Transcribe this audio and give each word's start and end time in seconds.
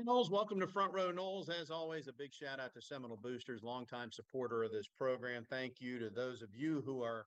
Hey, 0.00 0.06
Noles, 0.06 0.30
welcome 0.30 0.58
to 0.60 0.66
Front 0.66 0.94
Row 0.94 1.12
Noles. 1.12 1.50
As 1.50 1.70
always, 1.70 2.08
a 2.08 2.12
big 2.14 2.32
shout 2.32 2.58
out 2.58 2.72
to 2.72 2.80
Seminole 2.80 3.18
Boosters, 3.18 3.62
longtime 3.62 4.10
supporter 4.10 4.62
of 4.62 4.72
this 4.72 4.88
program. 4.88 5.46
Thank 5.50 5.78
you 5.78 5.98
to 5.98 6.08
those 6.08 6.40
of 6.40 6.48
you 6.56 6.82
who 6.86 7.02
are 7.02 7.26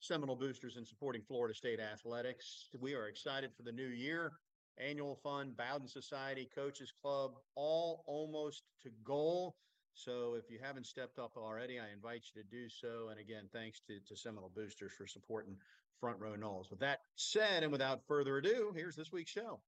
Seminole 0.00 0.36
Boosters 0.36 0.76
and 0.76 0.86
supporting 0.86 1.22
Florida 1.22 1.54
State 1.54 1.80
athletics. 1.80 2.68
We 2.78 2.94
are 2.94 3.08
excited 3.08 3.54
for 3.56 3.62
the 3.62 3.72
new 3.72 3.86
year. 3.86 4.32
Annual 4.76 5.16
fund, 5.22 5.56
Bowden 5.56 5.88
Society, 5.88 6.46
Coaches 6.54 6.92
Club, 7.00 7.38
all 7.54 8.04
almost 8.06 8.64
to 8.82 8.90
goal. 9.02 9.56
So 9.94 10.34
if 10.34 10.50
you 10.50 10.58
haven't 10.62 10.84
stepped 10.84 11.18
up 11.18 11.38
already, 11.38 11.80
I 11.80 11.90
invite 11.90 12.24
you 12.34 12.42
to 12.42 12.48
do 12.50 12.68
so. 12.68 13.08
And 13.08 13.18
again, 13.18 13.48
thanks 13.50 13.80
to, 13.86 13.98
to 13.98 14.14
Seminole 14.14 14.52
Boosters 14.54 14.92
for 14.92 15.06
supporting 15.06 15.56
Front 15.98 16.18
Row 16.20 16.34
Noles. 16.36 16.68
With 16.68 16.80
that 16.80 17.00
said, 17.16 17.62
and 17.62 17.72
without 17.72 18.06
further 18.06 18.36
ado, 18.36 18.74
here's 18.76 18.94
this 18.96 19.10
week's 19.10 19.30
show. 19.30 19.58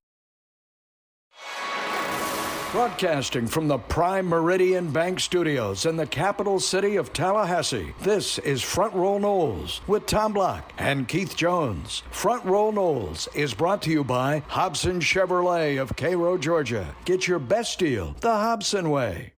Broadcasting 2.73 3.47
from 3.49 3.69
the 3.69 3.77
Prime 3.77 4.27
Meridian 4.27 4.91
Bank 4.91 5.21
Studios 5.21 5.85
in 5.85 5.95
the 5.95 6.07
capital 6.07 6.59
city 6.59 6.97
of 6.97 7.13
Tallahassee, 7.13 7.93
this 8.01 8.39
is 8.39 8.63
Front 8.63 8.95
Row 8.95 9.19
Noles 9.19 9.87
with 9.87 10.07
Tom 10.07 10.33
Block 10.33 10.73
and 10.79 11.07
Keith 11.07 11.37
Jones. 11.37 12.03
Front 12.11 12.47
Row 12.47 12.73
Noles 12.73 13.29
is 13.37 13.53
brought 13.53 13.83
to 13.83 13.91
you 13.91 14.03
by 14.03 14.43
Hobson 14.49 15.01
Chevrolet 15.01 15.83
of 15.83 15.95
Cairo, 15.97 16.39
Georgia. 16.39 16.97
Get 17.05 17.29
your 17.29 17.39
best 17.39 17.79
deal 17.79 18.17
the 18.21 18.31
Hobson 18.31 18.89
way. 18.89 19.35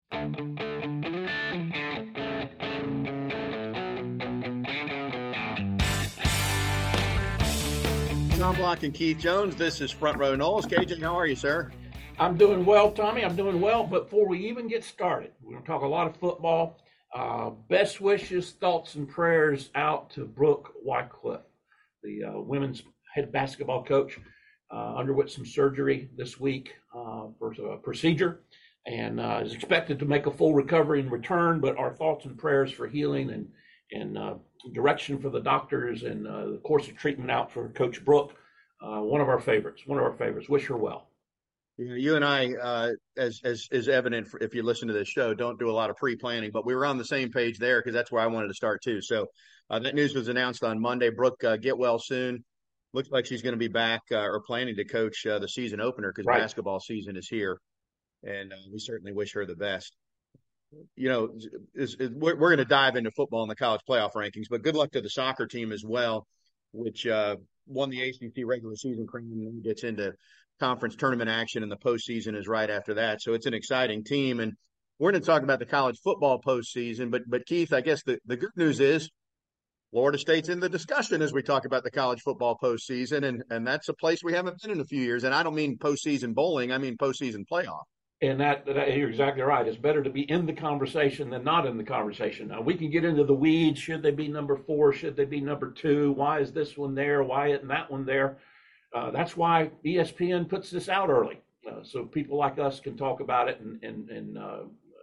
Tom 8.37 8.55
Block 8.57 8.83
and 8.83 8.93
Keith 8.93 9.17
Jones. 9.17 9.55
This 9.55 9.81
is 9.81 9.89
Front 9.89 10.19
Row 10.19 10.35
Noles. 10.35 10.67
KJ, 10.67 11.01
how 11.01 11.17
are 11.17 11.25
you, 11.25 11.35
sir? 11.35 11.71
I'm 12.19 12.37
doing 12.37 12.63
well, 12.63 12.91
Tommy. 12.91 13.25
I'm 13.25 13.35
doing 13.35 13.59
well. 13.59 13.83
But 13.83 14.05
before 14.05 14.27
we 14.27 14.47
even 14.47 14.67
get 14.67 14.83
started, 14.83 15.31
we're 15.41 15.53
going 15.53 15.63
to 15.63 15.67
talk 15.67 15.81
a 15.81 15.87
lot 15.87 16.07
of 16.07 16.15
football. 16.17 16.77
Uh, 17.13 17.51
best 17.69 18.01
wishes, 18.01 18.51
thoughts, 18.51 18.95
and 18.95 19.09
prayers 19.09 19.71
out 19.75 20.11
to 20.11 20.25
Brooke 20.25 20.73
Wyckoff, 20.83 21.41
the 22.03 22.23
uh, 22.23 22.39
women's 22.39 22.83
head 23.13 23.31
basketball 23.31 23.83
coach. 23.83 24.19
Uh, 24.71 24.95
underwent 24.95 25.29
some 25.29 25.45
surgery 25.45 26.09
this 26.17 26.39
week 26.39 26.73
uh, 26.95 27.27
for 27.37 27.53
a 27.53 27.77
procedure 27.77 28.39
and 28.87 29.19
uh, 29.19 29.39
is 29.43 29.53
expected 29.53 29.99
to 29.99 30.05
make 30.05 30.25
a 30.25 30.31
full 30.31 30.53
recovery 30.55 30.99
and 30.99 31.11
return. 31.11 31.59
But 31.59 31.77
our 31.77 31.93
thoughts 31.93 32.25
and 32.25 32.37
prayers 32.37 32.71
for 32.71 32.87
healing 32.87 33.29
and 33.31 33.47
and 33.91 34.17
uh, 34.17 34.33
direction 34.73 35.19
for 35.19 35.29
the 35.29 35.39
doctors 35.39 36.03
and 36.03 36.25
the 36.25 36.59
course 36.63 36.87
of 36.87 36.97
treatment 36.97 37.29
out 37.29 37.51
for 37.51 37.69
Coach 37.69 38.03
Brooke. 38.03 38.33
one 38.79 39.21
of 39.21 39.29
our 39.29 39.39
favorites. 39.39 39.83
One 39.85 39.99
of 39.99 40.05
our 40.05 40.13
favorites. 40.13 40.49
Wish 40.49 40.65
her 40.65 40.77
well. 40.77 41.09
You 41.77 41.89
know, 41.89 41.95
you 41.95 42.15
and 42.15 42.23
I, 42.23 42.53
uh, 42.53 42.91
as 43.17 43.41
as 43.43 43.67
is 43.71 43.87
evident 43.87 44.27
if 44.41 44.53
you 44.53 44.61
listen 44.61 44.87
to 44.89 44.93
this 44.93 45.07
show, 45.07 45.33
don't 45.33 45.57
do 45.57 45.71
a 45.71 45.73
lot 45.73 45.89
of 45.89 45.95
pre-planning, 45.95 46.51
but 46.53 46.65
we 46.65 46.75
were 46.75 46.85
on 46.85 46.97
the 46.97 47.05
same 47.05 47.31
page 47.31 47.57
there 47.57 47.79
because 47.79 47.95
that's 47.95 48.11
where 48.11 48.21
I 48.21 48.27
wanted 48.27 48.49
to 48.49 48.53
start 48.53 48.83
too. 48.83 49.01
So 49.01 49.25
uh, 49.71 49.79
that 49.79 49.95
news 49.95 50.13
was 50.13 50.27
announced 50.27 50.63
on 50.63 50.79
Monday. 50.79 51.09
Brooke, 51.09 51.43
uh, 51.43 51.57
get 51.57 51.77
well 51.77 51.97
soon. 51.97 52.43
Looks 52.93 53.09
like 53.09 53.25
she's 53.25 53.41
going 53.41 53.53
to 53.53 53.59
be 53.59 53.69
back 53.69 54.01
uh, 54.11 54.19
or 54.19 54.41
planning 54.45 54.75
to 54.75 54.85
coach 54.85 55.25
uh, 55.25 55.39
the 55.39 55.47
season 55.47 55.81
opener 55.81 56.11
because 56.15 56.27
right. 56.27 56.41
basketball 56.41 56.79
season 56.79 57.17
is 57.17 57.27
here, 57.27 57.57
and 58.21 58.53
uh, 58.53 58.57
we 58.71 58.77
certainly 58.77 59.11
wish 59.13 59.33
her 59.33 59.47
the 59.47 59.55
best. 59.55 59.95
You 60.95 61.09
know, 61.09 61.29
is, 61.73 61.95
is, 61.99 62.11
we're, 62.11 62.35
we're 62.35 62.49
going 62.49 62.57
to 62.57 62.65
dive 62.65 62.97
into 62.97 63.09
football 63.11 63.41
in 63.41 63.49
the 63.49 63.55
college 63.55 63.81
playoff 63.89 64.13
rankings, 64.13 64.45
but 64.47 64.61
good 64.61 64.75
luck 64.75 64.91
to 64.91 65.01
the 65.01 65.09
soccer 65.09 65.47
team 65.47 65.71
as 65.71 65.83
well, 65.83 66.27
which 66.71 67.07
won 67.65 67.89
the 67.89 68.01
ACC 68.01 68.45
regular 68.45 68.75
season 68.75 69.07
crown 69.07 69.29
and 69.31 69.47
then 69.47 69.61
gets 69.61 69.83
into 69.83 70.13
conference 70.59 70.95
tournament 70.95 71.29
action 71.29 71.63
and 71.63 71.71
the 71.71 71.77
postseason 71.77 72.37
is 72.37 72.47
right 72.47 72.69
after 72.69 72.95
that. 72.95 73.21
So 73.21 73.33
it's 73.33 73.45
an 73.45 73.53
exciting 73.53 74.03
team. 74.03 74.39
And 74.39 74.53
we're 74.99 75.11
going 75.11 75.21
to 75.21 75.25
talk 75.25 75.43
about 75.43 75.59
the 75.59 75.65
college 75.65 75.97
football 76.03 76.41
postseason. 76.41 77.11
But 77.11 77.23
but 77.27 77.45
Keith, 77.45 77.73
I 77.73 77.81
guess 77.81 78.03
the, 78.03 78.19
the 78.25 78.37
good 78.37 78.51
news 78.55 78.79
is 78.79 79.09
Florida 79.91 80.17
State's 80.17 80.49
in 80.49 80.59
the 80.59 80.69
discussion 80.69 81.21
as 81.21 81.33
we 81.33 81.43
talk 81.43 81.65
about 81.65 81.83
the 81.83 81.91
college 81.91 82.21
football 82.21 82.57
postseason, 82.61 83.23
and 83.23 83.43
and 83.49 83.65
that's 83.67 83.89
a 83.89 83.93
place 83.93 84.23
we 84.23 84.33
haven't 84.33 84.61
been 84.61 84.71
in 84.71 84.79
a 84.79 84.85
few 84.85 85.01
years. 85.01 85.23
And 85.23 85.35
I 85.35 85.43
don't 85.43 85.55
mean 85.55 85.77
postseason 85.77 86.33
bowling; 86.33 86.71
I 86.71 86.77
mean 86.77 86.97
postseason 86.97 87.45
playoff. 87.51 87.83
And 88.21 88.39
that, 88.39 88.65
that, 88.65 88.95
you're 88.95 89.09
exactly 89.09 89.43
right. 89.43 89.67
It's 89.67 89.75
better 89.75 90.01
to 90.01 90.09
be 90.09 90.21
in 90.21 90.45
the 90.45 90.53
conversation 90.53 91.29
than 91.29 91.43
not 91.43 91.65
in 91.65 91.75
the 91.77 91.83
conversation. 91.83 92.47
Now 92.47 92.61
we 92.61 92.75
can 92.75 92.89
get 92.89 93.03
into 93.03 93.25
the 93.25 93.33
weeds. 93.33 93.79
Should 93.79 94.01
they 94.01 94.11
be 94.11 94.29
number 94.29 94.55
four? 94.55 94.93
Should 94.93 95.17
they 95.17 95.25
be 95.25 95.41
number 95.41 95.71
two? 95.71 96.13
Why 96.13 96.39
is 96.39 96.53
this 96.53 96.77
one 96.77 96.95
there? 96.95 97.21
Why 97.21 97.51
isn't 97.51 97.67
that 97.67 97.91
one 97.91 98.05
there? 98.05 98.37
Uh, 98.93 99.09
that's 99.09 99.35
why 99.35 99.71
ESPN 99.83 100.47
puts 100.47 100.69
this 100.69 100.87
out 100.87 101.09
early, 101.09 101.41
uh, 101.69 101.83
so 101.83 102.05
people 102.05 102.37
like 102.37 102.59
us 102.59 102.79
can 102.79 102.95
talk 102.95 103.19
about 103.21 103.49
it 103.49 103.59
and 103.59 103.83
and, 103.83 104.09
and 104.09 104.37
uh, 104.37 104.59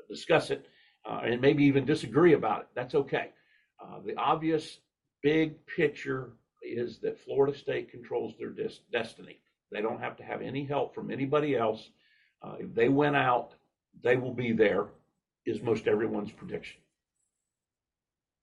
discuss 0.09 0.51
it, 0.51 0.67
uh, 1.05 1.21
and 1.25 1.41
maybe 1.41 1.65
even 1.65 1.85
disagree 1.85 2.35
about 2.35 2.61
it. 2.61 2.69
That's 2.75 2.95
okay. 2.95 3.31
Uh, 3.83 3.99
the 4.05 4.15
obvious 4.17 4.79
big 5.23 5.55
picture 5.67 6.31
is 6.63 6.99
that 6.99 7.19
Florida 7.19 7.57
State 7.57 7.91
controls 7.91 8.35
their 8.39 8.55
destiny. 8.93 9.41
They 9.73 9.81
don't 9.83 10.01
have 10.01 10.17
to 10.19 10.23
have 10.23 10.41
any 10.41 10.65
help 10.65 10.95
from 10.95 11.11
anybody 11.11 11.57
else. 11.57 11.91
if 12.59 12.75
they 12.75 12.89
went 12.89 13.17
out, 13.17 13.55
they 14.03 14.17
will 14.17 14.35
be 14.35 14.53
there. 14.53 14.89
Is 15.47 15.63
most 15.63 15.89
everyone's 15.89 16.31
prediction. 16.31 16.81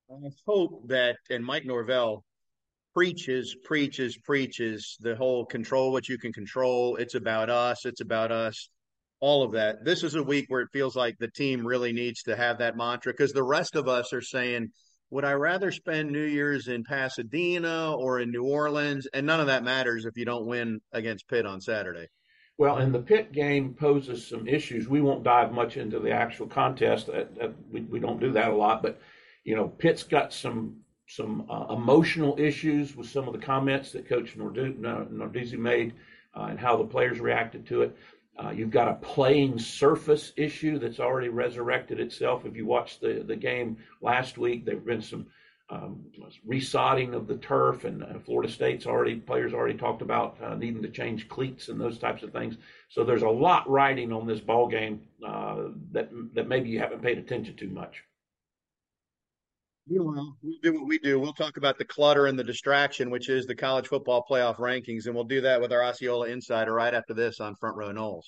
I 0.09 0.29
hope 0.45 0.87
that, 0.87 1.17
and 1.29 1.45
Mike 1.45 1.65
Norvell 1.65 2.25
preaches, 2.97 3.55
preaches, 3.63 4.17
preaches 4.17 4.97
the 5.01 5.15
whole 5.15 5.45
control 5.45 5.91
what 5.91 6.09
you 6.09 6.17
can 6.17 6.33
control. 6.33 6.95
It's 6.95 7.13
about 7.13 7.47
us. 7.47 7.85
It's 7.85 8.01
about 8.01 8.31
us. 8.31 8.71
All 9.19 9.43
of 9.43 9.51
that. 9.51 9.85
This 9.85 10.03
is 10.03 10.15
a 10.15 10.23
week 10.23 10.45
where 10.47 10.61
it 10.61 10.69
feels 10.73 10.95
like 10.95 11.15
the 11.19 11.29
team 11.29 11.63
really 11.63 11.93
needs 11.93 12.23
to 12.23 12.35
have 12.35 12.57
that 12.57 12.75
mantra 12.75 13.13
because 13.13 13.33
the 13.33 13.43
rest 13.43 13.75
of 13.75 13.87
us 13.87 14.13
are 14.13 14.21
saying, 14.21 14.69
would 15.11 15.25
I 15.25 15.33
rather 15.33 15.71
spend 15.71 16.09
New 16.09 16.25
Year's 16.25 16.69
in 16.69 16.83
Pasadena 16.83 17.95
or 17.95 18.19
in 18.19 18.31
New 18.31 18.45
Orleans? 18.45 19.07
And 19.13 19.27
none 19.27 19.41
of 19.41 19.45
that 19.45 19.63
matters 19.63 20.05
if 20.05 20.17
you 20.17 20.25
don't 20.25 20.47
win 20.47 20.79
against 20.91 21.27
Pitt 21.27 21.45
on 21.45 21.61
Saturday. 21.61 22.07
Well, 22.57 22.77
and 22.77 22.95
the 22.95 22.99
Pitt 22.99 23.31
game 23.31 23.75
poses 23.75 24.25
some 24.25 24.47
issues. 24.47 24.87
We 24.87 25.01
won't 25.01 25.23
dive 25.23 25.51
much 25.51 25.77
into 25.77 25.99
the 25.99 26.13
actual 26.13 26.47
contest. 26.47 27.11
we, 27.71 27.99
don't 27.99 28.19
do 28.19 28.31
that 28.31 28.49
a 28.49 28.55
lot, 28.55 28.81
but 28.81 28.99
you 29.43 29.55
know, 29.55 29.67
Pitt's 29.67 30.01
got 30.01 30.33
some 30.33 30.77
some 31.07 31.45
uh, 31.49 31.73
emotional 31.73 32.35
issues 32.37 32.95
with 32.95 33.07
some 33.07 33.27
of 33.27 33.33
the 33.33 33.45
comments 33.45 33.91
that 33.93 34.07
Coach 34.07 34.37
Narduzzi 34.37 35.57
made 35.57 35.93
uh, 36.35 36.47
and 36.49 36.59
how 36.59 36.77
the 36.77 36.83
players 36.83 37.19
reacted 37.19 37.65
to 37.67 37.83
it. 37.83 37.97
Uh, 38.37 38.51
you've 38.51 38.69
got 38.69 38.87
a 38.87 38.93
playing 38.95 39.57
surface 39.57 40.31
issue 40.37 40.77
that's 40.77 40.99
already 40.99 41.29
resurrected 41.29 41.99
itself. 41.99 42.45
If 42.45 42.55
you 42.55 42.65
watched 42.65 43.01
the, 43.01 43.23
the 43.25 43.35
game 43.35 43.77
last 44.01 44.37
week, 44.37 44.63
there 44.63 44.75
have 44.75 44.85
been 44.85 45.01
some 45.01 45.25
um, 45.69 46.05
resodding 46.47 47.13
of 47.13 47.27
the 47.27 47.37
turf, 47.37 47.83
and 47.83 48.03
uh, 48.03 48.19
Florida 48.25 48.51
State's 48.51 48.85
already 48.85 49.15
players 49.15 49.53
already 49.53 49.77
talked 49.77 50.01
about 50.01 50.37
uh, 50.41 50.55
needing 50.55 50.81
to 50.83 50.89
change 50.89 51.27
cleats 51.27 51.67
and 51.67 51.81
those 51.81 51.97
types 51.97 52.23
of 52.23 52.31
things. 52.31 52.57
So 52.89 53.03
there's 53.03 53.23
a 53.23 53.29
lot 53.29 53.69
riding 53.69 54.13
on 54.13 54.27
this 54.27 54.39
ball 54.39 54.67
game 54.67 55.01
uh, 55.25 55.69
that 55.91 56.09
that 56.33 56.47
maybe 56.47 56.69
you 56.69 56.79
haven't 56.79 57.01
paid 57.01 57.17
attention 57.17 57.55
to 57.57 57.67
much. 57.67 58.03
Meanwhile, 59.89 60.37
we'll 60.43 60.57
do 60.61 60.73
what 60.73 60.87
we 60.87 60.99
do. 60.99 61.19
We'll 61.19 61.33
talk 61.33 61.57
about 61.57 61.77
the 61.77 61.85
clutter 61.85 62.25
and 62.25 62.37
the 62.37 62.43
distraction, 62.43 63.09
which 63.09 63.29
is 63.29 63.45
the 63.45 63.55
college 63.55 63.87
football 63.87 64.25
playoff 64.29 64.57
rankings, 64.57 65.05
and 65.05 65.15
we'll 65.15 65.23
do 65.23 65.41
that 65.41 65.61
with 65.61 65.71
our 65.71 65.83
Osceola 65.83 66.27
Insider 66.27 66.73
right 66.73 66.93
after 66.93 67.13
this 67.13 67.39
on 67.39 67.55
Front 67.55 67.77
Row 67.77 67.91
Noles. 67.91 68.25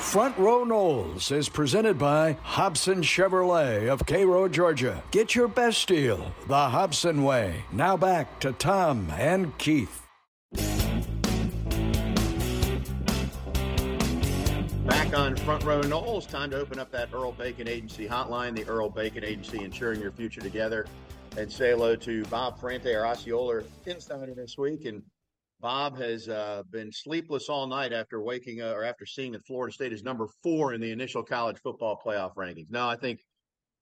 Front 0.00 0.38
Row 0.38 0.64
Noles 0.64 1.30
is 1.30 1.48
presented 1.48 1.98
by 1.98 2.38
Hobson 2.42 3.02
Chevrolet 3.02 3.88
of 3.88 4.06
Cairo, 4.06 4.48
Georgia. 4.48 5.02
Get 5.10 5.34
your 5.34 5.48
best 5.48 5.86
deal 5.88 6.32
the 6.48 6.68
Hobson 6.68 7.22
way. 7.22 7.64
Now 7.72 7.96
back 7.96 8.40
to 8.40 8.52
Tom 8.52 9.10
and 9.16 9.56
Keith. 9.58 10.06
Back 15.06 15.18
on 15.20 15.36
Front 15.36 15.62
Row 15.62 15.82
Noles, 15.82 16.28
time 16.28 16.50
to 16.50 16.58
open 16.58 16.80
up 16.80 16.90
that 16.90 17.10
Earl 17.12 17.30
Bacon 17.30 17.68
Agency 17.68 18.08
hotline, 18.08 18.56
the 18.56 18.66
Earl 18.66 18.90
Bacon 18.90 19.22
Agency, 19.22 19.62
ensuring 19.62 20.00
your 20.00 20.10
future 20.10 20.40
together. 20.40 20.84
And 21.36 21.50
say 21.50 21.70
hello 21.70 21.94
to 21.94 22.24
Bob 22.24 22.58
Ferrante, 22.58 22.92
our 22.92 23.06
Osceola 23.06 23.62
insider 23.86 24.34
this 24.34 24.58
week. 24.58 24.84
And 24.84 25.04
Bob 25.60 25.96
has 25.98 26.28
uh, 26.28 26.64
been 26.72 26.90
sleepless 26.90 27.48
all 27.48 27.68
night 27.68 27.92
after 27.92 28.20
waking 28.20 28.62
uh, 28.62 28.72
or 28.72 28.82
after 28.82 29.06
seeing 29.06 29.30
that 29.32 29.46
Florida 29.46 29.72
State 29.72 29.92
is 29.92 30.02
number 30.02 30.26
four 30.42 30.74
in 30.74 30.80
the 30.80 30.90
initial 30.90 31.22
college 31.22 31.58
football 31.62 32.00
playoff 32.04 32.34
rankings. 32.34 32.72
Now, 32.72 32.88
I 32.88 32.96
think 32.96 33.20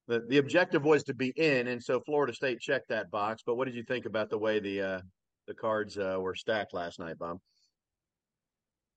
the, 0.06 0.26
the 0.28 0.36
objective 0.36 0.84
was 0.84 1.04
to 1.04 1.14
be 1.14 1.32
in, 1.36 1.68
and 1.68 1.82
so 1.82 2.00
Florida 2.00 2.34
State 2.34 2.60
checked 2.60 2.90
that 2.90 3.10
box. 3.10 3.42
But 3.46 3.54
what 3.54 3.64
did 3.64 3.76
you 3.76 3.84
think 3.84 4.04
about 4.04 4.28
the 4.28 4.38
way 4.38 4.60
the 4.60 4.82
uh, 4.82 5.00
the 5.46 5.54
cards 5.54 5.96
uh, 5.96 6.18
were 6.20 6.34
stacked 6.34 6.74
last 6.74 6.98
night, 6.98 7.18
Bob? 7.18 7.38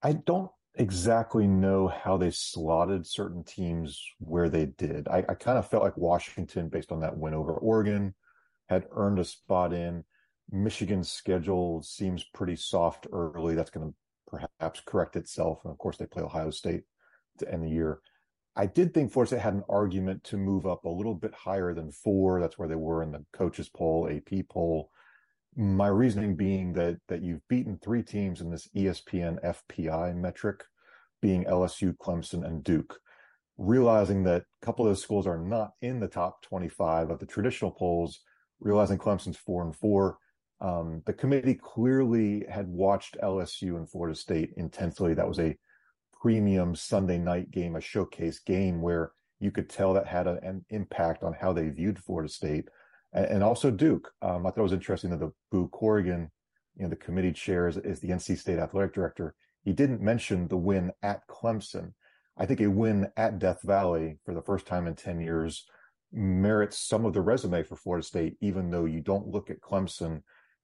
I 0.03 0.11
don't 0.11 0.51
exactly 0.77 1.47
know 1.47 1.87
how 1.87 2.17
they 2.17 2.31
slotted 2.31 3.05
certain 3.05 3.43
teams 3.43 4.01
where 4.19 4.49
they 4.49 4.65
did. 4.65 5.07
I, 5.07 5.25
I 5.29 5.33
kind 5.33 5.57
of 5.57 5.69
felt 5.69 5.83
like 5.83 5.97
Washington, 5.97 6.69
based 6.69 6.91
on 6.91 6.99
that 7.01 7.17
win 7.17 7.33
over 7.33 7.53
Oregon, 7.53 8.13
had 8.69 8.85
earned 8.91 9.19
a 9.19 9.25
spot 9.25 9.73
in. 9.73 10.03
Michigan's 10.51 11.11
schedule 11.11 11.81
seems 11.81 12.23
pretty 12.23 12.55
soft 12.55 13.07
early. 13.11 13.55
That's 13.55 13.69
going 13.69 13.89
to 13.89 13.95
perhaps 14.27 14.81
correct 14.85 15.15
itself. 15.15 15.59
And 15.63 15.71
of 15.71 15.77
course, 15.77 15.97
they 15.97 16.05
play 16.05 16.23
Ohio 16.23 16.51
State 16.51 16.83
to 17.39 17.51
end 17.51 17.63
the 17.63 17.69
year. 17.69 17.99
I 18.55 18.65
did 18.65 18.93
think 18.93 19.11
Florida 19.11 19.29
State 19.29 19.41
had 19.41 19.53
an 19.53 19.63
argument 19.69 20.23
to 20.25 20.37
move 20.37 20.65
up 20.65 20.85
a 20.85 20.89
little 20.89 21.13
bit 21.13 21.33
higher 21.33 21.73
than 21.73 21.91
four. 21.91 22.39
That's 22.39 22.57
where 22.57 22.67
they 22.67 22.75
were 22.75 23.03
in 23.03 23.11
the 23.11 23.23
coaches 23.33 23.69
poll, 23.69 24.09
AP 24.09 24.47
poll. 24.49 24.89
My 25.59 25.87
reasoning 25.87 26.35
being 26.35 26.73
that 26.73 26.99
that 27.07 27.23
you've 27.23 27.47
beaten 27.47 27.79
three 27.79 28.03
teams 28.03 28.41
in 28.41 28.51
this 28.51 28.69
ESPN 28.75 29.39
FPI 29.43 30.15
metric, 30.15 30.63
being 31.19 31.45
LSU, 31.45 31.97
Clemson, 31.97 32.45
and 32.45 32.63
Duke. 32.63 32.99
Realizing 33.57 34.23
that 34.25 34.43
a 34.43 34.65
couple 34.65 34.85
of 34.85 34.91
those 34.91 35.01
schools 35.01 35.25
are 35.25 35.39
not 35.39 35.71
in 35.81 35.99
the 35.99 36.07
top 36.07 36.43
25 36.43 37.09
of 37.09 37.17
the 37.17 37.25
traditional 37.25 37.71
polls, 37.71 38.19
realizing 38.59 38.99
Clemson's 38.99 39.37
four 39.37 39.63
and 39.63 39.75
four, 39.75 40.19
um, 40.61 41.01
the 41.07 41.13
committee 41.13 41.55
clearly 41.55 42.45
had 42.47 42.67
watched 42.67 43.17
LSU 43.23 43.77
and 43.77 43.89
Florida 43.89 44.15
State 44.15 44.53
intensely. 44.57 45.15
That 45.15 45.27
was 45.27 45.39
a 45.39 45.57
premium 46.21 46.75
Sunday 46.75 47.17
night 47.17 47.49
game, 47.49 47.75
a 47.75 47.81
showcase 47.81 48.37
game 48.39 48.79
where 48.79 49.11
you 49.39 49.49
could 49.49 49.69
tell 49.69 49.95
that 49.95 50.05
had 50.05 50.27
an 50.27 50.65
impact 50.69 51.23
on 51.23 51.33
how 51.33 51.51
they 51.51 51.69
viewed 51.69 51.97
Florida 51.97 52.29
State 52.29 52.69
and, 53.13 53.25
and 53.25 53.43
also 53.43 53.71
Duke. 53.71 54.11
Um, 54.21 54.45
I 54.45 54.49
thought 54.49 54.59
it 54.59 54.63
was 54.63 54.73
interesting 54.73 55.09
that 55.11 55.19
the 55.19 55.31
Boo 55.51 55.67
Corrigan, 55.69 56.31
you 56.75 56.83
know, 56.83 56.89
the 56.89 56.95
committee 56.95 57.33
chair 57.33 57.67
is, 57.67 57.77
is 57.77 57.99
the 57.99 58.09
NC 58.09 58.37
State 58.37 58.59
athletic 58.59 58.93
director. 58.93 59.35
He 59.63 59.73
didn't 59.73 60.01
mention 60.01 60.47
the 60.47 60.57
win 60.57 60.91
at 61.03 61.27
Clemson. 61.27 61.93
I 62.37 62.45
think 62.45 62.61
a 62.61 62.67
win 62.67 63.07
at 63.17 63.39
Death 63.39 63.61
Valley 63.63 64.19
for 64.23 64.33
the 64.33 64.41
first 64.41 64.67
time 64.67 64.87
in 64.87 64.95
10 64.95 65.19
years 65.19 65.65
merits 66.13 66.77
some 66.77 67.05
of 67.05 67.13
the 67.13 67.21
resume 67.21 67.63
for 67.63 67.75
Florida 67.75 68.05
State, 68.05 68.37
even 68.39 68.69
though 68.69 68.85
you 68.85 69.01
don't 69.01 69.27
look 69.27 69.49
at 69.49 69.59
Clemson 69.59 70.21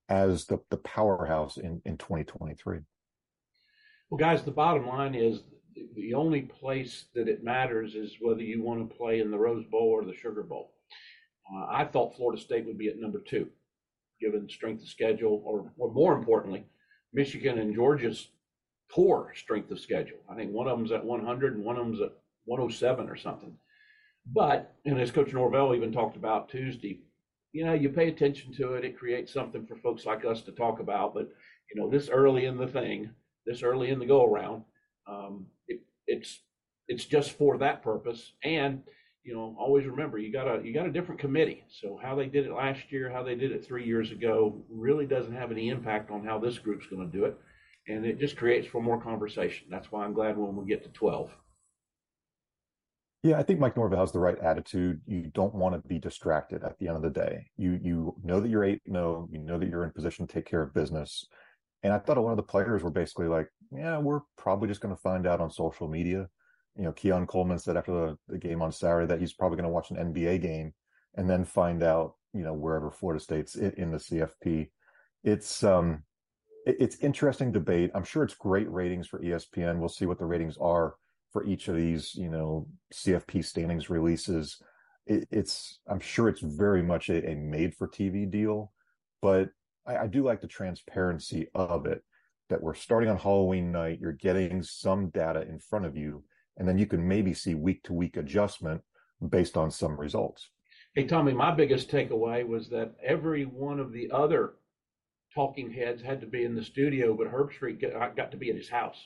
as 0.10 0.45
the, 0.45 0.60
the 0.69 0.78
powerhouse 0.78 1.57
in, 1.57 1.81
in 1.86 1.98
2023. 1.98 2.80
Well, 4.10 4.18
guys, 4.18 4.44
the 4.44 4.51
bottom 4.51 4.88
line 4.88 5.16
is 5.16 5.42
the 5.95 6.13
only 6.13 6.42
place 6.42 7.06
that 7.16 7.28
it 7.28 7.44
matters 7.44 7.95
is 7.95 8.18
whether 8.22 8.42
you 8.42 8.62
want 8.62 8.88
to 8.88 8.95
play 8.95 9.19
in 9.19 9.31
the 9.31 9.38
Rose 9.38 9.66
Bowl 9.66 9.90
or 9.90 10.06
the 10.06 10.13
Sugar 10.13 10.44
Bowl. 10.44 10.74
Uh, 11.51 11.66
I 11.69 11.86
thought 11.86 12.16
Florida 12.16 12.42
State 12.42 12.66
would 12.66 12.78
be 12.78 12.88
at 12.88 13.00
number 13.00 13.19
two, 13.19 13.50
given 14.19 14.50
strength 14.50 14.84
of 14.84 14.90
schedule, 14.90 15.42
or, 15.45 15.72
or 15.78 15.92
more 15.92 16.13
importantly, 16.13 16.66
Michigan 17.13 17.60
and 17.60 17.75
Georgia's 17.75 18.30
poor 18.90 19.34
strength 19.36 19.72
of 19.72 19.80
schedule. 19.80 20.19
I 20.30 20.36
think 20.36 20.51
one 20.51 20.68
of 20.68 20.78
them's 20.78 20.92
at 20.92 21.04
100 21.04 21.56
and 21.56 21.66
one 21.66 21.78
of 21.78 21.86
them's 21.86 22.01
at 22.01 22.13
107 22.45 23.10
or 23.10 23.16
something. 23.16 23.56
But, 24.31 24.75
and 24.86 25.00
as 25.00 25.12
Coach 25.12 25.34
Norvell 25.34 25.75
even 25.75 25.92
talked 25.92 26.16
about 26.16 26.50
Tuesday, 26.50 27.01
you 27.51 27.66
know, 27.66 27.74
you 27.74 27.90
pay 27.90 28.07
attention 28.07 28.54
to 28.54 28.74
it, 28.74 28.86
it 28.86 28.98
creates 28.98 29.34
something 29.34 29.66
for 29.66 29.75
folks 29.75 30.06
like 30.06 30.25
us 30.25 30.42
to 30.44 30.51
talk 30.51 30.80
about. 30.80 31.13
But, 31.13 31.30
you 31.72 31.80
know, 31.80 31.90
this 31.90 32.10
early 32.10 32.45
in 32.45 32.57
the 32.57 32.68
thing, 32.68 33.12
this 33.45 33.63
early 33.63 33.90
in 33.90 34.00
the 34.00 34.06
go 34.06 34.25
around, 34.25 34.63
um, 35.07 35.48
it, 35.68 35.81
it's 36.07 36.40
it's 36.88 37.06
just 37.06 37.31
for 37.31 37.57
that 37.57 37.84
purpose. 37.84 38.34
And 38.44 38.84
you 39.23 39.33
know, 39.33 39.55
always 39.57 39.85
remember 39.85 40.17
you 40.17 40.31
got 40.31 40.47
a 40.47 40.61
you 40.63 40.73
got 40.73 40.85
a 40.85 40.91
different 40.91 41.21
committee. 41.21 41.63
So 41.69 41.99
how 42.01 42.15
they 42.15 42.27
did 42.27 42.45
it 42.45 42.53
last 42.53 42.91
year, 42.91 43.09
how 43.09 43.23
they 43.23 43.35
did 43.35 43.51
it 43.51 43.65
three 43.65 43.85
years 43.85 44.11
ago, 44.11 44.61
really 44.69 45.05
doesn't 45.05 45.35
have 45.35 45.51
any 45.51 45.69
impact 45.69 46.11
on 46.11 46.25
how 46.25 46.39
this 46.39 46.59
group's 46.59 46.87
going 46.87 47.09
to 47.09 47.17
do 47.17 47.25
it, 47.25 47.37
and 47.87 48.05
it 48.05 48.19
just 48.19 48.35
creates 48.35 48.67
for 48.67 48.81
more 48.81 49.01
conversation. 49.01 49.67
That's 49.69 49.91
why 49.91 50.03
I'm 50.03 50.13
glad 50.13 50.37
when 50.37 50.55
we 50.55 50.65
get 50.65 50.83
to 50.83 50.89
twelve. 50.89 51.31
Yeah, 53.23 53.39
I 53.39 53.43
think 53.43 53.61
Mike 53.61 53.77
Norvell 53.77 54.01
has 54.01 54.11
the 54.11 54.19
right 54.19 54.37
attitude. 54.39 54.99
You 55.07 55.31
don't 55.33 55.55
want 55.55 55.81
to 55.81 55.87
be 55.87 55.97
distracted 55.97 56.61
at 56.63 56.77
the 56.77 56.89
end 56.89 56.97
of 56.97 57.03
the 57.03 57.09
day. 57.09 57.47
You 57.55 57.79
you 57.81 58.15
know 58.21 58.41
that 58.41 58.49
you're 58.49 58.65
eight, 58.65 58.81
no, 58.85 59.29
you 59.31 59.39
know 59.39 59.57
that 59.57 59.69
you're 59.69 59.85
in 59.85 59.91
position 59.91 60.27
to 60.27 60.33
take 60.33 60.45
care 60.45 60.61
of 60.61 60.73
business. 60.73 61.25
And 61.83 61.93
I 61.93 61.99
thought 61.99 62.17
a 62.17 62.21
lot 62.21 62.31
of 62.31 62.37
the 62.37 62.43
players 62.43 62.83
were 62.83 62.89
basically 62.89 63.27
like, 63.27 63.47
yeah, 63.71 63.97
we're 63.97 64.21
probably 64.37 64.67
just 64.67 64.81
going 64.81 64.95
to 64.95 65.01
find 65.01 65.27
out 65.27 65.41
on 65.41 65.51
social 65.51 65.87
media. 65.87 66.27
You 66.75 66.83
know, 66.83 66.91
Keon 66.91 67.27
Coleman 67.27 67.59
said 67.59 67.77
after 67.77 67.91
the, 67.91 68.17
the 68.27 68.37
game 68.37 68.61
on 68.61 68.71
Saturday 68.71 69.07
that 69.07 69.19
he's 69.19 69.33
probably 69.33 69.57
going 69.57 69.69
to 69.69 69.73
watch 69.73 69.91
an 69.91 69.97
NBA 69.97 70.41
game 70.41 70.73
and 71.15 71.29
then 71.29 71.45
find 71.45 71.83
out, 71.83 72.15
you 72.33 72.43
know, 72.43 72.53
wherever 72.53 72.89
Florida 72.89 73.23
State's 73.23 73.55
in, 73.55 73.71
in 73.73 73.91
the 73.91 73.97
CFP. 73.97 74.69
It's, 75.23 75.63
um, 75.63 76.03
it, 76.65 76.77
it's 76.79 76.97
interesting 76.97 77.51
debate. 77.51 77.91
I'm 77.93 78.03
sure 78.03 78.23
it's 78.23 78.33
great 78.33 78.69
ratings 78.71 79.07
for 79.07 79.19
ESPN. 79.19 79.77
We'll 79.77 79.89
see 79.89 80.05
what 80.05 80.17
the 80.17 80.25
ratings 80.25 80.57
are 80.59 80.95
for 81.31 81.45
each 81.45 81.67
of 81.67 81.75
these, 81.75 82.15
you 82.15 82.29
know, 82.29 82.67
CFP 82.93 83.45
standings 83.45 83.89
releases. 83.89 84.61
It, 85.05 85.27
it's, 85.31 85.79
I'm 85.87 85.99
sure 85.99 86.29
it's 86.29 86.41
very 86.41 86.81
much 86.81 87.09
a, 87.09 87.31
a 87.31 87.35
made 87.35 87.75
for 87.75 87.87
TV 87.87 88.29
deal, 88.29 88.71
but 89.21 89.49
I, 89.85 89.97
I 89.97 90.07
do 90.07 90.23
like 90.23 90.41
the 90.41 90.47
transparency 90.47 91.47
of 91.53 91.85
it 91.85 92.03
that 92.49 92.61
we're 92.61 92.75
starting 92.75 93.09
on 93.09 93.17
Halloween 93.17 93.71
night. 93.71 93.99
You're 93.99 94.11
getting 94.13 94.63
some 94.63 95.09
data 95.09 95.41
in 95.41 95.59
front 95.59 95.85
of 95.85 95.97
you, 95.97 96.23
and 96.57 96.67
then 96.67 96.77
you 96.77 96.85
can 96.85 97.07
maybe 97.07 97.33
see 97.33 97.55
week 97.55 97.83
to 97.83 97.94
week 97.94 98.17
adjustment 98.17 98.81
based 99.29 99.57
on 99.57 99.71
some 99.71 100.00
results. 100.00 100.50
Hey, 100.95 101.05
Tommy, 101.05 101.33
my 101.33 101.51
biggest 101.51 101.89
takeaway 101.89 102.45
was 102.45 102.69
that 102.69 102.94
every 103.03 103.45
one 103.45 103.79
of 103.79 103.91
the 103.91 104.11
other 104.11 104.53
talking 105.33 105.71
heads 105.71 106.01
had 106.01 106.21
to 106.21 106.27
be 106.27 106.44
in 106.44 106.53
the 106.55 106.63
studio, 106.63 107.15
but 107.15 107.31
Herbstreit 107.31 107.81
got 108.15 108.31
to 108.31 108.38
be 108.38 108.50
at 108.50 108.55
his 108.55 108.69
house. 108.69 108.97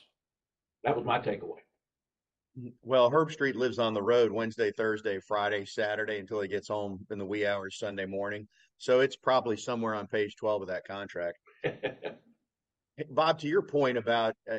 That 0.84 0.96
was 0.96 1.06
my 1.06 1.18
takeaway. 1.18 1.60
Well, 2.82 3.10
Herbstreit 3.10 3.54
lives 3.54 3.78
on 3.78 3.94
the 3.94 4.02
road 4.02 4.32
Wednesday, 4.32 4.72
Thursday, 4.72 5.20
Friday, 5.20 5.64
Saturday 5.64 6.18
until 6.18 6.40
he 6.40 6.48
gets 6.48 6.68
home 6.68 7.06
in 7.10 7.18
the 7.18 7.24
wee 7.24 7.46
hours 7.46 7.78
Sunday 7.78 8.04
morning. 8.04 8.48
So 8.78 9.00
it's 9.00 9.16
probably 9.16 9.56
somewhere 9.56 9.94
on 9.94 10.06
page 10.06 10.36
12 10.36 10.62
of 10.62 10.68
that 10.68 10.86
contract. 10.86 11.38
Bob, 13.10 13.38
to 13.40 13.48
your 13.48 13.62
point 13.62 13.96
about 13.96 14.34
uh, 14.50 14.58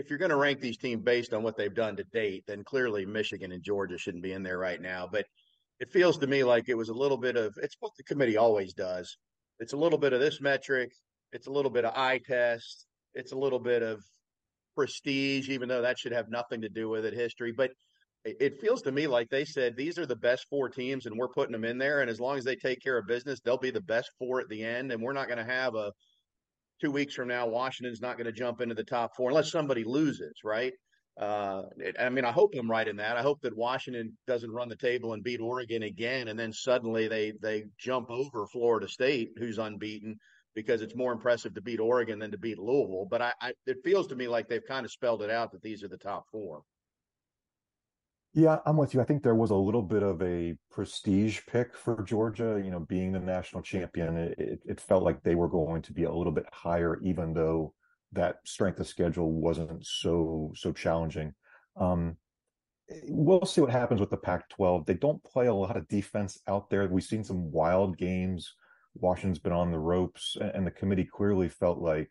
if 0.00 0.08
you're 0.08 0.18
going 0.18 0.30
to 0.30 0.36
rank 0.36 0.60
these 0.60 0.78
teams 0.78 1.02
based 1.02 1.34
on 1.34 1.42
what 1.42 1.58
they've 1.58 1.74
done 1.74 1.94
to 1.94 2.04
date, 2.04 2.44
then 2.46 2.64
clearly 2.64 3.04
Michigan 3.04 3.52
and 3.52 3.62
Georgia 3.62 3.98
shouldn't 3.98 4.22
be 4.22 4.32
in 4.32 4.42
there 4.42 4.58
right 4.58 4.80
now. 4.80 5.06
But 5.10 5.26
it 5.78 5.92
feels 5.92 6.16
to 6.18 6.26
me 6.26 6.42
like 6.42 6.68
it 6.68 6.74
was 6.74 6.88
a 6.88 6.94
little 6.94 7.18
bit 7.18 7.36
of 7.36 7.52
it's 7.62 7.76
what 7.80 7.92
the 7.98 8.04
committee 8.04 8.38
always 8.38 8.72
does. 8.72 9.18
It's 9.58 9.74
a 9.74 9.76
little 9.76 9.98
bit 9.98 10.14
of 10.14 10.20
this 10.20 10.40
metric, 10.40 10.90
it's 11.32 11.48
a 11.48 11.52
little 11.52 11.70
bit 11.70 11.84
of 11.84 11.92
eye 11.94 12.18
test, 12.26 12.86
it's 13.14 13.32
a 13.32 13.38
little 13.38 13.58
bit 13.58 13.82
of 13.82 14.02
prestige, 14.74 15.50
even 15.50 15.68
though 15.68 15.82
that 15.82 15.98
should 15.98 16.12
have 16.12 16.30
nothing 16.30 16.62
to 16.62 16.70
do 16.70 16.88
with 16.88 17.04
it, 17.04 17.12
history. 17.12 17.52
But 17.52 17.72
it 18.24 18.58
feels 18.58 18.82
to 18.82 18.92
me 18.92 19.06
like 19.06 19.28
they 19.28 19.44
said 19.44 19.76
these 19.76 19.98
are 19.98 20.04
the 20.06 20.16
best 20.16 20.46
four 20.48 20.68
teams 20.68 21.06
and 21.06 21.16
we're 21.16 21.28
putting 21.28 21.52
them 21.52 21.64
in 21.64 21.78
there 21.78 22.00
and 22.00 22.10
as 22.10 22.20
long 22.20 22.36
as 22.36 22.44
they 22.44 22.54
take 22.54 22.78
care 22.82 22.98
of 22.98 23.06
business 23.06 23.40
they'll 23.40 23.56
be 23.56 23.70
the 23.70 23.80
best 23.80 24.10
four 24.18 24.38
at 24.42 24.48
the 24.50 24.62
end 24.62 24.92
and 24.92 25.02
we're 25.02 25.14
not 25.14 25.26
going 25.26 25.38
to 25.38 25.52
have 25.52 25.74
a 25.74 25.90
two 26.80 26.90
weeks 26.90 27.14
from 27.14 27.28
now 27.28 27.46
washington's 27.46 28.00
not 28.00 28.16
going 28.16 28.26
to 28.26 28.32
jump 28.32 28.60
into 28.60 28.74
the 28.74 28.84
top 28.84 29.14
four 29.16 29.30
unless 29.30 29.50
somebody 29.50 29.84
loses 29.84 30.40
right? 30.44 30.72
Uh, 31.20 31.62
i 31.98 32.08
mean 32.08 32.24
i 32.24 32.30
hope 32.30 32.54
i'm 32.56 32.70
right 32.70 32.88
in 32.88 32.96
that. 32.96 33.16
I 33.16 33.22
hope 33.22 33.40
that 33.42 33.56
washington 33.56 34.16
doesn't 34.26 34.50
run 34.50 34.68
the 34.68 34.76
table 34.76 35.12
and 35.12 35.22
beat 35.22 35.40
oregon 35.40 35.82
again 35.82 36.28
and 36.28 36.38
then 36.38 36.52
suddenly 36.52 37.08
they 37.08 37.32
they 37.42 37.64
jump 37.78 38.10
over 38.10 38.46
florida 38.46 38.88
state 38.88 39.30
who's 39.36 39.58
unbeaten 39.58 40.18
because 40.54 40.82
it's 40.82 40.96
more 40.96 41.12
impressive 41.12 41.54
to 41.54 41.60
beat 41.60 41.80
oregon 41.80 42.18
than 42.18 42.30
to 42.30 42.38
beat 42.38 42.58
louisville. 42.58 43.06
But 43.10 43.22
I, 43.22 43.32
I 43.40 43.52
it 43.66 43.78
feels 43.84 44.06
to 44.08 44.16
me 44.16 44.28
like 44.28 44.48
they've 44.48 44.64
kind 44.66 44.86
of 44.86 44.92
spelled 44.92 45.22
it 45.22 45.30
out 45.30 45.52
that 45.52 45.62
these 45.62 45.82
are 45.82 45.88
the 45.88 45.98
top 45.98 46.24
four 46.30 46.62
yeah, 48.32 48.58
I'm 48.64 48.76
with 48.76 48.94
you. 48.94 49.00
I 49.00 49.04
think 49.04 49.22
there 49.22 49.34
was 49.34 49.50
a 49.50 49.56
little 49.56 49.82
bit 49.82 50.04
of 50.04 50.22
a 50.22 50.56
prestige 50.70 51.40
pick 51.48 51.76
for 51.76 52.02
Georgia, 52.02 52.60
you 52.64 52.70
know, 52.70 52.80
being 52.80 53.10
the 53.12 53.18
national 53.18 53.62
champion. 53.62 54.16
It, 54.16 54.60
it, 54.64 54.80
felt 54.80 55.02
like 55.02 55.22
they 55.22 55.34
were 55.34 55.48
going 55.48 55.82
to 55.82 55.92
be 55.92 56.04
a 56.04 56.12
little 56.12 56.32
bit 56.32 56.46
higher, 56.52 57.00
even 57.02 57.34
though 57.34 57.74
that 58.12 58.36
strength 58.44 58.78
of 58.78 58.86
schedule 58.86 59.32
wasn't 59.32 59.84
so 59.84 60.52
so 60.54 60.72
challenging. 60.72 61.34
Um, 61.76 62.16
we'll 63.08 63.44
see 63.46 63.60
what 63.60 63.70
happens 63.70 64.00
with 64.00 64.10
the 64.10 64.16
Pac-12. 64.16 64.86
They 64.86 64.94
don't 64.94 65.22
play 65.24 65.46
a 65.46 65.54
lot 65.54 65.76
of 65.76 65.88
defense 65.88 66.38
out 66.46 66.70
there. 66.70 66.86
We've 66.86 67.02
seen 67.02 67.24
some 67.24 67.50
wild 67.50 67.98
games. 67.98 68.54
Washington's 68.94 69.38
been 69.40 69.52
on 69.52 69.72
the 69.72 69.78
ropes, 69.78 70.36
and 70.40 70.64
the 70.64 70.72
committee 70.72 71.04
clearly 71.04 71.48
felt 71.48 71.78
like 71.78 72.10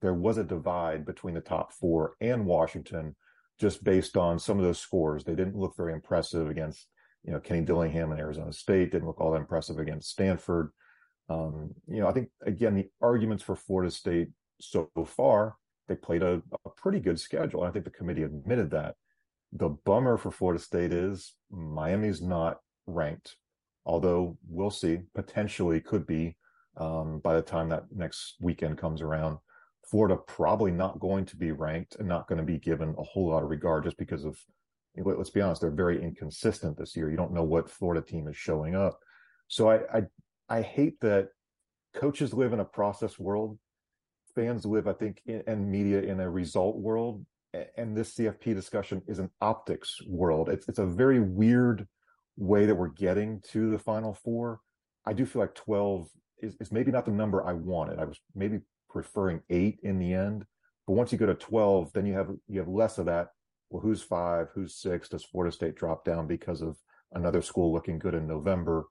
there 0.00 0.14
was 0.14 0.38
a 0.38 0.44
divide 0.44 1.04
between 1.04 1.34
the 1.34 1.40
top 1.40 1.72
four 1.72 2.14
and 2.20 2.46
Washington 2.46 3.16
just 3.58 3.84
based 3.84 4.16
on 4.16 4.38
some 4.38 4.58
of 4.58 4.64
those 4.64 4.78
scores. 4.78 5.24
They 5.24 5.34
didn't 5.34 5.56
look 5.56 5.76
very 5.76 5.92
impressive 5.92 6.48
against, 6.48 6.86
you 7.24 7.32
know, 7.32 7.40
Kenny 7.40 7.62
Dillingham 7.62 8.10
and 8.10 8.20
Arizona 8.20 8.52
State. 8.52 8.92
Didn't 8.92 9.06
look 9.06 9.20
all 9.20 9.32
that 9.32 9.40
impressive 9.40 9.78
against 9.78 10.10
Stanford. 10.10 10.70
Um, 11.28 11.74
you 11.88 12.00
know, 12.00 12.08
I 12.08 12.12
think 12.12 12.28
again 12.44 12.74
the 12.74 12.88
arguments 13.00 13.42
for 13.42 13.56
Florida 13.56 13.90
State 13.90 14.28
so 14.60 14.90
far 15.06 15.56
they 15.88 15.94
played 15.94 16.22
a, 16.22 16.42
a 16.64 16.70
pretty 16.76 17.00
good 17.00 17.18
schedule. 17.18 17.62
I 17.62 17.70
think 17.70 17.84
the 17.84 17.90
committee 17.90 18.22
admitted 18.24 18.70
that. 18.70 18.94
The 19.52 19.68
bummer 19.68 20.16
for 20.16 20.30
Florida 20.30 20.62
State 20.62 20.92
is 20.92 21.34
Miami's 21.50 22.20
not 22.20 22.58
ranked, 22.86 23.36
although 23.84 24.36
we'll 24.48 24.70
see. 24.70 25.00
Potentially 25.14 25.80
could 25.80 26.06
be 26.06 26.36
um, 26.76 27.20
by 27.20 27.34
the 27.34 27.42
time 27.42 27.68
that 27.68 27.84
next 27.94 28.36
weekend 28.40 28.78
comes 28.78 29.00
around. 29.00 29.38
Florida 29.90 30.16
probably 30.16 30.70
not 30.70 30.98
going 30.98 31.24
to 31.26 31.36
be 31.36 31.52
ranked 31.52 31.96
and 31.96 32.08
not 32.08 32.26
going 32.26 32.38
to 32.38 32.44
be 32.44 32.58
given 32.58 32.94
a 32.98 33.02
whole 33.02 33.28
lot 33.28 33.42
of 33.42 33.50
regard 33.50 33.84
just 33.84 33.96
because 33.96 34.24
of, 34.24 34.38
let's 34.96 35.30
be 35.30 35.40
honest, 35.40 35.60
they're 35.60 35.70
very 35.70 36.02
inconsistent 36.02 36.76
this 36.76 36.96
year. 36.96 37.10
You 37.10 37.16
don't 37.16 37.32
know 37.32 37.44
what 37.44 37.70
Florida 37.70 38.02
team 38.04 38.26
is 38.26 38.36
showing 38.36 38.74
up. 38.74 38.98
So 39.48 39.70
I, 39.70 39.80
I, 39.94 40.02
I 40.48 40.62
hate 40.62 41.00
that 41.00 41.28
coaches 41.94 42.34
live 42.34 42.52
in 42.52 42.60
a 42.60 42.64
process 42.64 43.18
world. 43.18 43.58
fans 44.34 44.66
live, 44.66 44.88
I 44.88 44.92
think, 44.92 45.22
in, 45.26 45.42
and 45.46 45.70
media 45.70 46.02
in 46.02 46.20
a 46.20 46.28
result 46.28 46.76
world, 46.76 47.24
and 47.76 47.96
this 47.96 48.14
CFP 48.14 48.54
discussion 48.54 49.02
is 49.06 49.18
an 49.18 49.30
optics 49.40 49.98
world. 50.06 50.48
It's 50.48 50.68
it's 50.68 50.78
a 50.78 50.86
very 50.86 51.20
weird 51.20 51.86
way 52.36 52.66
that 52.66 52.74
we're 52.74 52.88
getting 52.88 53.40
to 53.52 53.70
the 53.70 53.78
Final 53.78 54.12
Four. 54.12 54.60
I 55.06 55.12
do 55.12 55.24
feel 55.24 55.40
like 55.40 55.54
12 55.54 56.08
is, 56.42 56.56
is 56.60 56.72
maybe 56.72 56.90
not 56.90 57.06
the 57.06 57.12
number 57.12 57.44
I 57.44 57.52
wanted. 57.52 57.98
I 57.98 58.04
was 58.04 58.20
maybe 58.34 58.58
preferring 58.88 59.42
eight 59.50 59.78
in 59.82 59.98
the 59.98 60.12
end, 60.12 60.44
but 60.86 60.94
once 60.94 61.12
you 61.12 61.18
go 61.18 61.26
to 61.26 61.34
12, 61.34 61.92
then 61.92 62.06
you 62.06 62.14
have 62.14 62.30
you 62.48 62.58
have 62.58 62.68
less 62.68 62.98
of 62.98 63.06
that. 63.06 63.28
Well, 63.70 63.82
who's 63.82 64.02
five? 64.02 64.48
Who's 64.54 64.76
six? 64.76 65.08
Does 65.08 65.24
Florida 65.24 65.52
State 65.52 65.74
drop 65.74 66.04
down 66.04 66.26
because 66.26 66.62
of 66.62 66.76
another 67.12 67.42
school 67.42 67.72
looking 67.72 67.98
good 67.98 68.14
in 68.14 68.26
November? 68.26 68.84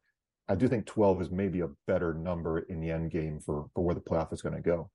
I 0.47 0.55
do 0.55 0.67
think 0.67 0.85
12 0.85 1.23
is 1.23 1.31
maybe 1.31 1.61
a 1.61 1.69
better 1.87 2.13
number 2.13 2.59
in 2.59 2.81
the 2.81 2.91
end 2.91 3.11
game 3.11 3.39
for, 3.39 3.65
for 3.73 3.83
where 3.83 3.95
the 3.95 4.01
playoff 4.01 4.31
is 4.33 4.41
going 4.41 4.55
to 4.55 4.61
go. 4.61 4.91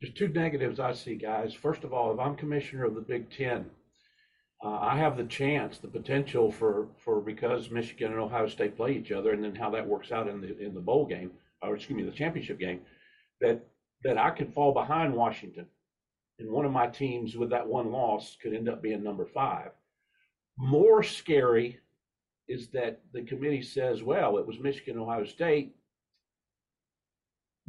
There's 0.00 0.12
two 0.12 0.28
negatives 0.28 0.80
I 0.80 0.92
see, 0.92 1.14
guys. 1.14 1.54
First 1.54 1.84
of 1.84 1.92
all, 1.92 2.12
if 2.12 2.18
I'm 2.18 2.34
commissioner 2.34 2.84
of 2.84 2.94
the 2.94 3.00
Big 3.00 3.30
Ten, 3.30 3.66
uh, 4.62 4.78
I 4.80 4.96
have 4.96 5.16
the 5.16 5.24
chance, 5.24 5.78
the 5.78 5.88
potential 5.88 6.50
for, 6.50 6.88
for 6.98 7.20
because 7.20 7.70
Michigan 7.70 8.12
and 8.12 8.20
Ohio 8.20 8.48
State 8.48 8.76
play 8.76 8.92
each 8.92 9.12
other, 9.12 9.32
and 9.32 9.42
then 9.42 9.54
how 9.54 9.70
that 9.70 9.86
works 9.86 10.12
out 10.12 10.28
in 10.28 10.40
the 10.40 10.58
in 10.58 10.74
the 10.74 10.80
bowl 10.80 11.06
game, 11.06 11.30
or 11.62 11.76
excuse 11.76 11.96
me, 11.96 12.02
the 12.02 12.10
championship 12.10 12.58
game, 12.58 12.80
that 13.40 13.64
that 14.04 14.18
I 14.18 14.30
could 14.30 14.52
fall 14.52 14.72
behind 14.72 15.14
Washington, 15.14 15.66
and 16.38 16.50
one 16.50 16.64
of 16.64 16.72
my 16.72 16.86
teams 16.86 17.36
with 17.36 17.50
that 17.50 17.66
one 17.66 17.92
loss 17.92 18.36
could 18.40 18.54
end 18.54 18.68
up 18.68 18.82
being 18.82 19.02
number 19.02 19.26
five. 19.26 19.70
More 20.56 21.02
scary 21.02 21.80
is 22.48 22.68
that 22.68 23.00
the 23.12 23.22
committee 23.22 23.62
says, 23.62 24.02
well, 24.02 24.38
it 24.38 24.46
was 24.46 24.58
Michigan, 24.58 24.98
Ohio 24.98 25.24
State. 25.24 25.74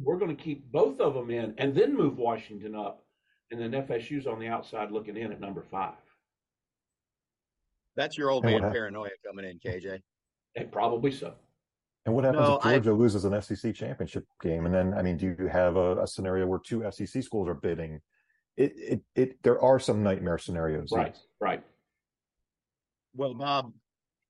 We're 0.00 0.18
going 0.18 0.36
to 0.36 0.42
keep 0.42 0.70
both 0.72 1.00
of 1.00 1.14
them 1.14 1.30
in 1.30 1.54
and 1.58 1.74
then 1.74 1.96
move 1.96 2.18
Washington 2.18 2.74
up. 2.74 3.04
And 3.50 3.60
then 3.60 3.86
FSU's 3.86 4.26
on 4.26 4.40
the 4.40 4.48
outside 4.48 4.90
looking 4.90 5.16
in 5.16 5.30
at 5.30 5.40
number 5.40 5.62
five. 5.70 5.94
That's 7.96 8.18
your 8.18 8.30
old 8.30 8.44
man 8.44 8.64
uh, 8.64 8.70
paranoia 8.70 9.10
coming 9.24 9.44
in, 9.44 9.60
KJ. 9.60 10.00
And 10.56 10.72
probably 10.72 11.12
so. 11.12 11.34
And 12.06 12.14
what 12.14 12.24
happens 12.24 12.48
no, 12.48 12.56
if 12.56 12.62
Georgia 12.62 12.90
I, 12.90 12.92
loses 12.92 13.24
an 13.24 13.40
SEC 13.40 13.74
championship 13.74 14.26
game? 14.42 14.66
And 14.66 14.74
then, 14.74 14.92
I 14.94 15.02
mean, 15.02 15.16
do 15.16 15.34
you 15.38 15.48
have 15.48 15.76
a, 15.76 16.02
a, 16.02 16.06
scenario 16.06 16.46
where 16.46 16.58
two 16.58 16.84
SEC 16.90 17.22
schools 17.22 17.48
are 17.48 17.54
bidding? 17.54 18.00
It, 18.56 18.72
it, 18.76 19.00
it, 19.14 19.42
there 19.42 19.60
are 19.60 19.78
some 19.78 20.02
nightmare 20.02 20.38
scenarios. 20.38 20.90
Right, 20.92 21.12
yes. 21.14 21.22
right. 21.40 21.62
Well, 23.14 23.34
Bob, 23.34 23.72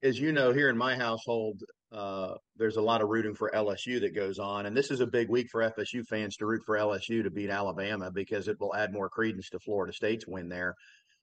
as 0.03 0.21
you 0.21 0.31
know, 0.31 0.53
here 0.53 0.71
in 0.71 0.79
my 0.79 0.95
household, 0.95 1.63
uh, 1.91 2.35
there's 2.57 2.77
a 2.77 2.83
lot 2.83 3.01
of 3.01 3.09
rooting 3.09 3.35
for 3.35 3.51
LSU 3.51 4.01
that 4.01 4.15
goes 4.15 4.39
on, 4.39 4.67
and 4.67 4.77
this 4.77 4.91
is 4.91 5.01
a 5.01 5.07
big 5.07 5.29
week 5.29 5.49
for 5.51 5.61
FSU 5.63 6.07
fans 6.07 6.37
to 6.37 6.47
root 6.47 6.63
for 6.65 6.77
LSU 6.77 7.23
to 7.23 7.31
beat 7.31 7.51
Alabama 7.51 8.11
because 8.11 8.47
it 8.47 8.59
will 8.61 8.75
add 8.75 8.93
more 8.93 9.09
credence 9.09 9.49
to 9.51 9.59
Florida 9.59 9.93
State's 9.93 10.27
win 10.27 10.49
there. 10.49 10.75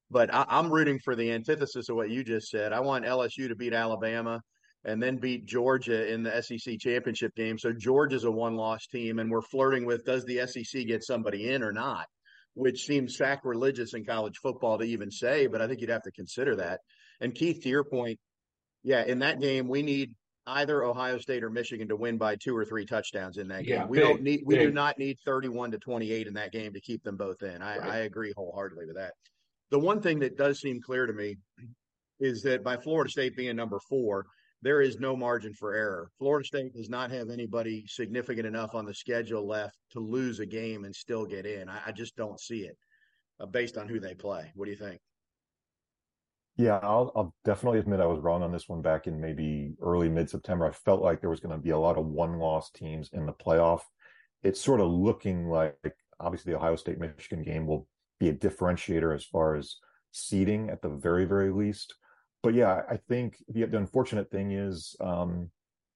But 0.10 0.34
I, 0.34 0.46
I'm 0.50 0.72
rooting 0.72 1.00
for 1.00 1.16
the 1.16 1.32
antithesis 1.32 1.88
of 1.88 1.96
what 1.96 2.10
you 2.10 2.24
just 2.24 2.50
said. 2.50 2.74
I 2.74 2.82
want 2.82 3.06
LSU 3.06 3.48
to 3.48 3.56
beat 3.56 3.74
Alabama 3.74 4.42
and 4.86 5.02
then 5.02 5.18
beat 5.18 5.46
Georgia 5.46 6.12
in 6.12 6.24
the 6.24 6.42
SEC 6.42 6.80
championship 6.80 7.36
game. 7.36 7.58
So 7.58 7.72
Georgia's 7.72 8.24
a 8.24 8.32
one-loss 8.32 8.88
team, 8.88 9.20
and 9.20 9.30
we're 9.30 9.42
flirting 9.42 9.86
with 9.86 10.06
does 10.06 10.26
the 10.26 10.46
SEC 10.48 10.88
get 10.88 11.04
somebody 11.04 11.50
in 11.50 11.64
or 11.64 11.72
not, 11.72 12.08
which 12.56 12.86
seems 12.86 13.18
sacrilegious 13.18 13.94
in 13.94 14.06
college 14.06 14.38
football 14.42 14.80
to 14.80 14.86
even 14.86 15.12
say, 15.12 15.48
but 15.48 15.62
I 15.62 15.68
think 15.68 15.82
you'd 15.82 15.90
have 15.90 16.04
to 16.04 16.12
consider 16.12 16.56
that. 16.58 16.80
And 17.20 17.36
Keith, 17.36 17.62
to 17.62 17.70
your 17.70 17.84
point, 17.84 18.20
yeah, 18.84 19.04
in 19.06 19.20
that 19.20 19.40
game, 19.40 19.68
we 19.68 19.84
need 19.84 20.16
either 20.48 20.84
Ohio 20.84 21.20
State 21.20 21.44
or 21.44 21.52
Michigan 21.52 21.88
to 21.90 21.96
win 21.96 22.18
by 22.18 22.36
two 22.36 22.56
or 22.58 22.66
three 22.66 22.86
touchdowns 22.86 23.38
in 23.38 23.48
that 23.50 23.64
game. 23.66 23.76
Yeah, 23.76 23.86
we 23.86 24.00
big, 24.00 24.08
don't 24.08 24.22
need 24.24 24.42
we 24.46 24.56
big. 24.56 24.68
do 24.68 24.74
not 24.74 24.98
need 24.98 25.18
31 25.24 25.72
to 25.72 25.78
28 25.78 26.28
in 26.28 26.34
that 26.34 26.52
game 26.52 26.74
to 26.74 26.82
keep 26.82 27.04
them 27.04 27.16
both 27.16 27.44
in. 27.44 27.62
I, 27.62 27.78
right. 27.78 27.90
I 27.90 27.98
agree 28.00 28.34
wholeheartedly 28.36 28.88
with 28.88 28.96
that. 28.96 29.14
The 29.70 29.80
one 29.80 30.02
thing 30.02 30.20
that 30.20 30.38
does 30.38 30.60
seem 30.60 30.82
clear 30.82 31.06
to 31.06 31.14
me 31.14 31.38
is 32.20 32.42
that 32.44 32.64
by 32.64 32.78
Florida 32.78 33.10
State 33.10 33.36
being 33.38 33.56
number 33.56 33.80
four, 33.88 34.26
there 34.62 34.82
is 34.82 35.00
no 35.00 35.16
margin 35.16 35.54
for 35.54 35.74
error. 35.74 36.12
Florida 36.20 36.46
State 36.46 36.74
does 36.74 36.90
not 36.90 37.12
have 37.12 37.30
anybody 37.30 37.86
significant 37.88 38.46
enough 38.46 38.76
on 38.76 38.86
the 38.86 38.94
schedule 38.94 39.48
left 39.48 39.78
to 39.92 40.00
lose 40.00 40.40
a 40.40 40.46
game 40.46 40.86
and 40.86 40.96
still 40.96 41.26
get 41.26 41.46
in. 41.46 41.68
I, 41.68 41.80
I 41.88 41.92
just 41.92 42.16
don't 42.16 42.40
see 42.40 42.62
it 42.62 42.78
uh, 43.40 43.48
based 43.48 43.78
on 43.78 43.88
who 43.88 44.00
they 44.00 44.14
play. 44.14 44.52
What 44.56 44.66
do 44.66 44.72
you 44.72 44.78
think? 44.78 45.00
Yeah, 46.58 46.80
I'll, 46.84 47.12
I'll, 47.16 47.34
definitely 47.44 47.80
admit 47.80 48.02
I 48.02 48.06
was 48.06 48.20
wrong 48.20 48.44
on 48.44 48.52
this 48.52 48.68
one 48.68 48.82
back 48.82 49.08
in 49.08 49.20
maybe 49.20 49.74
early 49.82 50.10
mid 50.10 50.30
September. 50.30 50.66
I 50.66 50.72
felt 50.72 51.02
like 51.02 51.22
there 51.22 51.30
was 51.30 51.40
going 51.40 51.56
to 51.56 51.62
be 51.62 51.72
a 51.72 51.78
lot 51.78 51.98
of 51.98 52.06
one 52.06 52.38
loss 52.38 52.70
teams 52.70 53.10
in 53.14 53.26
the 53.26 53.34
playoff. 53.34 53.82
It's 54.44 54.62
sort 54.62 54.82
of 54.82 54.92
looking 54.92 55.48
like 55.48 55.76
obviously 56.20 56.52
the 56.52 56.60
Ohio 56.60 56.76
State 56.76 57.00
Michigan 57.00 57.44
game 57.44 57.66
will 57.66 57.88
be 58.20 58.30
a 58.30 58.34
differentiator 58.34 59.16
as 59.16 59.24
far 59.24 59.56
as 59.56 59.78
seeding 60.12 60.70
at 60.70 60.82
the 60.82 60.90
very, 60.90 61.26
very 61.26 61.52
least. 61.52 61.96
But 62.44 62.54
yeah, 62.54 62.82
I 62.90 62.98
think 62.98 63.38
the, 63.48 63.66
the 63.66 63.78
unfortunate 63.78 64.32
thing 64.32 64.52
is 64.52 64.96
um, 65.00 65.50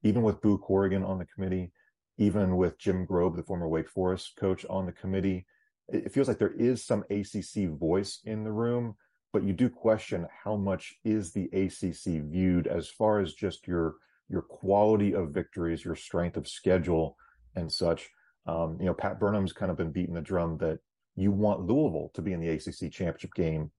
even 0.03 0.21
with 0.21 0.41
Boo 0.41 0.57
Corrigan 0.57 1.03
on 1.03 1.17
the 1.17 1.25
committee, 1.25 1.71
even 2.17 2.55
with 2.55 2.77
Jim 2.77 3.05
Grobe, 3.05 3.35
the 3.35 3.43
former 3.43 3.67
Wake 3.67 3.89
Forest 3.89 4.33
coach 4.37 4.65
on 4.69 4.85
the 4.85 4.91
committee, 4.91 5.45
it 5.89 6.11
feels 6.11 6.27
like 6.27 6.39
there 6.39 6.53
is 6.53 6.83
some 6.83 7.03
ACC 7.09 7.69
voice 7.69 8.21
in 8.25 8.43
the 8.43 8.51
room 8.51 8.95
but 9.35 9.43
you 9.43 9.51
do 9.51 9.67
question 9.67 10.25
how 10.45 10.55
much 10.55 10.93
is 11.03 11.33
the 11.33 11.49
ACC 11.51 12.23
viewed 12.23 12.67
as 12.67 12.87
far 12.87 13.19
as 13.19 13.33
just 13.33 13.67
your 13.67 13.95
your 14.29 14.41
quality 14.41 15.13
of 15.13 15.33
victories, 15.33 15.83
your 15.83 15.97
strength 15.97 16.37
of 16.37 16.47
schedule, 16.47 17.17
and 17.53 17.69
such. 17.69 18.09
Um, 18.45 18.77
you 18.79 18.85
know, 18.85 18.93
Pat 18.93 19.19
Burnham's 19.19 19.51
kind 19.51 19.69
of 19.69 19.75
been 19.75 19.91
beating 19.91 20.13
the 20.13 20.21
drum 20.21 20.57
that 20.59 20.79
you 21.17 21.31
want 21.31 21.67
Louisville 21.67 22.11
to 22.13 22.21
be 22.21 22.31
in 22.31 22.39
the 22.39 22.47
ACC 22.47 22.89
championship 22.89 23.33
game 23.33 23.71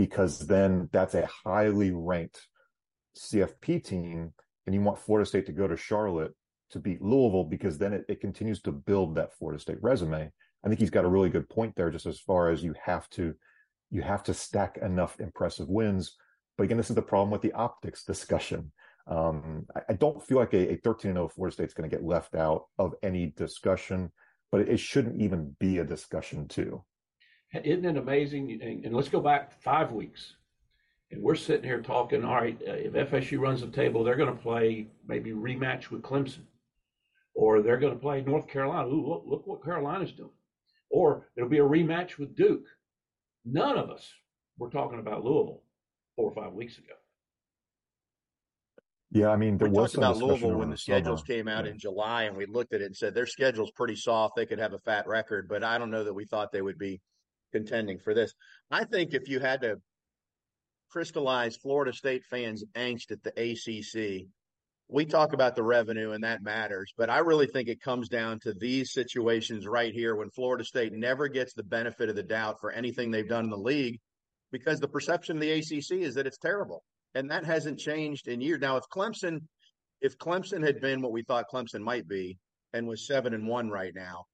because 0.00 0.38
then 0.46 0.88
that's 0.92 1.14
a 1.14 1.28
highly 1.44 1.90
ranked 1.90 2.40
CFP 3.18 3.84
team, 3.84 4.32
and 4.64 4.74
you 4.74 4.80
want 4.80 4.98
Florida 4.98 5.28
State 5.28 5.44
to 5.44 5.52
go 5.52 5.68
to 5.68 5.76
Charlotte 5.76 6.32
to 6.70 6.78
beat 6.78 7.02
Louisville 7.02 7.44
because 7.44 7.76
then 7.76 7.92
it, 7.92 8.06
it 8.08 8.22
continues 8.22 8.62
to 8.62 8.72
build 8.72 9.14
that 9.14 9.36
Florida 9.36 9.60
State 9.60 9.76
resume. 9.82 10.32
I 10.64 10.68
think 10.68 10.80
he's 10.80 10.88
got 10.88 11.04
a 11.04 11.08
really 11.08 11.28
good 11.28 11.50
point 11.50 11.76
there, 11.76 11.90
just 11.90 12.06
as 12.06 12.18
far 12.18 12.48
as 12.48 12.64
you 12.64 12.74
have 12.82 13.10
to 13.10 13.34
you 13.90 14.00
have 14.00 14.22
to 14.22 14.32
stack 14.32 14.78
enough 14.78 15.20
impressive 15.20 15.68
wins. 15.68 16.16
But 16.56 16.64
again, 16.64 16.78
this 16.78 16.88
is 16.88 16.96
the 16.96 17.02
problem 17.02 17.30
with 17.30 17.42
the 17.42 17.52
optics 17.52 18.02
discussion. 18.02 18.72
Um, 19.06 19.66
I, 19.76 19.80
I, 19.90 19.92
don't 19.92 20.22
feel 20.22 20.38
like 20.38 20.54
a, 20.54 20.72
a 20.72 20.76
13 20.76 21.12
0 21.12 21.28
Florida 21.28 21.52
State's 21.52 21.74
going 21.74 21.90
to 21.90 21.94
get 21.94 22.06
left 22.06 22.34
out 22.34 22.68
of 22.78 22.94
any 23.02 23.34
discussion, 23.36 24.12
but 24.50 24.62
it, 24.62 24.70
it, 24.70 24.80
shouldn't 24.80 25.20
even 25.20 25.54
be 25.58 25.78
a 25.78 25.84
discussion, 25.84 26.48
too. 26.48 26.84
Isn't 27.52 27.84
it 27.84 27.96
amazing? 27.96 28.60
And, 28.62 28.84
and 28.84 28.94
let's 28.94 29.08
go 29.08 29.20
back 29.20 29.60
five 29.62 29.92
weeks. 29.92 30.34
And 31.10 31.20
we're 31.22 31.34
sitting 31.34 31.64
here 31.64 31.80
talking, 31.80 32.24
all 32.24 32.36
right, 32.36 32.56
uh, 32.66 32.72
if 32.72 32.92
FSU 32.92 33.40
runs 33.40 33.62
the 33.62 33.66
table, 33.66 34.04
they're 34.04 34.16
going 34.16 34.34
to 34.34 34.42
play 34.42 34.86
maybe 35.08 35.32
rematch 35.32 35.90
with 35.90 36.02
Clemson, 36.02 36.44
or 37.34 37.62
they're 37.62 37.78
going 37.78 37.92
to 37.92 37.98
play 37.98 38.20
North 38.20 38.46
Carolina. 38.46 38.88
Ooh, 38.88 39.08
look, 39.08 39.24
look 39.26 39.46
what 39.46 39.64
Carolina's 39.64 40.12
doing. 40.12 40.30
Or 40.88 41.28
it'll 41.36 41.48
be 41.48 41.58
a 41.58 41.64
rematch 41.64 42.18
with 42.18 42.36
Duke. 42.36 42.66
None 43.44 43.76
of 43.76 43.90
us 43.90 44.08
were 44.58 44.70
talking 44.70 45.00
about 45.00 45.24
Louisville 45.24 45.62
four 46.14 46.30
or 46.30 46.34
five 46.34 46.52
weeks 46.52 46.78
ago. 46.78 46.94
Yeah, 49.12 49.28
I 49.30 49.36
mean, 49.36 49.58
there 49.58 49.68
we 49.68 49.76
was 49.76 49.92
talked 49.92 50.04
about 50.04 50.18
Louisville 50.18 50.54
when 50.54 50.70
the 50.70 50.76
schedules 50.76 51.24
came 51.24 51.48
out 51.48 51.64
yeah. 51.64 51.72
in 51.72 51.78
July, 51.78 52.24
and 52.24 52.36
we 52.36 52.46
looked 52.46 52.72
at 52.72 52.80
it 52.80 52.84
and 52.84 52.96
said 52.96 53.12
their 53.12 53.26
schedule's 53.26 53.72
pretty 53.72 53.96
soft. 53.96 54.36
They 54.36 54.46
could 54.46 54.60
have 54.60 54.72
a 54.72 54.78
fat 54.78 55.08
record, 55.08 55.48
but 55.48 55.64
I 55.64 55.78
don't 55.78 55.90
know 55.90 56.04
that 56.04 56.14
we 56.14 56.26
thought 56.26 56.52
they 56.52 56.62
would 56.62 56.78
be 56.78 57.00
contending 57.52 57.98
for 57.98 58.14
this. 58.14 58.34
I 58.70 58.84
think 58.84 59.14
if 59.14 59.28
you 59.28 59.40
had 59.40 59.62
to 59.62 59.76
crystallize 60.90 61.56
Florida 61.56 61.92
State 61.92 62.24
fans' 62.24 62.64
angst 62.74 63.12
at 63.12 63.22
the 63.22 63.32
ACC, 63.36 64.26
we 64.88 65.04
talk 65.04 65.32
about 65.32 65.54
the 65.54 65.62
revenue 65.62 66.12
and 66.12 66.24
that 66.24 66.42
matters, 66.42 66.92
but 66.96 67.10
I 67.10 67.18
really 67.18 67.46
think 67.46 67.68
it 67.68 67.80
comes 67.80 68.08
down 68.08 68.40
to 68.40 68.52
these 68.52 68.92
situations 68.92 69.66
right 69.66 69.94
here 69.94 70.16
when 70.16 70.30
Florida 70.30 70.64
State 70.64 70.92
never 70.92 71.28
gets 71.28 71.54
the 71.54 71.62
benefit 71.62 72.08
of 72.08 72.16
the 72.16 72.22
doubt 72.24 72.58
for 72.60 72.72
anything 72.72 73.10
they've 73.10 73.28
done 73.28 73.44
in 73.44 73.50
the 73.50 73.56
league 73.56 74.00
because 74.50 74.80
the 74.80 74.88
perception 74.88 75.36
of 75.36 75.42
the 75.42 75.52
ACC 75.52 76.02
is 76.02 76.14
that 76.14 76.26
it's 76.26 76.38
terrible. 76.38 76.82
And 77.14 77.30
that 77.30 77.44
hasn't 77.44 77.78
changed 77.78 78.28
in 78.28 78.40
years. 78.40 78.60
Now, 78.60 78.76
if 78.76 78.84
Clemson, 78.92 79.40
if 80.00 80.18
Clemson 80.18 80.64
had 80.64 80.80
been 80.80 81.02
what 81.02 81.12
we 81.12 81.22
thought 81.22 81.46
Clemson 81.52 81.80
might 81.80 82.08
be 82.08 82.38
and 82.72 82.86
was 82.86 83.06
seven 83.06 83.34
and 83.34 83.46
one 83.46 83.68
right 83.68 83.92
now, 83.94 84.24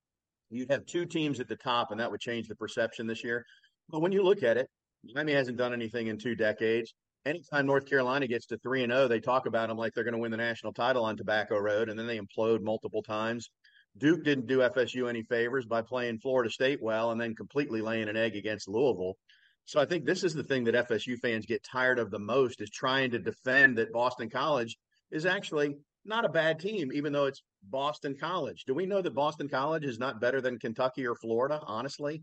you'd 0.50 0.70
have 0.70 0.86
two 0.86 1.06
teams 1.06 1.40
at 1.40 1.48
the 1.48 1.56
top 1.56 1.90
and 1.90 2.00
that 2.00 2.10
would 2.10 2.20
change 2.20 2.48
the 2.48 2.56
perception 2.56 3.06
this 3.06 3.24
year. 3.24 3.44
But 3.88 4.00
when 4.00 4.12
you 4.12 4.22
look 4.22 4.42
at 4.42 4.56
it, 4.56 4.68
Miami 5.14 5.32
hasn't 5.32 5.58
done 5.58 5.72
anything 5.72 6.08
in 6.08 6.18
two 6.18 6.34
decades 6.34 6.94
anytime 7.26 7.66
North 7.66 7.86
Carolina 7.86 8.26
gets 8.26 8.46
to 8.46 8.58
three 8.58 8.82
and 8.82 8.92
zero, 8.92 9.04
oh, 9.04 9.08
they 9.08 9.20
talk 9.20 9.46
about 9.46 9.68
them 9.68 9.76
like 9.76 9.92
they're 9.92 10.04
going 10.04 10.14
to 10.14 10.20
win 10.20 10.30
the 10.30 10.36
national 10.36 10.72
title 10.72 11.04
on 11.04 11.16
Tobacco 11.16 11.58
Road, 11.58 11.90
and 11.90 11.98
then 11.98 12.06
they 12.06 12.18
implode 12.18 12.62
multiple 12.62 13.02
times. 13.02 13.50
Duke 13.98 14.24
didn't 14.24 14.46
do 14.46 14.58
FSU 14.58 15.08
any 15.08 15.22
favors 15.22 15.66
by 15.66 15.82
playing 15.82 16.18
Florida 16.18 16.50
State 16.50 16.78
well, 16.80 17.10
and 17.10 17.20
then 17.20 17.34
completely 17.34 17.80
laying 17.80 18.08
an 18.08 18.16
egg 18.16 18.36
against 18.36 18.68
Louisville. 18.68 19.16
So 19.64 19.80
I 19.80 19.84
think 19.84 20.04
this 20.04 20.22
is 20.22 20.34
the 20.34 20.44
thing 20.44 20.64
that 20.64 20.88
FSU 20.88 21.18
fans 21.18 21.44
get 21.44 21.64
tired 21.64 21.98
of 21.98 22.10
the 22.10 22.18
most 22.18 22.60
is 22.60 22.70
trying 22.70 23.10
to 23.10 23.18
defend 23.18 23.78
that 23.78 23.92
Boston 23.92 24.30
College 24.30 24.76
is 25.10 25.26
actually 25.26 25.76
not 26.04 26.24
a 26.24 26.28
bad 26.28 26.60
team, 26.60 26.92
even 26.92 27.12
though 27.12 27.26
it's 27.26 27.42
Boston 27.70 28.16
College. 28.18 28.64
Do 28.64 28.74
we 28.74 28.86
know 28.86 29.02
that 29.02 29.14
Boston 29.14 29.48
College 29.48 29.84
is 29.84 29.98
not 29.98 30.20
better 30.20 30.40
than 30.40 30.58
Kentucky 30.58 31.06
or 31.06 31.14
Florida? 31.14 31.60
Honestly, 31.66 32.22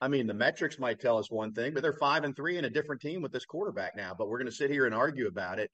I 0.00 0.08
mean, 0.08 0.26
the 0.26 0.34
metrics 0.34 0.78
might 0.78 1.00
tell 1.00 1.18
us 1.18 1.30
one 1.30 1.52
thing, 1.52 1.74
but 1.74 1.82
they're 1.82 1.92
five 1.92 2.24
and 2.24 2.34
three 2.34 2.56
and 2.56 2.66
a 2.66 2.70
different 2.70 3.02
team 3.02 3.20
with 3.20 3.32
this 3.32 3.44
quarterback 3.44 3.96
now. 3.96 4.14
But 4.16 4.28
we're 4.28 4.38
going 4.38 4.50
to 4.50 4.56
sit 4.56 4.70
here 4.70 4.86
and 4.86 4.94
argue 4.94 5.26
about 5.26 5.58
it. 5.58 5.70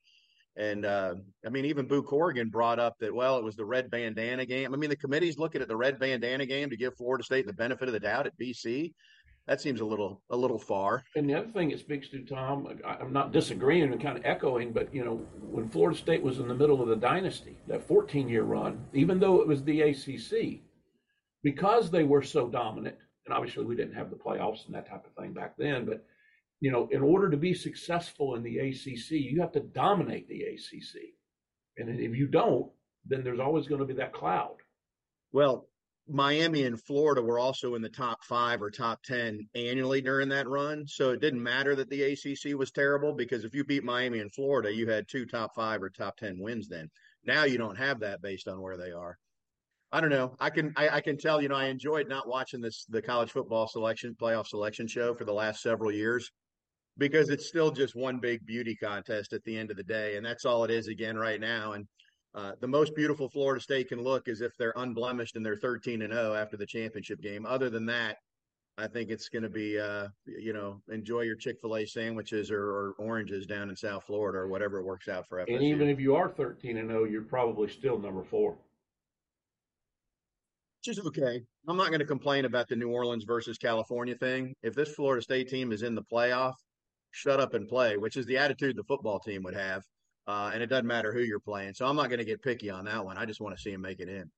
And 0.57 0.85
uh, 0.85 1.15
I 1.45 1.49
mean, 1.49 1.65
even 1.65 1.87
Boo 1.87 2.01
Corrigan 2.01 2.49
brought 2.49 2.79
up 2.79 2.95
that 2.99 3.13
well, 3.13 3.37
it 3.37 3.43
was 3.43 3.55
the 3.55 3.65
red 3.65 3.91
bandana 3.91 4.45
game. 4.45 4.73
I 4.73 4.77
mean, 4.77 4.89
the 4.89 4.95
committee's 4.95 5.37
looking 5.37 5.61
at 5.61 5.67
the 5.67 5.77
red 5.77 5.99
bandana 5.99 6.45
game 6.45 6.69
to 6.71 6.77
give 6.77 6.97
Florida 6.97 7.23
State 7.23 7.45
the 7.45 7.53
benefit 7.53 7.87
of 7.87 7.93
the 7.93 7.99
doubt 7.99 8.25
at 8.25 8.37
BC. 8.39 8.91
That 9.47 9.61
seems 9.61 9.79
a 9.79 9.85
little 9.85 10.21
a 10.29 10.35
little 10.35 10.59
far. 10.59 11.05
And 11.15 11.29
the 11.29 11.35
other 11.35 11.47
thing 11.47 11.71
it 11.71 11.79
speaks 11.79 12.09
to, 12.09 12.23
Tom, 12.25 12.67
I'm 12.85 13.13
not 13.13 13.31
disagreeing 13.31 13.91
and 13.93 14.01
kind 14.01 14.17
of 14.17 14.25
echoing, 14.25 14.73
but 14.73 14.93
you 14.93 15.05
know, 15.05 15.15
when 15.39 15.69
Florida 15.69 15.97
State 15.97 16.21
was 16.21 16.39
in 16.39 16.49
the 16.49 16.55
middle 16.55 16.81
of 16.81 16.89
the 16.89 16.95
dynasty, 16.95 17.57
that 17.67 17.87
14 17.87 18.27
year 18.27 18.43
run, 18.43 18.85
even 18.93 19.19
though 19.19 19.39
it 19.39 19.47
was 19.47 19.63
the 19.63 19.81
ACC, 19.81 20.61
because 21.43 21.89
they 21.89 22.03
were 22.03 22.21
so 22.21 22.49
dominant, 22.49 22.97
and 23.25 23.33
obviously 23.33 23.63
we 23.63 23.75
didn't 23.75 23.95
have 23.95 24.09
the 24.09 24.17
playoffs 24.17 24.65
and 24.65 24.75
that 24.75 24.89
type 24.89 25.05
of 25.05 25.13
thing 25.13 25.31
back 25.33 25.55
then, 25.57 25.85
but 25.85 26.05
you 26.59 26.71
know, 26.71 26.89
in 26.91 27.01
order 27.01 27.29
to 27.29 27.37
be 27.37 27.53
successful 27.53 28.35
in 28.35 28.43
the 28.43 28.57
ACC, 28.57 29.11
you 29.11 29.39
have 29.41 29.51
to 29.53 29.59
dominate 29.59 30.27
the 30.27 30.41
ACC. 30.41 31.13
And 31.77 31.89
if 31.99 32.17
you 32.17 32.27
don't, 32.27 32.69
then 33.05 33.23
there's 33.23 33.39
always 33.39 33.67
going 33.67 33.79
to 33.79 33.85
be 33.85 33.93
that 33.93 34.11
cloud. 34.11 34.55
Well, 35.31 35.67
Miami 36.09 36.63
and 36.63 36.81
Florida 36.81 37.21
were 37.21 37.39
also 37.39 37.75
in 37.75 37.81
the 37.81 37.89
top 37.89 38.23
five 38.23 38.61
or 38.61 38.71
top 38.71 39.03
10 39.03 39.47
annually 39.55 40.01
during 40.01 40.29
that 40.29 40.47
run. 40.47 40.85
So 40.87 41.11
it 41.11 41.21
didn't 41.21 41.43
matter 41.43 41.75
that 41.75 41.89
the 41.89 42.03
ACC 42.03 42.57
was 42.57 42.71
terrible 42.71 43.13
because 43.13 43.43
if 43.43 43.53
you 43.53 43.63
beat 43.63 43.83
Miami 43.83 44.19
and 44.19 44.33
Florida, 44.33 44.73
you 44.73 44.89
had 44.89 45.07
two 45.07 45.25
top 45.25 45.53
five 45.55 45.81
or 45.81 45.89
top 45.89 46.15
10 46.17 46.39
wins 46.39 46.67
then. 46.69 46.89
Now 47.25 47.43
you 47.43 47.57
don't 47.57 47.77
have 47.77 47.99
that 47.99 48.21
based 48.21 48.47
on 48.47 48.61
where 48.61 48.77
they 48.77 48.91
are. 48.91 49.17
I 49.91 50.01
don't 50.01 50.09
know. 50.09 50.35
I 50.39 50.49
can 50.49 50.73
I, 50.75 50.89
I, 50.89 51.01
can 51.01 51.17
tell. 51.17 51.41
You 51.41 51.47
know, 51.47 51.55
I 51.55 51.65
enjoyed 51.65 52.09
not 52.09 52.27
watching 52.27 52.59
this 52.59 52.85
the 52.89 53.01
college 53.01 53.31
football 53.31 53.67
selection 53.67 54.15
playoff 54.21 54.47
selection 54.47 54.85
show 54.85 55.15
for 55.15 55.23
the 55.23 55.33
last 55.33 55.61
several 55.61 55.91
years 55.91 56.29
because 56.97 57.29
it's 57.29 57.47
still 57.47 57.71
just 57.71 57.95
one 57.95 58.19
big 58.19 58.45
beauty 58.45 58.75
contest 58.75 59.31
at 59.31 59.43
the 59.45 59.57
end 59.57 59.71
of 59.71 59.77
the 59.77 59.83
day, 59.83 60.17
and 60.17 60.25
that's 60.25 60.43
all 60.43 60.65
it 60.65 60.71
is 60.71 60.87
again 60.87 61.17
right 61.17 61.39
now. 61.39 61.73
And 61.73 61.87
uh, 62.37 62.51
the 62.61 62.67
most 62.67 62.95
beautiful 62.95 63.27
Florida 63.27 63.59
State 63.59 63.89
can 63.89 64.03
look 64.03 64.27
is 64.27 64.41
if 64.41 64.55
they're 64.57 64.73
unblemished 64.75 65.35
and 65.35 65.43
they're 65.43 65.57
13 65.57 66.03
and 66.03 66.13
0 66.13 66.35
after 66.35 66.55
the 66.55 66.67
championship 66.67 67.19
game. 67.19 67.47
Other 67.47 67.71
than 67.71 67.87
that, 67.87 68.17
I 68.77 68.85
think 68.85 69.09
it's 69.09 69.27
going 69.27 69.41
to 69.41 69.49
be, 69.49 69.79
uh, 69.79 70.09
you 70.25 70.53
know, 70.53 70.79
enjoy 70.89 71.21
your 71.21 71.35
Chick 71.35 71.57
fil 71.59 71.77
A 71.77 71.85
sandwiches 71.87 72.51
or, 72.51 72.61
or, 72.61 72.93
oranges 72.99 73.47
down 73.47 73.71
in 73.71 73.75
South 73.75 74.03
Florida 74.03 74.37
or 74.37 74.47
whatever 74.47 74.77
it 74.77 74.85
works 74.85 75.07
out 75.07 75.27
for 75.27 75.39
FSU. 75.39 75.55
And 75.55 75.63
even 75.63 75.89
if 75.89 75.99
you 75.99 76.15
are 76.15 76.29
13 76.29 76.77
and 76.77 76.89
0, 76.89 77.05
you're 77.05 77.23
probably 77.23 77.69
still 77.69 77.97
number 77.97 78.23
four 78.23 78.55
which 80.85 80.97
is 80.97 81.05
okay. 81.05 81.41
I'm 81.67 81.75
not 81.75 81.87
going 81.87 81.99
to 81.99 82.05
complain 82.05 82.45
about 82.45 82.69
the 82.69 82.75
New 82.75 82.89
Orleans 82.89 83.25
versus 83.25 83.57
California 83.57 84.15
thing. 84.15 84.53
If 84.63 84.73
this 84.73 84.93
Florida 84.93 85.21
State 85.21 85.49
team 85.49 85.73
is 85.73 85.81
in 85.81 85.95
the 85.95 86.03
playoff, 86.03 86.53
shut 87.11 87.41
up 87.41 87.55
and 87.55 87.67
play, 87.67 87.97
which 87.97 88.15
is 88.15 88.25
the 88.25 88.37
attitude 88.37 88.77
the 88.77 88.83
football 88.83 89.19
team 89.19 89.43
would 89.43 89.55
have. 89.55 89.83
Uh, 90.27 90.51
and 90.53 90.61
it 90.61 90.67
doesn't 90.67 90.87
matter 90.87 91.13
who 91.13 91.21
you're 91.21 91.39
playing. 91.39 91.73
So 91.73 91.87
I'm 91.87 91.95
not 91.95 92.09
going 92.09 92.19
to 92.19 92.25
get 92.25 92.43
picky 92.43 92.69
on 92.69 92.85
that 92.85 93.05
one. 93.05 93.17
I 93.17 93.25
just 93.25 93.39
want 93.39 93.55
to 93.55 93.61
see 93.61 93.71
him 93.71 93.81
make 93.81 93.99
it 93.99 94.09
in. 94.09 94.29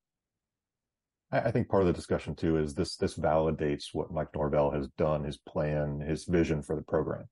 I 1.31 1.51
think 1.51 1.69
part 1.69 1.84
of 1.84 1.88
the 1.88 1.93
discussion 1.93 2.36
too 2.36 2.58
is 2.58 2.74
this 2.74 2.96
this 2.96 3.15
validates 3.15 3.93
what 3.93 4.12
Mike 4.12 4.29
Norvell 4.34 4.72
has 4.72 4.88
done, 4.98 5.24
his 5.24 5.38
plan, 5.38 6.00
his 6.00 6.25
vision 6.25 6.63
for 6.63 6.75
the 6.75 6.81
program. 6.81 7.25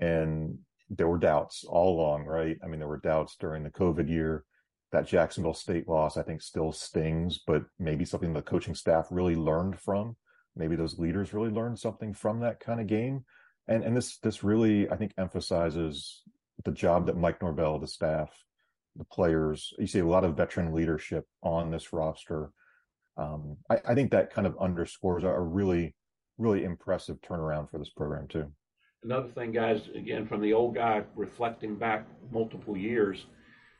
And 0.00 0.58
there 0.88 1.08
were 1.08 1.18
doubts 1.18 1.64
all 1.64 1.94
along, 1.94 2.24
right? 2.24 2.56
I 2.64 2.68
mean, 2.68 2.78
there 2.78 2.88
were 2.88 3.00
doubts 3.00 3.36
during 3.38 3.62
the 3.62 3.70
COVID 3.70 4.08
year 4.08 4.44
that 4.92 5.06
Jacksonville 5.06 5.54
State 5.54 5.88
loss, 5.88 6.16
I 6.16 6.22
think, 6.22 6.40
still 6.40 6.72
stings, 6.72 7.40
but 7.46 7.64
maybe 7.78 8.04
something 8.04 8.32
the 8.32 8.42
coaching 8.42 8.74
staff 8.74 9.08
really 9.10 9.34
learned 9.34 9.78
from. 9.78 10.16
Maybe 10.56 10.76
those 10.76 10.98
leaders 10.98 11.34
really 11.34 11.50
learned 11.50 11.78
something 11.78 12.14
from 12.14 12.40
that 12.40 12.60
kind 12.60 12.80
of 12.80 12.86
game. 12.86 13.24
And 13.68 13.82
and 13.82 13.96
this 13.96 14.18
this 14.18 14.42
really, 14.42 14.88
I 14.90 14.96
think, 14.96 15.12
emphasizes 15.18 16.22
the 16.64 16.72
job 16.72 17.06
that 17.06 17.16
Mike 17.16 17.42
Norvell, 17.42 17.78
the 17.78 17.86
staff, 17.86 18.30
the 18.96 19.04
players. 19.04 19.72
You 19.78 19.86
see 19.86 19.98
a 20.00 20.06
lot 20.06 20.24
of 20.24 20.36
veteran 20.36 20.72
leadership 20.72 21.26
on 21.42 21.70
this 21.70 21.92
roster. 21.92 22.50
Um, 23.16 23.56
I, 23.70 23.78
I 23.88 23.94
think 23.94 24.10
that 24.10 24.32
kind 24.32 24.46
of 24.46 24.56
underscores 24.58 25.24
a 25.24 25.38
really, 25.38 25.94
really 26.38 26.64
impressive 26.64 27.20
turnaround 27.20 27.70
for 27.70 27.78
this 27.78 27.90
program 27.90 28.28
too. 28.28 28.50
Another 29.02 29.28
thing, 29.28 29.52
guys, 29.52 29.88
again 29.94 30.26
from 30.26 30.40
the 30.40 30.52
old 30.52 30.74
guy 30.74 31.02
reflecting 31.14 31.76
back 31.76 32.06
multiple 32.32 32.76
years 32.76 33.26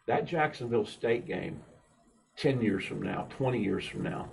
that 0.07 0.27
Jacksonville 0.27 0.85
State 0.85 1.27
game, 1.27 1.61
10 2.37 2.61
years 2.61 2.85
from 2.85 3.03
now, 3.03 3.27
20 3.31 3.62
years 3.62 3.87
from 3.87 4.03
now, 4.03 4.31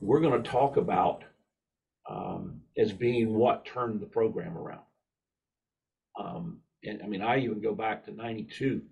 we're 0.00 0.20
going 0.20 0.42
to 0.42 0.48
talk 0.50 0.76
about 0.76 1.22
um, 2.10 2.60
as 2.76 2.92
being 2.92 3.34
what 3.34 3.64
turned 3.64 4.00
the 4.00 4.06
program 4.06 4.56
around. 4.56 4.82
Um, 6.18 6.60
and 6.86 7.02
I 7.02 7.06
mean, 7.06 7.22
I 7.22 7.38
even 7.38 7.60
go 7.60 7.74
back 7.74 8.04
to 8.04 8.12
92 8.12 8.82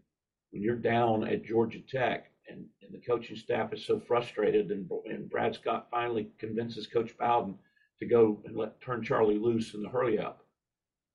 when 0.50 0.62
you're 0.62 0.76
down 0.76 1.26
at 1.26 1.44
Georgia 1.44 1.80
Tech 1.80 2.30
and, 2.48 2.64
and 2.82 2.92
the 2.92 2.98
coaching 2.98 3.36
staff 3.36 3.72
is 3.72 3.84
so 3.84 4.00
frustrated 4.00 4.70
and, 4.70 4.90
and 5.06 5.30
Brad 5.30 5.54
Scott 5.54 5.88
finally 5.90 6.28
convinces 6.38 6.86
Coach 6.86 7.16
Bowden 7.18 7.56
to 8.00 8.06
go 8.06 8.40
and 8.44 8.56
let 8.56 8.80
turn 8.80 9.02
Charlie 9.02 9.38
loose 9.38 9.74
in 9.74 9.82
the 9.82 9.88
hurry 9.88 10.18
up. 10.18 10.44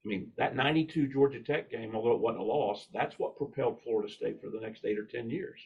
I 0.06 0.08
mean, 0.08 0.32
that 0.38 0.56
92 0.56 1.08
Georgia 1.08 1.42
Tech 1.42 1.70
game, 1.70 1.96
although 1.96 2.14
it 2.14 2.22
wasn't 2.22 2.42
a 2.42 2.44
loss, 2.44 2.88
that's 2.94 3.20
what 3.20 3.36
propelled 3.36 3.82
Florida 3.84 4.12
State 4.12 4.42
for 4.42 4.50
the 4.50 4.60
next 4.60 4.86
eight 4.86 4.98
or 4.98 5.06
10 5.06 5.30
years. 5.30 5.60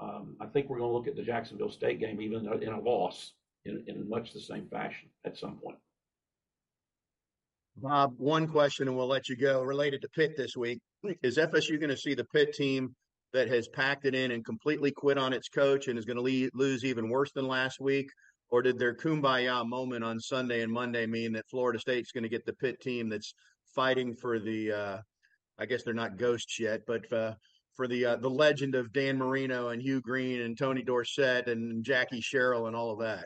Um, 0.00 0.36
I 0.40 0.46
think 0.46 0.68
we're 0.68 0.78
going 0.78 0.90
to 0.90 0.96
look 0.96 1.06
at 1.06 1.16
the 1.16 1.22
Jacksonville 1.22 1.70
State 1.70 2.00
game, 2.00 2.20
even 2.20 2.46
in 2.62 2.72
a 2.72 2.80
loss, 2.80 3.32
in, 3.64 3.84
in 3.86 4.08
much 4.08 4.32
the 4.32 4.40
same 4.40 4.66
fashion 4.68 5.08
at 5.24 5.36
some 5.36 5.56
point. 5.56 5.78
Bob, 7.76 8.14
one 8.18 8.46
question 8.46 8.88
and 8.88 8.96
we'll 8.96 9.06
let 9.06 9.28
you 9.28 9.36
go 9.36 9.62
related 9.62 10.02
to 10.02 10.08
Pitt 10.10 10.36
this 10.36 10.56
week. 10.56 10.80
Is 11.22 11.38
FSU 11.38 11.78
going 11.80 11.90
to 11.90 11.96
see 11.96 12.14
the 12.14 12.26
Pitt 12.26 12.52
team 12.54 12.94
that 13.32 13.48
has 13.48 13.66
packed 13.68 14.04
it 14.04 14.14
in 14.14 14.30
and 14.30 14.44
completely 14.44 14.90
quit 14.90 15.18
on 15.18 15.32
its 15.32 15.48
coach 15.48 15.88
and 15.88 15.98
is 15.98 16.04
going 16.04 16.22
to 16.22 16.50
lose 16.54 16.84
even 16.84 17.08
worse 17.08 17.32
than 17.32 17.46
last 17.46 17.80
week? 17.80 18.08
or 18.52 18.60
did 18.60 18.78
their 18.78 18.94
kumbaya 18.94 19.66
moment 19.66 20.04
on 20.04 20.20
Sunday 20.20 20.60
and 20.60 20.70
Monday 20.70 21.06
mean 21.06 21.32
that 21.32 21.48
Florida 21.48 21.80
State's 21.80 22.12
going 22.12 22.22
to 22.22 22.28
get 22.28 22.44
the 22.44 22.52
Pitt 22.52 22.78
team 22.80 23.08
that's 23.08 23.34
fighting 23.74 24.14
for 24.14 24.38
the, 24.38 24.70
uh, 24.70 24.98
I 25.58 25.64
guess 25.64 25.82
they're 25.82 25.94
not 25.94 26.18
ghosts 26.18 26.60
yet, 26.60 26.82
but 26.86 27.10
uh, 27.10 27.32
for 27.74 27.88
the 27.88 28.04
uh, 28.04 28.16
the 28.16 28.28
legend 28.28 28.74
of 28.74 28.92
Dan 28.92 29.16
Marino 29.16 29.68
and 29.68 29.80
Hugh 29.80 30.02
Green 30.02 30.42
and 30.42 30.56
Tony 30.56 30.82
Dorsett 30.82 31.48
and 31.48 31.82
Jackie 31.82 32.20
Sherrill 32.20 32.66
and 32.66 32.76
all 32.76 32.90
of 32.90 32.98
that? 32.98 33.24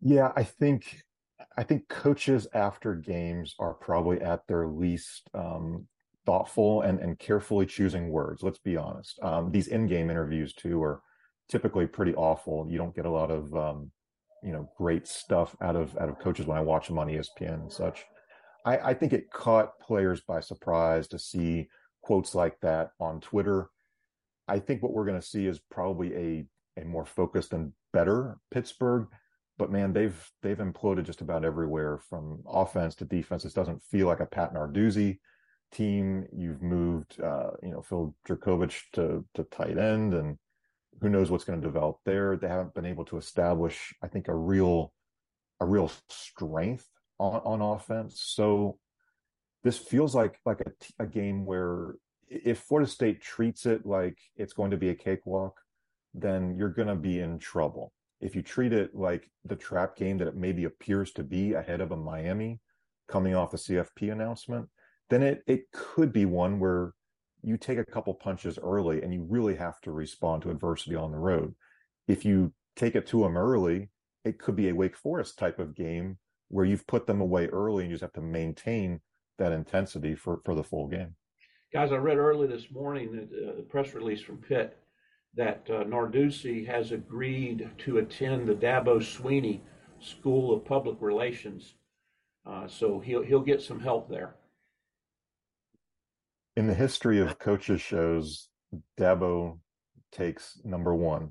Yeah, 0.00 0.32
I 0.34 0.42
think 0.42 1.02
I 1.56 1.62
think 1.62 1.88
coaches 1.88 2.46
after 2.54 2.94
games 2.94 3.54
are 3.58 3.74
probably 3.74 4.20
at 4.20 4.46
their 4.46 4.66
least 4.68 5.28
um, 5.34 5.86
thoughtful 6.24 6.82
and, 6.82 6.98
and 6.98 7.18
carefully 7.18 7.66
choosing 7.66 8.10
words. 8.10 8.42
Let's 8.42 8.58
be 8.58 8.76
honest. 8.76 9.18
Um, 9.22 9.50
these 9.50 9.68
in-game 9.68 10.10
interviews 10.10 10.54
too 10.54 10.82
are 10.82 11.02
typically 11.48 11.86
pretty 11.86 12.14
awful. 12.14 12.66
You 12.68 12.78
don't 12.78 12.94
get 12.94 13.06
a 13.06 13.10
lot 13.10 13.30
of 13.30 13.54
um, 13.54 13.90
you 14.42 14.52
know 14.52 14.68
great 14.76 15.06
stuff 15.06 15.56
out 15.60 15.76
of 15.76 15.96
out 15.98 16.08
of 16.08 16.18
coaches 16.18 16.46
when 16.46 16.58
I 16.58 16.62
watch 16.62 16.88
them 16.88 16.98
on 16.98 17.08
ESPN 17.08 17.62
and 17.62 17.72
such. 17.72 18.04
I, 18.64 18.78
I 18.78 18.94
think 18.94 19.12
it 19.12 19.30
caught 19.30 19.78
players 19.78 20.20
by 20.20 20.40
surprise 20.40 21.08
to 21.08 21.18
see 21.18 21.68
quotes 22.02 22.34
like 22.34 22.58
that 22.60 22.90
on 23.00 23.20
Twitter. 23.20 23.70
I 24.48 24.58
think 24.58 24.82
what 24.82 24.92
we're 24.92 25.06
going 25.06 25.20
to 25.20 25.26
see 25.26 25.46
is 25.46 25.60
probably 25.70 26.14
a 26.14 26.46
a 26.80 26.84
more 26.84 27.06
focused 27.06 27.52
and 27.52 27.72
better 27.92 28.38
Pittsburgh. 28.50 29.06
But 29.58 29.70
man, 29.70 29.92
they've 29.92 30.30
they've 30.42 30.58
imploded 30.58 31.04
just 31.04 31.22
about 31.22 31.44
everywhere 31.44 31.98
from 31.98 32.42
offense 32.46 32.94
to 32.96 33.04
defense. 33.04 33.42
This 33.42 33.54
doesn't 33.54 33.82
feel 33.82 34.06
like 34.06 34.20
a 34.20 34.26
Pat 34.26 34.52
Narduzzi 34.52 35.18
team. 35.72 36.26
You've 36.32 36.62
moved, 36.62 37.20
uh, 37.20 37.50
you 37.62 37.70
know, 37.70 37.82
Phil 37.82 38.14
Jurkovec 38.28 38.78
to 38.92 39.24
to 39.34 39.44
tight 39.44 39.78
end, 39.78 40.14
and 40.14 40.38
who 41.00 41.08
knows 41.08 41.30
what's 41.30 41.44
going 41.44 41.60
to 41.60 41.66
develop 41.66 41.98
there. 42.04 42.36
They 42.36 42.48
haven't 42.48 42.74
been 42.74 42.86
able 42.86 43.04
to 43.06 43.16
establish, 43.16 43.94
I 44.02 44.08
think, 44.08 44.28
a 44.28 44.34
real, 44.34 44.92
a 45.60 45.66
real 45.66 45.90
strength 46.08 46.86
on, 47.18 47.40
on 47.44 47.60
offense. 47.62 48.20
So 48.24 48.78
this 49.64 49.78
feels 49.78 50.14
like 50.14 50.38
like 50.44 50.62
a 50.98 51.06
game 51.06 51.46
where 51.46 51.94
if 52.28 52.58
Florida 52.60 52.90
State 52.90 53.22
treats 53.22 53.66
it 53.66 53.86
like 53.86 54.18
it's 54.36 54.52
going 54.52 54.70
to 54.70 54.76
be 54.76 54.90
a 54.90 54.94
cakewalk, 54.94 55.60
then 56.14 56.56
you're 56.56 56.68
going 56.70 56.88
to 56.88 56.94
be 56.96 57.20
in 57.20 57.38
trouble. 57.38 57.92
If 58.20 58.34
you 58.34 58.42
treat 58.42 58.72
it 58.72 58.94
like 58.94 59.30
the 59.44 59.56
trap 59.56 59.96
game 59.96 60.18
that 60.18 60.28
it 60.28 60.36
maybe 60.36 60.64
appears 60.64 61.12
to 61.12 61.22
be 61.22 61.52
ahead 61.52 61.80
of 61.80 61.92
a 61.92 61.96
Miami 61.96 62.60
coming 63.08 63.34
off 63.34 63.50
the 63.50 63.56
CFP 63.56 64.10
announcement, 64.10 64.68
then 65.10 65.22
it 65.22 65.42
it 65.46 65.70
could 65.72 66.12
be 66.12 66.24
one 66.24 66.58
where 66.58 66.92
you 67.42 67.56
take 67.56 67.78
a 67.78 67.84
couple 67.84 68.14
punches 68.14 68.58
early 68.58 69.02
and 69.02 69.12
you 69.12 69.24
really 69.28 69.54
have 69.54 69.80
to 69.82 69.92
respond 69.92 70.42
to 70.42 70.50
adversity 70.50 70.96
on 70.96 71.12
the 71.12 71.18
road. 71.18 71.54
If 72.08 72.24
you 72.24 72.52
take 72.74 72.96
it 72.96 73.06
to 73.08 73.20
them 73.20 73.36
early, 73.36 73.90
it 74.24 74.38
could 74.38 74.56
be 74.56 74.68
a 74.68 74.74
Wake 74.74 74.96
Forest 74.96 75.38
type 75.38 75.58
of 75.58 75.76
game 75.76 76.18
where 76.48 76.64
you've 76.64 76.86
put 76.86 77.06
them 77.06 77.20
away 77.20 77.46
early 77.46 77.84
and 77.84 77.90
you 77.90 77.94
just 77.94 78.02
have 78.02 78.12
to 78.14 78.20
maintain 78.20 79.00
that 79.38 79.52
intensity 79.52 80.14
for, 80.14 80.40
for 80.44 80.54
the 80.54 80.64
full 80.64 80.88
game. 80.88 81.14
Guys, 81.72 81.92
I 81.92 81.96
read 81.96 82.16
early 82.16 82.46
this 82.46 82.70
morning 82.70 83.12
the 83.12 83.48
uh, 83.48 83.62
press 83.68 83.94
release 83.94 84.20
from 84.20 84.38
Pitt 84.38 84.76
that 85.36 85.66
uh, 85.68 85.84
Narduzzi 85.84 86.66
has 86.66 86.92
agreed 86.92 87.70
to 87.78 87.98
attend 87.98 88.48
the 88.48 88.54
Dabo 88.54 88.98
Swinney 88.98 89.60
School 90.00 90.54
of 90.54 90.64
Public 90.64 90.96
Relations. 91.00 91.74
Uh, 92.46 92.66
so 92.66 93.00
he'll 93.00 93.22
he'll 93.22 93.40
get 93.40 93.60
some 93.60 93.80
help 93.80 94.08
there. 94.08 94.36
In 96.56 96.66
the 96.66 96.74
history 96.74 97.20
of 97.20 97.38
coaches 97.38 97.80
shows, 97.80 98.48
Dabo 98.98 99.58
takes 100.10 100.58
number 100.64 100.94
one. 100.94 101.30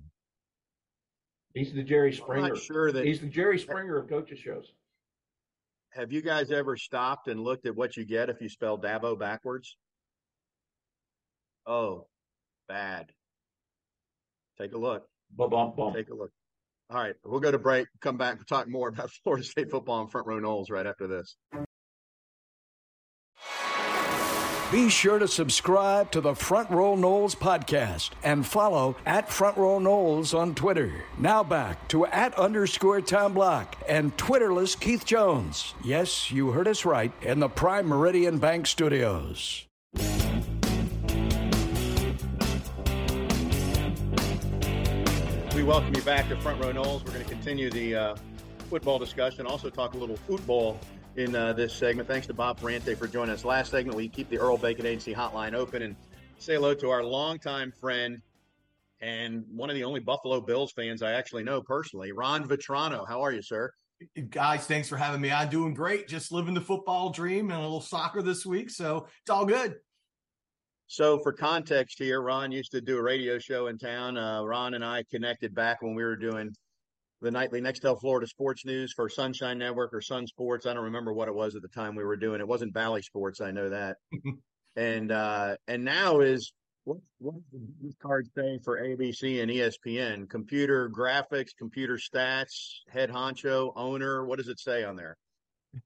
He's 1.54 1.74
the 1.74 1.84
Jerry 1.84 2.14
Springer. 2.14 2.48
I'm 2.48 2.60
sure 2.60 2.92
that 2.92 3.06
he's 3.06 3.22
the 3.22 3.28
Jerry 3.28 3.58
Springer 3.58 3.98
of 3.98 4.10
coaches 4.10 4.40
shows. 4.40 4.74
Have 5.92 6.12
you 6.12 6.22
guys 6.22 6.52
ever 6.52 6.76
stopped 6.76 7.30
and 7.30 7.40
looked 7.40 7.66
at 7.66 7.76
what 7.76 7.96
you 7.96 8.06
get 8.06 8.30
if 8.30 8.42
you 8.42 8.50
spell 8.50 8.78
Dabo 8.78 9.18
backwards? 9.18 9.78
Oh, 11.66 12.08
bad. 12.68 13.14
Take 14.60 14.74
a 14.74 14.78
look. 14.78 15.06
Bump, 15.36 15.76
bump. 15.76 15.96
Take 15.96 16.10
a 16.10 16.14
look. 16.14 16.32
All 16.90 16.98
right, 17.02 17.16
we'll 17.26 17.40
go 17.40 17.52
to 17.52 17.58
break. 17.58 17.88
Come 18.00 18.18
back 18.18 18.38
and 18.38 18.48
talk 18.48 18.68
more 18.68 18.88
about 18.90 19.10
Florida 19.24 19.44
State 19.44 19.72
football 19.72 20.02
and 20.02 20.12
front 20.12 20.28
row 20.28 20.40
Noles 20.40 20.70
right 20.70 20.86
after 20.86 21.08
this. 21.08 21.36
Be 24.72 24.90
sure 24.90 25.20
to 25.20 25.28
subscribe 25.28 26.12
to 26.12 26.22
the 26.22 26.34
Front 26.34 26.72
Row 26.72 26.96
Noles 26.96 27.36
podcast 27.36 28.10
and 28.24 28.46
follow 28.46 28.96
at 29.06 29.32
Front 29.32 29.58
Row 29.58 29.80
Noles 29.80 30.38
on 30.38 30.56
Twitter. 30.56 30.92
Now 31.20 31.44
back 31.44 31.88
to 31.90 32.08
at 32.08 32.34
underscore 32.38 33.00
Tom 33.02 33.36
Block 33.36 33.78
and 33.88 34.18
Twitterless 34.18 34.78
Keith 34.78 35.06
Jones. 35.06 35.76
Yes, 35.84 36.32
you 36.32 36.50
heard 36.50 36.68
us 36.68 36.84
right 36.84 37.12
in 37.22 37.40
the 37.40 37.48
Prime 37.48 37.88
Meridian 37.88 38.40
Bank 38.40 38.66
Studios. 38.66 39.68
We 45.56 45.64
welcome 45.64 45.96
you 45.96 46.02
back 46.02 46.28
to 46.28 46.36
Front 46.42 46.62
Row 46.62 46.74
Noles. 46.74 47.06
We're 47.06 47.14
going 47.14 47.24
to 47.24 47.30
continue 47.30 47.72
the 47.72 47.96
uh, 47.96 48.16
football 48.70 49.00
discussion, 49.00 49.48
also 49.48 49.70
talk 49.70 49.94
a 49.94 49.98
little 49.98 50.18
football 50.18 50.78
in 51.16 51.34
uh, 51.34 51.54
this 51.54 51.74
segment. 51.74 52.10
Thanks 52.10 52.28
to 52.28 52.34
Bob 52.34 52.60
Ferrante 52.60 52.94
for 52.94 53.08
joining 53.08 53.34
us. 53.34 53.46
Last 53.46 53.72
segment, 53.72 53.96
we 53.96 54.10
keep 54.10 54.30
the 54.30 54.38
Earl 54.38 54.58
Bacon 54.58 54.86
Agency 54.86 55.16
hotline 55.16 55.54
open 55.54 55.82
and 55.82 55.96
say 56.40 56.56
hello 56.56 56.74
to 56.74 56.90
our 56.90 57.06
longtime 57.06 57.72
friend 57.80 58.22
and 59.00 59.46
one 59.50 59.70
of 59.70 59.78
the 59.78 59.86
only 59.86 60.02
Buffalo 60.02 60.42
Bills 60.42 60.74
fans 60.74 61.02
I 61.02 61.14
actually 61.14 61.44
know 61.44 61.62
personally, 61.62 62.12
Ron 62.12 62.46
Vitrano. 62.50 63.08
How 63.08 63.22
are 63.22 63.32
you, 63.32 63.42
sir? 63.42 63.72
Guys, 64.30 64.68
thanks 64.68 64.90
for 64.90 64.98
having 64.98 65.22
me. 65.22 65.32
I'm 65.32 65.50
doing 65.50 65.74
great. 65.74 66.10
Just 66.10 66.34
living 66.34 66.54
the 66.54 66.60
football 66.60 67.12
dream 67.12 67.50
and 67.50 67.60
a 67.60 67.64
little 67.64 67.80
soccer 67.80 68.22
this 68.22 68.46
week. 68.46 68.70
So 68.70 69.08
it's 69.22 69.30
all 69.30 69.46
good. 69.46 69.76
So, 70.88 71.20
for 71.20 71.34
context 71.34 71.98
here, 71.98 72.22
Ron 72.22 72.52
used 72.52 72.72
to 72.72 72.82
do 72.82 72.98
a 72.98 73.02
radio 73.02 73.40
show 73.40 73.68
in 73.68 73.78
town. 73.78 74.18
Uh, 74.18 74.44
Ron 74.44 74.76
and 74.76 74.86
I 74.86 75.04
connected 75.10 75.56
back 75.56 75.82
when 75.82 75.96
we 75.96 76.04
were 76.04 76.16
doing 76.16 76.54
the 77.22 77.32
nightly 77.32 77.60
Nextel 77.60 78.00
Florida 78.00 78.28
Sports 78.28 78.66
News 78.66 78.94
for 78.94 79.10
Sunshine 79.10 79.58
Network 79.58 79.94
or 79.94 80.02
Sun 80.02 80.28
Sports. 80.28 80.66
I 80.66 80.74
don't 80.74 80.84
remember 80.84 81.14
what 81.14 81.28
it 81.28 81.34
was 81.34 81.56
at 81.56 81.64
the 81.64 81.68
time 81.70 81.96
we 81.96 82.04
were 82.04 82.18
doing. 82.18 82.40
It 82.40 82.48
wasn't 82.48 82.74
Bally 82.74 83.02
Sports. 83.02 83.42
I 83.42 83.52
know 83.52 83.70
that. 83.70 83.98
and 84.76 85.12
uh, 85.12 85.56
and 85.68 85.84
now 85.84 86.20
is 86.20 86.54
what 86.84 86.98
what 87.18 87.36
does 87.52 87.62
these 87.82 87.96
cards 88.02 88.30
say 88.38 88.60
for 88.64 88.80
ABC 88.80 89.42
and 89.42 89.52
ESPN? 89.52 90.30
Computer 90.30 90.90
graphics, 90.90 91.50
computer 91.58 91.98
stats, 91.98 92.82
head 92.90 93.10
honcho, 93.10 93.74
owner. 93.76 94.26
What 94.26 94.38
does 94.38 94.48
it 94.48 94.60
say 94.60 94.84
on 94.84 94.96
there? 94.96 95.18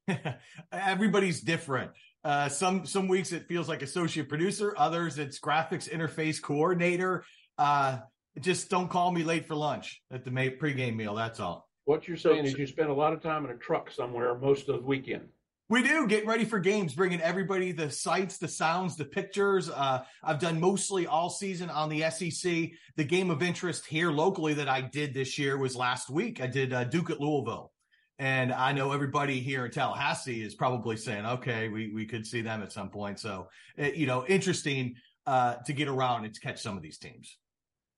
Everybody's 0.72 1.42
different. 1.42 1.92
Uh, 2.24 2.50
some 2.50 2.86
some 2.86 3.08
weeks 3.08 3.32
it 3.32 3.48
feels 3.48 3.70
like 3.70 3.82
associate 3.82 4.28
producer, 4.28 4.74
others 4.78 5.18
it's 5.18 5.40
graphics 5.40 5.90
interface 5.90 6.42
coordinator. 6.42 7.24
Uh, 7.58 8.00
just 8.40 8.70
don't 8.70 8.90
call 8.90 9.12
me 9.12 9.24
late 9.24 9.46
for 9.46 9.56
lunch 9.56 10.02
at 10.12 10.24
the 10.24 10.32
pregame 10.32 10.96
meal. 10.96 11.16
That's 11.16 11.40
all. 11.40 11.70
What 11.86 12.08
you're 12.08 12.18
saying 12.18 12.46
is 12.46 12.58
you 12.58 12.68
spend 12.68 12.90
a 12.90 12.94
lot 12.94 13.14
of 13.14 13.22
time 13.22 13.46
in 13.46 13.52
a 13.52 13.58
truck 13.58 13.90
somewhere 13.90 14.38
most 14.38 14.70
of 14.70 14.82
the 14.82 14.86
weekend. 14.86 15.24
We 15.70 15.84
do 15.84 16.08
get 16.08 16.26
ready 16.26 16.46
for 16.46 16.58
games, 16.58 16.96
bringing 16.96 17.22
everybody 17.22 17.72
the 17.72 17.92
sights, 17.92 18.40
the 18.40 18.48
sounds, 18.48 18.96
the 18.96 19.06
pictures. 19.06 19.70
Uh, 19.70 20.04
I've 20.24 20.40
done 20.40 20.60
mostly 20.60 21.06
all 21.06 21.30
season 21.30 21.70
on 21.70 21.90
the 21.90 22.10
SEC. 22.10 22.72
The 22.96 23.04
game 23.04 23.30
of 23.30 23.44
interest 23.44 23.86
here 23.86 24.12
locally 24.12 24.56
that 24.56 24.68
I 24.68 24.82
did 24.82 25.14
this 25.14 25.38
year 25.38 25.60
was 25.60 25.76
last 25.76 26.10
week. 26.10 26.42
I 26.42 26.48
did 26.48 26.74
uh, 26.74 26.86
Duke 26.86 27.12
at 27.12 27.20
Louisville. 27.20 27.72
And 28.20 28.52
I 28.52 28.74
know 28.74 28.92
everybody 28.92 29.40
here 29.40 29.66
in 29.66 29.72
Tallahassee 29.72 30.44
is 30.44 30.54
probably 30.54 30.98
saying, 30.98 31.26
okay, 31.26 31.70
we, 31.70 31.94
we 31.94 32.06
could 32.06 32.28
see 32.28 32.42
them 32.42 32.62
at 32.62 32.74
some 32.74 32.90
point. 32.90 33.18
So, 33.18 33.48
eh, 33.78 33.94
you 33.96 34.08
know, 34.08 34.26
interesting 34.28 34.96
uh, 35.26 35.56
to 35.66 35.72
get 35.72 35.88
around 35.88 36.26
and 36.26 36.34
to 36.34 36.40
catch 36.42 36.62
some 36.62 36.76
of 36.76 36.84
these 36.84 36.98
teams. 36.98 37.38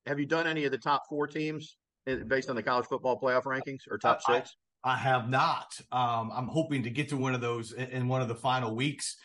Have 0.06 0.20
you 0.20 0.26
done 0.26 0.46
any 0.46 0.64
of 0.64 0.70
the 0.70 0.78
top 0.78 1.02
four 1.08 1.26
teams 1.26 1.76
eh, 2.06 2.16
based 2.26 2.48
on 2.48 2.54
the 2.54 2.62
college 2.62 2.86
football 2.86 3.18
playoff 3.18 3.42
rankings 3.42 3.80
or 3.90 3.98
top 3.98 4.22
six? 4.22 4.54
I, 4.84 4.92
I 4.92 4.96
have 4.96 5.28
not. 5.28 5.74
Um, 5.90 6.30
I'm 6.32 6.46
hoping 6.46 6.84
to 6.84 6.90
get 6.90 7.08
to 7.08 7.16
one 7.16 7.34
of 7.34 7.40
those 7.40 7.72
in, 7.72 7.88
in 7.88 8.08
one 8.08 8.22
of 8.22 8.28
the 8.28 8.36
final 8.36 8.76
weeks. 8.76 9.16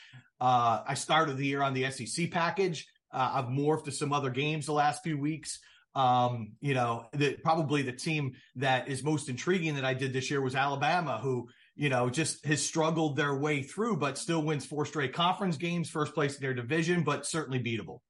Uh, 0.41 0.81
I 0.87 0.95
started 0.95 1.37
the 1.37 1.45
year 1.45 1.61
on 1.61 1.75
the 1.75 1.91
SEC 1.91 2.31
package. 2.31 2.87
Uh, 3.11 3.33
I've 3.35 3.45
morphed 3.45 3.85
to 3.85 3.91
some 3.91 4.13
other 4.13 4.31
games 4.31 4.65
the 4.65 4.73
last 4.73 5.03
few 5.03 5.19
weeks. 5.19 5.59
Um, 5.97 6.51
you 6.61 6.75
know, 6.75 7.07
the, 7.13 7.37
probably 7.43 7.81
the 7.81 7.91
team 7.91 8.33
that 8.57 8.87
is 8.87 9.03
most 9.03 9.29
intriguing 9.29 9.73
that 9.75 9.83
I 9.83 9.95
did 9.95 10.13
this 10.13 10.29
year 10.29 10.41
was 10.41 10.53
Alabama, 10.53 11.17
who, 11.17 11.49
you 11.75 11.89
know, 11.89 12.07
just 12.07 12.45
has 12.45 12.63
struggled 12.63 13.15
their 13.15 13.35
way 13.35 13.63
through, 13.63 13.97
but 13.97 14.15
still 14.15 14.43
wins 14.43 14.63
four 14.63 14.85
straight 14.85 15.13
conference 15.13 15.57
games, 15.57 15.89
first 15.89 16.13
place 16.13 16.35
in 16.35 16.41
their 16.43 16.53
division, 16.53 17.03
but 17.03 17.25
certainly 17.25 17.59
beatable. 17.59 18.01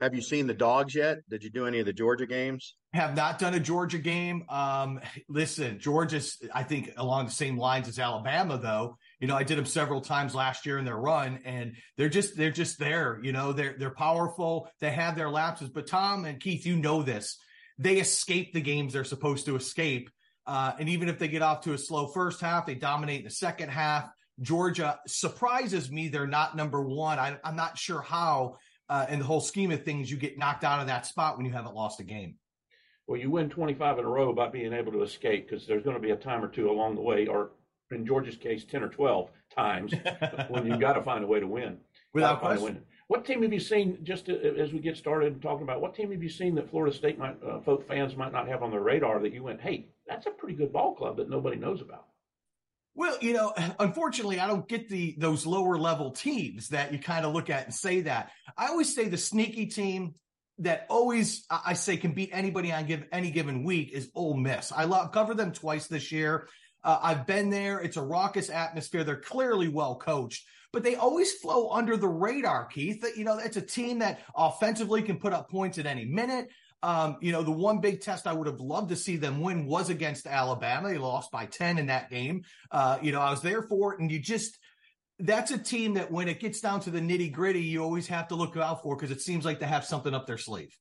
Have 0.00 0.16
you 0.16 0.20
seen 0.20 0.48
the 0.48 0.54
dogs 0.54 0.96
yet? 0.96 1.18
Did 1.30 1.44
you 1.44 1.50
do 1.50 1.64
any 1.64 1.78
of 1.78 1.86
the 1.86 1.92
Georgia 1.92 2.26
games? 2.26 2.74
Have 2.92 3.14
not 3.14 3.38
done 3.38 3.54
a 3.54 3.60
Georgia 3.60 3.98
game. 3.98 4.44
Um, 4.48 5.00
listen, 5.28 5.78
Georgia's, 5.78 6.38
I 6.52 6.64
think, 6.64 6.92
along 6.96 7.26
the 7.26 7.30
same 7.30 7.56
lines 7.56 7.86
as 7.86 8.00
Alabama, 8.00 8.58
though. 8.58 8.98
You 9.20 9.26
know, 9.26 9.36
I 9.36 9.44
did 9.44 9.56
them 9.56 9.64
several 9.64 10.00
times 10.00 10.34
last 10.34 10.66
year 10.66 10.78
in 10.78 10.84
their 10.84 10.96
run, 10.96 11.40
and 11.44 11.76
they're 11.96 12.08
just 12.08 12.36
they're 12.36 12.50
just 12.50 12.78
there. 12.78 13.18
You 13.22 13.32
know, 13.32 13.52
they're 13.52 13.74
they're 13.78 13.90
powerful. 13.90 14.68
They 14.80 14.90
have 14.90 15.16
their 15.16 15.30
lapses, 15.30 15.70
but 15.70 15.86
Tom 15.86 16.24
and 16.24 16.40
Keith, 16.40 16.66
you 16.66 16.76
know 16.76 17.02
this. 17.02 17.38
They 17.78 17.96
escape 17.96 18.52
the 18.52 18.60
games 18.60 18.92
they're 18.92 19.04
supposed 19.04 19.46
to 19.46 19.56
escape, 19.56 20.10
uh, 20.46 20.72
and 20.78 20.88
even 20.88 21.08
if 21.08 21.18
they 21.18 21.28
get 21.28 21.42
off 21.42 21.62
to 21.62 21.72
a 21.72 21.78
slow 21.78 22.08
first 22.08 22.40
half, 22.40 22.66
they 22.66 22.74
dominate 22.74 23.20
in 23.20 23.24
the 23.24 23.30
second 23.30 23.70
half. 23.70 24.08
Georgia 24.40 24.98
surprises 25.06 25.90
me. 25.90 26.08
They're 26.08 26.26
not 26.26 26.56
number 26.56 26.82
one. 26.82 27.18
I, 27.18 27.38
I'm 27.42 27.56
not 27.56 27.78
sure 27.78 28.02
how, 28.02 28.56
uh, 28.88 29.06
in 29.08 29.18
the 29.18 29.24
whole 29.24 29.40
scheme 29.40 29.70
of 29.70 29.82
things, 29.82 30.10
you 30.10 30.18
get 30.18 30.38
knocked 30.38 30.62
out 30.62 30.80
of 30.80 30.88
that 30.88 31.06
spot 31.06 31.36
when 31.36 31.46
you 31.46 31.52
haven't 31.52 31.74
lost 31.74 32.00
a 32.00 32.04
game. 32.04 32.36
Well, 33.06 33.18
you 33.18 33.30
win 33.30 33.48
25 33.48 33.98
in 33.98 34.04
a 34.04 34.08
row 34.08 34.32
by 34.32 34.48
being 34.48 34.72
able 34.72 34.92
to 34.92 35.02
escape 35.02 35.48
because 35.48 35.66
there's 35.66 35.84
going 35.84 35.96
to 35.96 36.02
be 36.02 36.10
a 36.10 36.16
time 36.16 36.44
or 36.44 36.48
two 36.48 36.70
along 36.70 36.96
the 36.96 37.00
way, 37.00 37.26
or 37.26 37.52
in 37.90 38.06
Georgia's 38.06 38.36
case, 38.36 38.64
10 38.64 38.82
or 38.82 38.88
12 38.88 39.30
times 39.54 39.92
when 40.48 40.66
you've 40.66 40.80
got 40.80 40.94
to 40.94 41.02
find 41.02 41.24
a 41.24 41.26
way 41.26 41.40
to 41.40 41.46
win. 41.46 41.78
Without 42.12 42.40
question. 42.40 42.82
What 43.08 43.24
team 43.24 43.42
have 43.42 43.52
you 43.52 43.60
seen, 43.60 43.98
just 44.02 44.28
as 44.28 44.72
we 44.72 44.80
get 44.80 44.96
started 44.96 45.40
talking 45.40 45.62
about, 45.62 45.80
what 45.80 45.94
team 45.94 46.10
have 46.10 46.22
you 46.22 46.28
seen 46.28 46.56
that 46.56 46.68
Florida 46.70 46.94
State 46.94 47.18
might, 47.18 47.36
uh, 47.42 47.60
folk 47.60 47.86
fans 47.86 48.16
might 48.16 48.32
not 48.32 48.48
have 48.48 48.64
on 48.64 48.72
their 48.72 48.80
radar 48.80 49.20
that 49.20 49.32
you 49.32 49.44
went, 49.44 49.60
hey, 49.60 49.86
that's 50.08 50.26
a 50.26 50.30
pretty 50.30 50.56
good 50.56 50.72
ball 50.72 50.94
club 50.94 51.18
that 51.18 51.30
nobody 51.30 51.56
knows 51.56 51.80
about? 51.80 52.06
Well, 52.96 53.16
you 53.20 53.34
know, 53.34 53.52
unfortunately, 53.78 54.40
I 54.40 54.48
don't 54.48 54.66
get 54.66 54.88
the 54.88 55.14
those 55.18 55.46
lower 55.46 55.78
level 55.78 56.10
teams 56.10 56.70
that 56.70 56.92
you 56.92 56.98
kind 56.98 57.24
of 57.24 57.32
look 57.32 57.50
at 57.50 57.64
and 57.66 57.74
say 57.74 58.00
that. 58.02 58.32
I 58.56 58.68
always 58.68 58.92
say 58.92 59.08
the 59.08 59.18
sneaky 59.18 59.66
team 59.66 60.14
that 60.58 60.86
always 60.88 61.44
I 61.50 61.74
say 61.74 61.98
can 61.98 62.12
beat 62.12 62.30
anybody 62.32 62.72
on 62.72 62.86
give 62.86 63.04
any 63.12 63.30
given 63.30 63.62
week 63.62 63.92
is 63.92 64.10
Ole 64.14 64.36
Miss. 64.36 64.72
I 64.72 64.84
love 64.84 65.12
cover 65.12 65.34
them 65.34 65.52
twice 65.52 65.86
this 65.86 66.10
year. 66.10 66.48
Uh, 66.86 67.00
I've 67.02 67.26
been 67.26 67.50
there. 67.50 67.80
It's 67.80 67.96
a 67.96 68.02
raucous 68.02 68.48
atmosphere. 68.48 69.02
They're 69.02 69.20
clearly 69.20 69.66
well 69.66 69.96
coached, 69.96 70.46
but 70.72 70.84
they 70.84 70.94
always 70.94 71.32
flow 71.32 71.70
under 71.70 71.96
the 71.96 72.06
radar, 72.06 72.66
Keith. 72.66 73.00
That, 73.02 73.16
you 73.16 73.24
know, 73.24 73.38
it's 73.38 73.56
a 73.56 73.60
team 73.60 73.98
that 73.98 74.20
offensively 74.36 75.02
can 75.02 75.18
put 75.18 75.32
up 75.32 75.50
points 75.50 75.78
at 75.78 75.86
any 75.86 76.04
minute. 76.04 76.48
Um, 76.84 77.16
you 77.20 77.32
know, 77.32 77.42
the 77.42 77.50
one 77.50 77.80
big 77.80 78.00
test 78.00 78.28
I 78.28 78.32
would 78.32 78.46
have 78.46 78.60
loved 78.60 78.90
to 78.90 78.96
see 78.96 79.16
them 79.16 79.40
win 79.40 79.66
was 79.66 79.90
against 79.90 80.28
Alabama. 80.28 80.88
They 80.88 80.98
lost 80.98 81.32
by 81.32 81.46
10 81.46 81.78
in 81.78 81.86
that 81.86 82.08
game. 82.08 82.44
Uh, 82.70 82.98
you 83.02 83.10
know, 83.10 83.20
I 83.20 83.30
was 83.30 83.42
there 83.42 83.62
for 83.62 83.94
it. 83.94 83.98
And 83.98 84.08
you 84.08 84.20
just, 84.20 84.56
that's 85.18 85.50
a 85.50 85.58
team 85.58 85.94
that 85.94 86.12
when 86.12 86.28
it 86.28 86.38
gets 86.38 86.60
down 86.60 86.78
to 86.82 86.90
the 86.90 87.00
nitty 87.00 87.32
gritty, 87.32 87.62
you 87.62 87.82
always 87.82 88.06
have 88.06 88.28
to 88.28 88.36
look 88.36 88.56
out 88.56 88.84
for 88.84 88.94
because 88.94 89.10
it 89.10 89.20
seems 89.20 89.44
like 89.44 89.58
they 89.58 89.66
have 89.66 89.84
something 89.84 90.14
up 90.14 90.28
their 90.28 90.38
sleeve. 90.38 90.78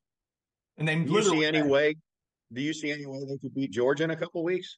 And 0.78 0.88
they 0.88 0.96
do 0.98 1.13
you 1.13 1.24
see 1.24 1.46
any 1.46 1.63
way? 1.63 1.96
Do 2.54 2.62
you 2.62 2.76
see 2.76 2.91
any 2.91 3.08
way 3.08 3.22
they 3.28 3.38
could 3.39 3.56
beat 3.56 3.72
Georgia 3.72 4.04
in 4.04 4.12
a 4.12 4.15
couple 4.15 4.44
weeks? 4.44 4.78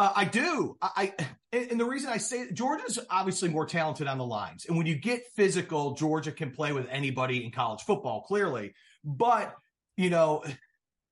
Uh, 0.00 0.12
I 0.16 0.24
do. 0.24 0.78
I, 0.80 1.12
and 1.52 1.78
the 1.78 1.84
reason 1.84 2.08
I 2.08 2.16
say 2.16 2.50
Georgia's 2.52 2.98
obviously 3.10 3.50
more 3.50 3.66
talented 3.66 4.06
on 4.06 4.16
the 4.16 4.24
lines, 4.24 4.64
and 4.64 4.78
when 4.78 4.86
you 4.86 4.94
get 4.94 5.24
physical, 5.36 5.92
Georgia 5.92 6.32
can 6.32 6.52
play 6.52 6.72
with 6.72 6.86
anybody 6.88 7.44
in 7.44 7.50
college 7.50 7.82
football, 7.82 8.22
clearly. 8.22 8.72
But 9.04 9.54
you 9.98 10.08
know, 10.08 10.42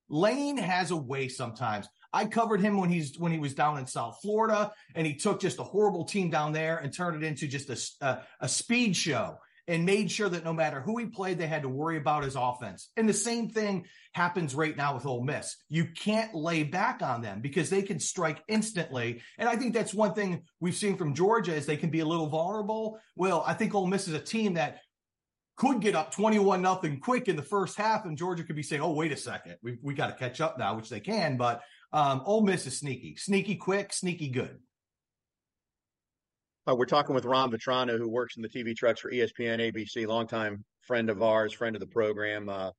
Lane 0.08 0.56
has 0.56 0.90
a 0.90 0.96
way 0.96 1.28
sometimes. 1.28 1.86
I 2.14 2.24
covered 2.24 2.62
him 2.62 2.78
when 2.78 2.88
he's 2.88 3.18
when 3.18 3.30
he 3.30 3.38
was 3.38 3.52
down 3.52 3.76
in 3.76 3.86
South 3.86 4.20
Florida, 4.22 4.72
and 4.94 5.06
he 5.06 5.16
took 5.16 5.38
just 5.38 5.58
a 5.58 5.64
horrible 5.64 6.06
team 6.06 6.30
down 6.30 6.54
there 6.54 6.78
and 6.78 6.90
turned 6.90 7.22
it 7.22 7.26
into 7.26 7.46
just 7.46 7.68
a 7.68 8.06
a, 8.06 8.22
a 8.40 8.48
speed 8.48 8.96
show. 8.96 9.36
And 9.68 9.84
made 9.84 10.10
sure 10.10 10.28
that 10.30 10.44
no 10.44 10.52
matter 10.54 10.80
who 10.80 10.96
he 10.96 11.06
played, 11.06 11.38
they 11.38 11.46
had 11.46 11.62
to 11.62 11.68
worry 11.68 11.98
about 11.98 12.24
his 12.24 12.36
offense. 12.36 12.90
And 12.96 13.06
the 13.06 13.12
same 13.14 13.50
thing 13.50 13.84
happens 14.14 14.54
right 14.54 14.76
now 14.76 14.94
with 14.94 15.04
Ole 15.04 15.22
Miss. 15.22 15.56
You 15.68 15.84
can't 15.94 16.34
lay 16.34 16.62
back 16.64 17.02
on 17.02 17.20
them 17.20 17.42
because 17.42 17.68
they 17.68 17.82
can 17.82 18.00
strike 18.00 18.42
instantly. 18.48 19.20
And 19.36 19.48
I 19.48 19.56
think 19.56 19.74
that's 19.74 19.92
one 19.92 20.14
thing 20.14 20.42
we've 20.58 20.74
seen 20.74 20.96
from 20.96 21.14
Georgia 21.14 21.54
is 21.54 21.66
they 21.66 21.76
can 21.76 21.90
be 21.90 22.00
a 22.00 22.06
little 22.06 22.28
vulnerable. 22.28 22.98
Well, 23.14 23.44
I 23.46 23.52
think 23.52 23.74
Ole 23.74 23.86
Miss 23.86 24.08
is 24.08 24.14
a 24.14 24.20
team 24.20 24.54
that 24.54 24.78
could 25.56 25.80
get 25.80 25.94
up 25.94 26.12
21 26.12 26.62
nothing 26.62 27.00
quick 27.00 27.28
in 27.28 27.36
the 27.36 27.42
first 27.42 27.76
half 27.76 28.06
and 28.06 28.16
Georgia 28.16 28.44
could 28.44 28.56
be 28.56 28.62
saying, 28.62 28.80
"Oh, 28.80 28.92
wait 28.92 29.12
a 29.12 29.16
second. 29.16 29.56
We 29.62 29.76
we 29.82 29.92
got 29.92 30.06
to 30.06 30.14
catch 30.14 30.40
up 30.40 30.58
now," 30.58 30.76
which 30.76 30.88
they 30.88 31.00
can, 31.00 31.36
but 31.36 31.62
um 31.92 32.22
Ole 32.24 32.42
Miss 32.42 32.66
is 32.66 32.78
sneaky. 32.78 33.16
Sneaky 33.16 33.56
quick, 33.56 33.92
sneaky 33.92 34.28
good. 34.28 34.58
Uh, 36.68 36.74
we're 36.74 36.84
talking 36.84 37.14
with 37.14 37.24
Ron 37.24 37.50
Vitrano, 37.50 37.96
who 37.96 38.10
works 38.10 38.36
in 38.36 38.42
the 38.42 38.48
TV 38.48 38.76
trucks 38.76 39.00
for 39.00 39.10
ESPN, 39.10 39.58
ABC, 39.58 40.06
longtime 40.06 40.62
friend 40.82 41.08
of 41.08 41.22
ours, 41.22 41.54
friend 41.54 41.74
of 41.74 41.80
the 41.80 41.86
program. 41.86 42.50
Uh, 42.50 42.70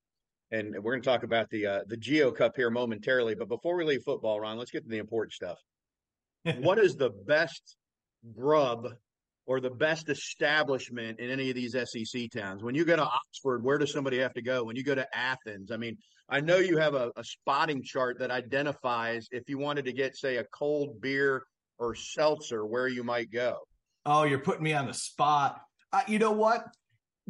and 0.52 0.75
we're 0.75 0.91
going 0.91 1.02
to 1.02 1.10
talk 1.10 1.23
about 1.23 1.49
the 1.49 1.65
uh, 1.65 1.80
the 1.88 1.97
Gio 1.97 2.36
Cup 2.36 2.52
here 2.56 2.69
momentarily. 2.69 3.34
But 3.34 3.47
before 3.47 3.75
we 3.75 3.86
leave 3.86 4.04
football, 4.06 4.39
Ron, 4.39 4.60
let's 4.60 4.69
get 4.69 4.84
to 4.84 4.89
the 4.89 4.99
important 4.99 5.34
stuff. 5.34 5.58
what 6.60 6.78
is 6.78 6.95
the 6.95 7.10
best 7.10 7.78
grub 8.36 8.89
or 9.47 9.60
the 9.60 9.71
best 9.71 10.10
establishment 10.10 11.19
in 11.19 11.32
any 11.32 11.49
of 11.49 11.56
these 11.56 11.73
SEC 11.73 12.30
towns? 12.30 12.62
When 12.62 12.75
you 12.75 12.86
go 12.86 12.95
to 12.95 13.08
Oxford, 13.08 13.63
where 13.63 13.80
does 13.80 13.91
somebody 13.91 14.19
have 14.19 14.34
to 14.34 14.43
go? 14.43 14.63
When 14.63 14.75
you 14.75 14.84
go 14.84 14.95
to 14.95 15.08
Athens, 15.17 15.71
I 15.71 15.78
mean, 15.78 15.97
I 16.30 16.41
know 16.41 16.58
you 16.58 16.78
have 16.78 16.93
a, 16.93 17.12
a 17.15 17.23
spotting 17.23 17.82
chart 17.84 18.19
that 18.19 18.30
identifies 18.30 19.25
if 19.32 19.43
you 19.47 19.58
wanted 19.58 19.86
to 19.86 19.93
get, 19.93 20.15
say, 20.15 20.38
a 20.38 20.45
cold 20.54 21.02
beer 21.02 21.41
or 21.80 21.95
seltzer, 21.95 22.67
where 22.67 22.88
you 22.88 23.04
might 23.04 23.32
go. 23.32 23.58
Oh, 24.05 24.23
you're 24.23 24.39
putting 24.39 24.63
me 24.63 24.73
on 24.73 24.88
the 24.88 24.93
spot. 24.93 25.62
Uh, 25.91 26.01
you 26.07 26.19
know 26.19 26.31
what? 26.31 26.65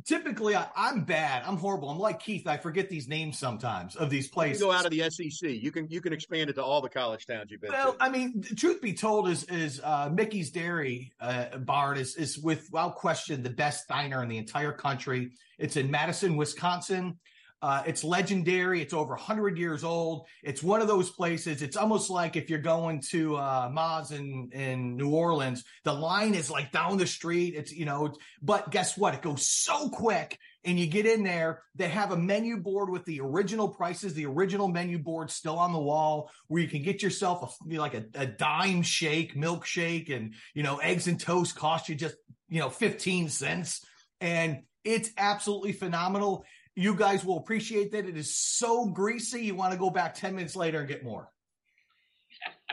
Typically, 0.06 0.56
I, 0.56 0.68
am 0.78 1.04
bad. 1.04 1.44
I'm 1.46 1.58
horrible. 1.58 1.90
I'm 1.90 2.00
like 2.00 2.22
Keith. 2.22 2.48
I 2.48 2.56
forget 2.56 2.90
these 2.90 3.10
names 3.10 3.38
sometimes 3.38 3.98
of 3.98 4.10
these 4.10 4.30
places. 4.30 4.62
go 4.62 4.72
out 4.72 4.86
of 4.86 4.92
the 4.92 5.10
SEC. 5.10 5.50
You 5.50 5.72
can 5.72 5.90
you 5.90 6.00
can 6.00 6.14
expand 6.14 6.50
it 6.50 6.54
to 6.54 6.64
all 6.64 6.80
the 6.80 6.90
college 6.90 7.26
towns 7.26 7.52
you've 7.52 7.60
been. 7.60 7.72
Well, 7.72 7.94
to. 7.94 8.04
I 8.04 8.10
mean, 8.10 8.42
truth 8.56 8.82
be 8.82 8.94
told, 8.94 9.28
is 9.28 9.44
is 9.46 9.82
uh, 9.84 10.10
Mickey's 10.10 10.52
Dairy 10.52 11.12
uh, 11.20 11.58
Bar 11.58 11.96
is 11.96 12.16
is 12.16 12.38
without 12.40 12.96
question 12.96 13.44
the 13.44 13.50
best 13.50 13.90
diner 13.90 14.24
in 14.24 14.30
the 14.30 14.38
entire 14.38 14.72
country. 14.72 15.32
It's 15.58 15.76
in 15.76 15.92
Madison, 15.92 16.38
Wisconsin. 16.38 17.20
Uh, 17.62 17.84
it's 17.86 18.04
legendary. 18.04 18.82
It's 18.82 18.94
over 18.94 19.14
100 19.16 19.58
years 19.58 19.84
old. 19.84 20.28
It's 20.44 20.64
one 20.64 20.82
of 20.82 20.88
those 20.88 21.10
places. 21.10 21.62
It's 21.62 21.76
almost 21.76 22.10
like 22.10 22.38
if 22.38 22.50
you're 22.50 22.60
going 22.60 23.02
to 23.10 23.36
uh, 23.36 23.70
Moz 23.70 24.12
in, 24.12 24.50
in 24.54 24.96
New 24.96 25.10
Orleans, 25.10 25.66
the 25.84 25.94
line 25.94 26.36
is 26.36 26.50
like 26.50 26.72
down 26.72 26.98
the 26.98 27.08
street. 27.08 27.56
It's, 27.56 27.74
you 27.74 27.86
know, 27.86 28.14
but 28.42 28.72
guess 28.72 28.98
what? 28.98 29.14
It 29.14 29.22
goes 29.22 29.46
so 29.46 29.90
quick 29.90 30.38
and 30.64 30.80
you 30.80 30.88
get 30.88 31.06
in 31.06 31.24
there. 31.24 31.64
They 31.76 31.90
have 31.90 32.12
a 32.12 32.18
menu 32.18 32.58
board 32.58 32.90
with 32.90 33.04
the 33.04 33.20
original 33.20 33.68
prices, 33.68 34.14
the 34.14 34.26
original 34.26 34.70
menu 34.70 34.98
board 34.98 35.30
still 35.30 35.60
on 35.60 35.74
the 35.74 35.80
wall 35.80 36.32
where 36.48 36.62
you 36.62 36.70
can 36.70 36.82
get 36.82 37.04
yourself 37.04 37.60
a, 37.62 37.76
like 37.76 37.94
a, 37.94 38.06
a 38.16 38.26
dime 38.26 38.84
shake, 38.84 39.36
milkshake, 39.36 40.16
and, 40.16 40.34
you 40.54 40.64
know, 40.64 40.78
eggs 40.78 41.08
and 41.08 41.20
toast 41.20 41.58
cost 41.58 41.90
you 41.90 41.96
just, 41.96 42.16
you 42.48 42.60
know, 42.60 42.70
15 42.70 43.28
cents. 43.28 43.86
And 44.22 44.64
it's 44.84 45.12
absolutely 45.18 45.74
phenomenal 45.74 46.46
you 46.80 46.96
guys 46.96 47.26
will 47.26 47.38
appreciate 47.38 47.92
that. 47.92 48.06
It 48.06 48.16
is 48.16 48.38
so 48.38 48.86
greasy. 48.86 49.44
You 49.44 49.56
want 49.56 49.74
to 49.74 49.78
go 49.78 49.90
back 49.90 50.16
10 50.16 50.34
minutes 50.34 50.56
later 50.56 50.80
and 50.80 50.88
get 50.88 51.04
more. 51.04 51.30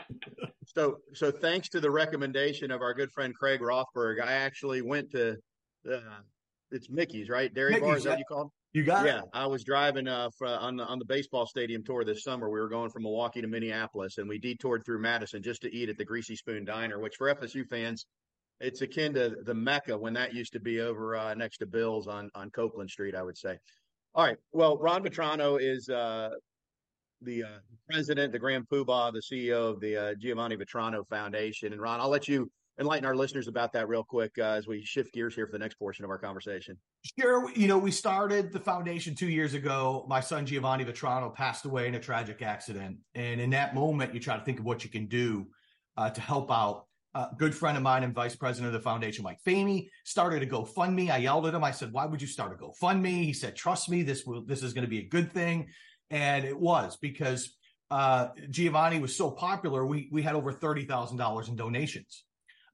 so, 0.65 0.99
so 1.13 1.29
thanks 1.29 1.67
to 1.69 1.81
the 1.81 1.91
recommendation 1.91 2.71
of 2.71 2.81
our 2.81 2.93
good 2.93 3.11
friend 3.11 3.35
Craig 3.35 3.59
Rothberg, 3.59 4.23
I 4.23 4.31
actually 4.31 4.81
went 4.81 5.11
to, 5.11 5.35
uh, 5.91 5.99
it's 6.71 6.89
Mickey's, 6.89 7.27
right? 7.27 7.53
Dairy 7.53 7.71
Mickey's, 7.71 7.85
Bar, 7.85 7.97
is 7.97 8.03
that 8.05 8.09
what 8.11 8.19
you 8.19 8.25
call? 8.25 8.53
You 8.71 8.83
got 8.83 9.05
yeah, 9.05 9.19
it. 9.19 9.25
I 9.33 9.45
was 9.47 9.65
driving 9.65 10.07
uh, 10.07 10.29
for, 10.37 10.47
on 10.47 10.77
the 10.77 10.85
on 10.85 10.99
the 10.99 11.05
baseball 11.05 11.47
stadium 11.47 11.83
tour 11.83 12.05
this 12.05 12.23
summer. 12.23 12.49
We 12.49 12.59
were 12.59 12.69
going 12.69 12.91
from 12.91 13.03
Milwaukee 13.03 13.41
to 13.41 13.47
Minneapolis, 13.47 14.19
and 14.19 14.29
we 14.29 14.37
detoured 14.37 14.85
through 14.85 15.01
Madison 15.01 15.41
just 15.41 15.61
to 15.63 15.73
eat 15.73 15.89
at 15.89 15.97
the 15.97 16.05
Greasy 16.05 16.35
Spoon 16.35 16.63
Diner, 16.63 16.99
which 16.99 17.15
for 17.15 17.33
FSU 17.33 17.67
fans, 17.67 18.05
it's 18.59 18.81
akin 18.81 19.13
to 19.15 19.37
the 19.43 19.53
Mecca 19.53 19.97
when 19.97 20.13
that 20.13 20.33
used 20.33 20.53
to 20.53 20.59
be 20.59 20.81
over 20.81 21.15
uh, 21.15 21.33
next 21.33 21.57
to 21.59 21.65
Bill's 21.65 22.07
on 22.07 22.29
on 22.35 22.51
Copeland 22.51 22.89
Street. 22.89 23.15
I 23.15 23.23
would 23.23 23.37
say. 23.37 23.57
All 24.17 24.25
right. 24.25 24.37
Well, 24.51 24.79
Ron 24.79 25.03
Vitrano 25.03 25.61
is 25.61 25.89
uh, 25.89 26.31
the 27.21 27.43
uh, 27.43 27.59
president, 27.87 28.33
the 28.33 28.39
grand 28.39 28.67
poobah, 28.67 29.13
the 29.13 29.19
CEO 29.21 29.69
of 29.69 29.79
the 29.79 29.95
uh, 29.95 30.15
Giovanni 30.15 30.57
Vitrano 30.57 31.07
Foundation. 31.07 31.71
And 31.71 31.79
Ron, 31.79 32.01
I'll 32.01 32.09
let 32.09 32.27
you 32.27 32.49
enlighten 32.79 33.05
our 33.05 33.15
listeners 33.15 33.47
about 33.47 33.71
that 33.73 33.87
real 33.87 34.03
quick 34.03 34.31
uh, 34.39 34.41
as 34.41 34.65
we 34.65 34.83
shift 34.83 35.13
gears 35.13 35.35
here 35.35 35.45
for 35.45 35.51
the 35.51 35.59
next 35.59 35.75
portion 35.75 36.03
of 36.03 36.09
our 36.09 36.17
conversation. 36.17 36.79
Sure. 37.19 37.51
You 37.51 37.67
know, 37.67 37.77
we 37.77 37.91
started 37.91 38.51
the 38.51 38.59
foundation 38.59 39.13
two 39.13 39.29
years 39.29 39.53
ago. 39.53 40.03
My 40.09 40.19
son 40.19 40.47
Giovanni 40.47 40.83
Vitrano 40.83 41.31
passed 41.31 41.65
away 41.65 41.87
in 41.87 41.93
a 41.93 41.99
tragic 41.99 42.41
accident, 42.41 42.97
and 43.13 43.39
in 43.39 43.51
that 43.51 43.75
moment, 43.75 44.15
you 44.15 44.19
try 44.19 44.35
to 44.35 44.43
think 44.43 44.57
of 44.57 44.65
what 44.65 44.83
you 44.83 44.89
can 44.89 45.05
do 45.05 45.45
uh, 45.95 46.09
to 46.09 46.21
help 46.21 46.51
out 46.51 46.86
a 47.13 47.27
good 47.37 47.55
friend 47.55 47.77
of 47.77 47.83
mine 47.83 48.03
and 48.03 48.13
vice 48.13 48.35
president 48.35 48.67
of 48.67 48.73
the 48.73 48.83
foundation, 48.83 49.23
Mike 49.23 49.39
Famey, 49.45 49.89
started 50.03 50.43
a 50.43 50.45
GoFundMe. 50.45 51.09
I 51.09 51.17
yelled 51.17 51.47
at 51.47 51.53
him. 51.53 51.63
I 51.63 51.71
said, 51.71 51.91
"Why 51.91 52.05
would 52.05 52.21
you 52.21 52.27
start 52.27 52.53
a 52.53 52.63
GoFundMe?" 52.63 53.23
He 53.23 53.33
said, 53.33 53.55
"Trust 53.55 53.89
me, 53.89 54.03
this 54.03 54.25
will 54.25 54.45
this 54.45 54.63
is 54.63 54.73
going 54.73 54.85
to 54.85 54.89
be 54.89 54.99
a 54.99 55.07
good 55.07 55.31
thing," 55.31 55.67
and 56.09 56.45
it 56.45 56.59
was 56.59 56.97
because 56.97 57.55
uh, 57.89 58.29
Giovanni 58.49 58.99
was 58.99 59.15
so 59.15 59.31
popular. 59.31 59.85
We 59.85 60.09
we 60.11 60.21
had 60.21 60.35
over 60.35 60.51
thirty 60.51 60.85
thousand 60.85 61.17
dollars 61.17 61.47
in 61.47 61.55
donations 61.55 62.23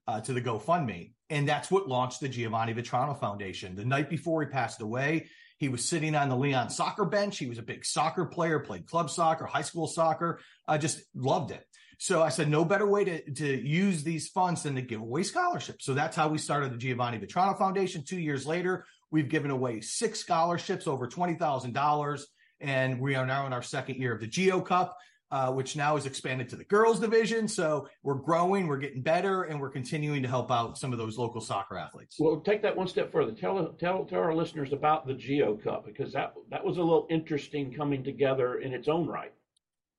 uh, 0.06 0.20
to 0.22 0.32
the 0.32 0.42
GoFundMe, 0.42 1.12
and 1.30 1.48
that's 1.48 1.70
what 1.70 1.88
launched 1.88 2.20
the 2.20 2.28
Giovanni 2.28 2.74
Vitrano 2.74 3.18
Foundation. 3.18 3.76
The 3.76 3.84
night 3.84 4.10
before 4.10 4.42
he 4.42 4.48
passed 4.48 4.80
away, 4.80 5.28
he 5.58 5.68
was 5.68 5.88
sitting 5.88 6.14
on 6.14 6.28
the 6.28 6.36
Leon 6.36 6.70
soccer 6.70 7.04
bench. 7.04 7.38
He 7.38 7.46
was 7.46 7.58
a 7.58 7.62
big 7.62 7.84
soccer 7.84 8.26
player, 8.26 8.58
played 8.58 8.86
club 8.86 9.08
soccer, 9.10 9.46
high 9.46 9.62
school 9.62 9.86
soccer. 9.86 10.40
I 10.66 10.78
just 10.78 11.00
loved 11.14 11.52
it. 11.52 11.64
So 11.98 12.22
I 12.22 12.28
said, 12.28 12.48
no 12.48 12.64
better 12.64 12.86
way 12.86 13.04
to, 13.04 13.30
to 13.32 13.66
use 13.66 14.02
these 14.02 14.28
funds 14.28 14.62
than 14.62 14.74
to 14.76 14.82
give 14.82 15.00
away 15.00 15.22
scholarships. 15.22 15.84
So 15.84 15.94
that's 15.94 16.16
how 16.16 16.28
we 16.28 16.38
started 16.38 16.72
the 16.72 16.78
Giovanni 16.78 17.18
Vitrano 17.18 17.56
Foundation. 17.58 18.04
Two 18.04 18.18
years 18.18 18.46
later, 18.46 18.84
we've 19.10 19.28
given 19.28 19.50
away 19.50 19.80
six 19.80 20.20
scholarships 20.20 20.86
over 20.86 21.06
$20,000. 21.06 22.22
And 22.60 23.00
we 23.00 23.14
are 23.14 23.26
now 23.26 23.46
in 23.46 23.52
our 23.52 23.62
second 23.62 23.96
year 23.96 24.14
of 24.14 24.20
the 24.20 24.28
Gio 24.28 24.64
Cup. 24.64 24.96
Uh, 25.30 25.50
which 25.50 25.74
now 25.74 25.96
is 25.96 26.06
expanded 26.06 26.48
to 26.48 26.54
the 26.54 26.62
girls 26.62 27.00
division. 27.00 27.48
So 27.48 27.88
we're 28.04 28.14
growing, 28.14 28.68
we're 28.68 28.78
getting 28.78 29.02
better, 29.02 29.42
and 29.42 29.60
we're 29.60 29.70
continuing 29.70 30.22
to 30.22 30.28
help 30.28 30.52
out 30.52 30.78
some 30.78 30.92
of 30.92 30.98
those 30.98 31.18
local 31.18 31.40
soccer 31.40 31.76
athletes. 31.76 32.14
Well, 32.20 32.38
take 32.38 32.62
that 32.62 32.76
one 32.76 32.86
step 32.86 33.10
further. 33.10 33.32
Tell 33.32 33.72
tell 33.80 34.04
tell 34.04 34.20
our 34.20 34.32
listeners 34.32 34.72
about 34.72 35.08
the 35.08 35.14
Gio 35.14 35.60
Cup 35.60 35.86
because 35.86 36.12
that 36.12 36.34
that 36.50 36.64
was 36.64 36.76
a 36.76 36.82
little 36.82 37.08
interesting 37.10 37.74
coming 37.74 38.04
together 38.04 38.60
in 38.60 38.72
its 38.72 38.86
own 38.86 39.08
right. 39.08 39.32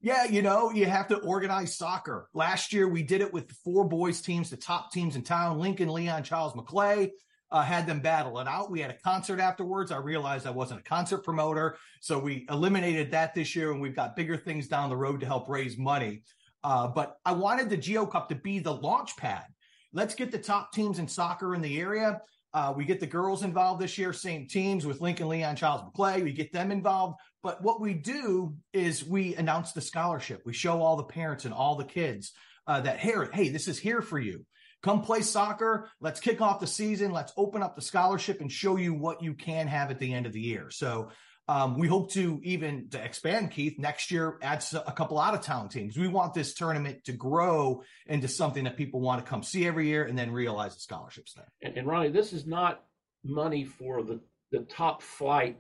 Yeah, 0.05 0.25
you 0.25 0.43
know, 0.43 0.69
you 0.69 0.85
have 0.85 1.07
to 1.07 1.17
organize 1.17 1.75
soccer. 1.75 2.29
Last 2.35 2.71
year, 2.71 2.87
we 2.87 3.01
did 3.01 3.21
it 3.21 3.33
with 3.33 3.51
four 3.63 3.89
boys 3.89 4.21
teams, 4.21 4.51
the 4.51 4.55
top 4.55 4.91
teams 4.91 5.15
in 5.15 5.23
town 5.23 5.57
Lincoln, 5.57 5.89
Leon, 5.89 6.21
Chiles 6.21 6.55
Maclay. 6.55 7.09
Uh, 7.49 7.63
had 7.63 7.87
them 7.87 8.01
battle 8.01 8.39
it 8.39 8.47
out. 8.47 8.69
We 8.69 8.81
had 8.81 8.91
a 8.91 8.97
concert 9.03 9.39
afterwards. 9.39 9.91
I 9.91 9.97
realized 9.97 10.45
I 10.45 10.51
wasn't 10.51 10.81
a 10.81 10.83
concert 10.83 11.23
promoter. 11.23 11.77
So 12.01 12.19
we 12.19 12.45
eliminated 12.51 13.09
that 13.11 13.33
this 13.33 13.55
year, 13.55 13.71
and 13.71 13.81
we've 13.81 13.95
got 13.95 14.15
bigger 14.15 14.37
things 14.37 14.67
down 14.67 14.91
the 14.91 14.95
road 14.95 15.21
to 15.21 15.25
help 15.25 15.49
raise 15.49 15.75
money. 15.75 16.21
Uh, 16.63 16.87
but 16.87 17.17
I 17.25 17.31
wanted 17.31 17.71
the 17.71 17.77
Gio 17.77 18.07
Cup 18.07 18.29
to 18.29 18.35
be 18.35 18.59
the 18.59 18.75
launch 18.75 19.17
pad. 19.17 19.45
Let's 19.91 20.13
get 20.13 20.31
the 20.31 20.37
top 20.37 20.71
teams 20.71 20.99
in 20.99 21.07
soccer 21.07 21.55
in 21.55 21.63
the 21.63 21.79
area. 21.79 22.21
Uh, 22.55 22.73
we 22.73 22.85
get 22.85 23.01
the 23.01 23.05
girls 23.05 23.43
involved 23.43 23.81
this 23.81 23.97
year, 23.97 24.13
same 24.13 24.47
teams 24.47 24.85
with 24.85 25.01
Lincoln, 25.01 25.27
Leon, 25.27 25.57
Chiles 25.57 25.83
Maclay. 25.83 26.21
We 26.23 26.31
get 26.31 26.53
them 26.53 26.71
involved. 26.71 27.17
But 27.43 27.61
what 27.61 27.81
we 27.81 27.93
do 27.93 28.55
is 28.71 29.05
we 29.05 29.35
announce 29.35 29.73
the 29.73 29.81
scholarship. 29.81 30.41
We 30.45 30.53
show 30.53 30.81
all 30.81 30.95
the 30.95 31.03
parents 31.03 31.43
and 31.43 31.53
all 31.53 31.75
the 31.75 31.83
kids 31.83 32.31
uh, 32.65 32.79
that, 32.79 32.99
hey, 32.99 33.13
hey, 33.33 33.49
this 33.49 33.67
is 33.67 33.77
here 33.77 34.01
for 34.01 34.17
you. 34.17 34.45
Come 34.81 35.01
play 35.01 35.19
soccer. 35.19 35.89
Let's 35.99 36.21
kick 36.21 36.39
off 36.39 36.61
the 36.61 36.65
season. 36.65 37.11
Let's 37.11 37.33
open 37.35 37.61
up 37.61 37.75
the 37.75 37.81
scholarship 37.81 38.39
and 38.39 38.49
show 38.49 38.77
you 38.77 38.93
what 38.93 39.21
you 39.21 39.33
can 39.33 39.67
have 39.67 39.91
at 39.91 39.99
the 39.99 40.13
end 40.13 40.25
of 40.25 40.31
the 40.31 40.39
year. 40.39 40.69
So 40.69 41.09
um, 41.47 41.77
we 41.77 41.87
hope 41.87 42.11
to 42.11 42.39
even 42.43 42.89
to 42.89 43.03
expand, 43.03 43.51
Keith, 43.51 43.77
next 43.77 44.09
year, 44.09 44.37
add 44.41 44.63
a 44.85 44.91
couple 44.91 45.19
out 45.19 45.35
of 45.35 45.41
town 45.41 45.69
teams. 45.69 45.97
We 45.97 46.07
want 46.07 46.33
this 46.33 46.53
tournament 46.53 47.05
to 47.05 47.11
grow 47.11 47.83
into 48.07 48.27
something 48.27 48.63
that 48.63 48.77
people 48.77 48.99
want 48.99 49.23
to 49.23 49.29
come 49.29 49.43
see 49.43 49.67
every 49.67 49.87
year 49.87 50.05
and 50.05 50.17
then 50.17 50.31
realize 50.31 50.73
the 50.73 50.81
scholarships 50.81 51.33
there. 51.33 51.51
And, 51.61 51.77
and 51.77 51.87
Ronnie, 51.87 52.09
this 52.09 52.33
is 52.33 52.47
not 52.47 52.83
money 53.23 53.63
for 53.63 54.01
the, 54.01 54.19
the 54.51 54.59
top 54.61 55.03
flight 55.03 55.57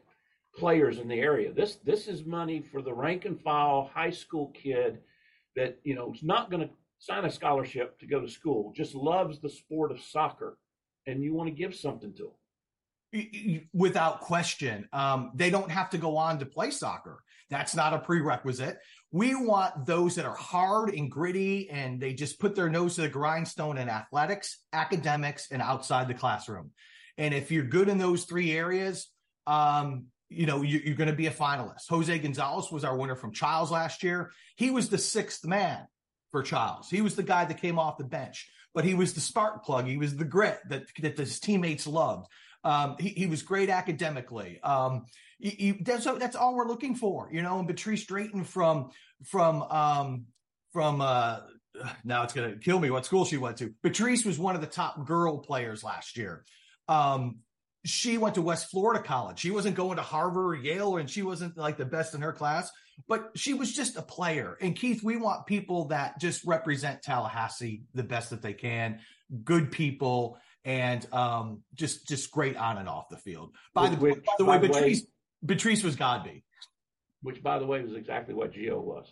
players 0.57 0.97
in 0.97 1.07
the 1.07 1.19
area. 1.19 1.53
This 1.53 1.75
this 1.83 2.07
is 2.07 2.25
money 2.25 2.63
for 2.71 2.81
the 2.81 2.93
rank 2.93 3.25
and 3.25 3.39
file 3.41 3.91
high 3.93 4.11
school 4.11 4.53
kid 4.53 4.99
that 5.55 5.77
you 5.83 5.95
know 5.95 6.13
is 6.13 6.23
not 6.23 6.49
going 6.49 6.67
to 6.67 6.73
sign 6.99 7.25
a 7.25 7.31
scholarship 7.31 7.99
to 7.99 8.07
go 8.07 8.19
to 8.19 8.29
school, 8.29 8.73
just 8.75 8.95
loves 8.95 9.39
the 9.39 9.49
sport 9.49 9.91
of 9.91 10.01
soccer, 10.01 10.57
and 11.05 11.21
you 11.21 11.33
want 11.33 11.49
to 11.49 11.55
give 11.55 11.75
something 11.75 12.13
to 12.13 12.23
them. 12.23 12.31
Without 13.73 14.21
question, 14.21 14.87
um, 14.93 15.31
they 15.35 15.49
don't 15.49 15.71
have 15.71 15.89
to 15.91 15.97
go 15.97 16.17
on 16.17 16.39
to 16.39 16.45
play 16.45 16.71
soccer. 16.71 17.23
That's 17.49 17.75
not 17.75 17.93
a 17.93 17.99
prerequisite. 17.99 18.77
We 19.11 19.35
want 19.35 19.85
those 19.85 20.15
that 20.15 20.25
are 20.25 20.35
hard 20.35 20.89
and 20.93 21.09
gritty 21.09 21.69
and 21.69 22.01
they 22.01 22.13
just 22.13 22.39
put 22.39 22.55
their 22.55 22.69
nose 22.69 22.95
to 22.95 23.01
the 23.01 23.09
grindstone 23.09 23.77
in 23.77 23.87
athletics, 23.87 24.59
academics, 24.73 25.51
and 25.51 25.61
outside 25.61 26.07
the 26.07 26.13
classroom. 26.13 26.71
And 27.17 27.33
if 27.33 27.51
you're 27.51 27.63
good 27.63 27.87
in 27.87 27.97
those 27.97 28.25
three 28.25 28.51
areas, 28.51 29.07
um, 29.47 30.07
you 30.29 30.47
know, 30.47 30.63
you, 30.63 30.91
are 30.91 30.95
going 30.95 31.09
to 31.09 31.15
be 31.15 31.27
a 31.27 31.31
finalist. 31.31 31.87
Jose 31.89 32.17
Gonzalez 32.19 32.71
was 32.71 32.83
our 32.83 32.97
winner 32.97 33.15
from 33.15 33.31
Chiles 33.31 33.71
last 33.71 34.03
year. 34.03 34.31
He 34.55 34.71
was 34.71 34.89
the 34.89 34.97
sixth 34.97 35.45
man 35.45 35.85
for 36.31 36.41
Chiles. 36.41 36.89
He 36.89 37.01
was 37.01 37.15
the 37.15 37.23
guy 37.23 37.45
that 37.45 37.61
came 37.61 37.77
off 37.77 37.97
the 37.97 38.03
bench, 38.03 38.49
but 38.73 38.83
he 38.83 38.95
was 38.95 39.13
the 39.13 39.21
spark 39.21 39.63
plug. 39.63 39.85
He 39.85 39.97
was 39.97 40.15
the 40.15 40.25
grit 40.25 40.59
that, 40.69 40.87
that 40.99 41.17
his 41.17 41.39
teammates 41.39 41.87
loved. 41.87 42.27
Um, 42.65 42.95
he, 42.99 43.09
he, 43.09 43.27
was 43.27 43.43
great 43.43 43.69
academically. 43.69 44.59
Um, 44.63 45.05
he, 45.37 45.49
he, 45.49 45.71
that's, 45.83 46.05
that's 46.05 46.35
all 46.35 46.55
we're 46.55 46.67
looking 46.67 46.95
for, 46.95 47.29
you 47.31 47.43
know. 47.43 47.59
And 47.59 47.67
Patrice 47.67 48.05
Drayton 48.05 48.43
from 48.43 48.89
from 49.23 49.61
um, 49.63 50.25
from 50.73 50.99
uh, 50.99 51.41
now 52.03 52.23
it's 52.23 52.33
going 52.33 52.51
to 52.51 52.57
kill 52.57 52.79
me 52.79 52.89
what 52.89 53.05
school 53.05 53.23
she 53.23 53.37
went 53.37 53.57
to. 53.57 53.73
Patrice 53.83 54.25
was 54.25 54.39
one 54.39 54.55
of 54.55 54.61
the 54.61 54.67
top 54.67 55.05
girl 55.05 55.37
players 55.37 55.83
last 55.83 56.17
year. 56.17 56.43
Um, 56.87 57.39
she 57.85 58.17
went 58.17 58.35
to 58.35 58.41
West 58.41 58.71
Florida 58.71 59.03
College. 59.03 59.39
She 59.39 59.51
wasn't 59.51 59.75
going 59.75 59.97
to 59.97 60.01
Harvard 60.01 60.57
or 60.57 60.61
Yale, 60.61 60.97
and 60.97 61.07
she 61.09 61.21
wasn't 61.21 61.55
like 61.55 61.77
the 61.77 61.85
best 61.85 62.15
in 62.15 62.21
her 62.21 62.33
class, 62.33 62.71
but 63.07 63.29
she 63.35 63.53
was 63.53 63.71
just 63.71 63.95
a 63.95 64.01
player. 64.01 64.57
And 64.59 64.75
Keith, 64.75 65.03
we 65.03 65.17
want 65.17 65.45
people 65.45 65.89
that 65.89 66.19
just 66.19 66.43
represent 66.45 67.03
Tallahassee 67.03 67.83
the 67.93 68.03
best 68.03 68.31
that 68.31 68.41
they 68.41 68.53
can, 68.53 69.01
good 69.43 69.71
people, 69.71 70.39
and 70.65 71.05
um, 71.13 71.61
just 71.75 72.07
just 72.07 72.31
great 72.31 72.57
on 72.57 72.77
and 72.77 72.89
off 72.89 73.07
the 73.09 73.17
field. 73.17 73.53
By 73.73 73.89
the, 73.89 73.97
which, 73.97 74.23
by 74.25 74.33
the 74.37 74.45
way, 74.45 74.59
Patrice 74.59 75.01
way, 75.01 75.07
Patrice 75.47 75.83
was 75.83 75.95
Godby, 75.95 76.43
which 77.21 77.41
by 77.41 77.59
the 77.59 77.65
way 77.65 77.81
was 77.81 77.93
exactly 77.93 78.33
what 78.33 78.53
Gio 78.53 78.81
was. 78.81 79.07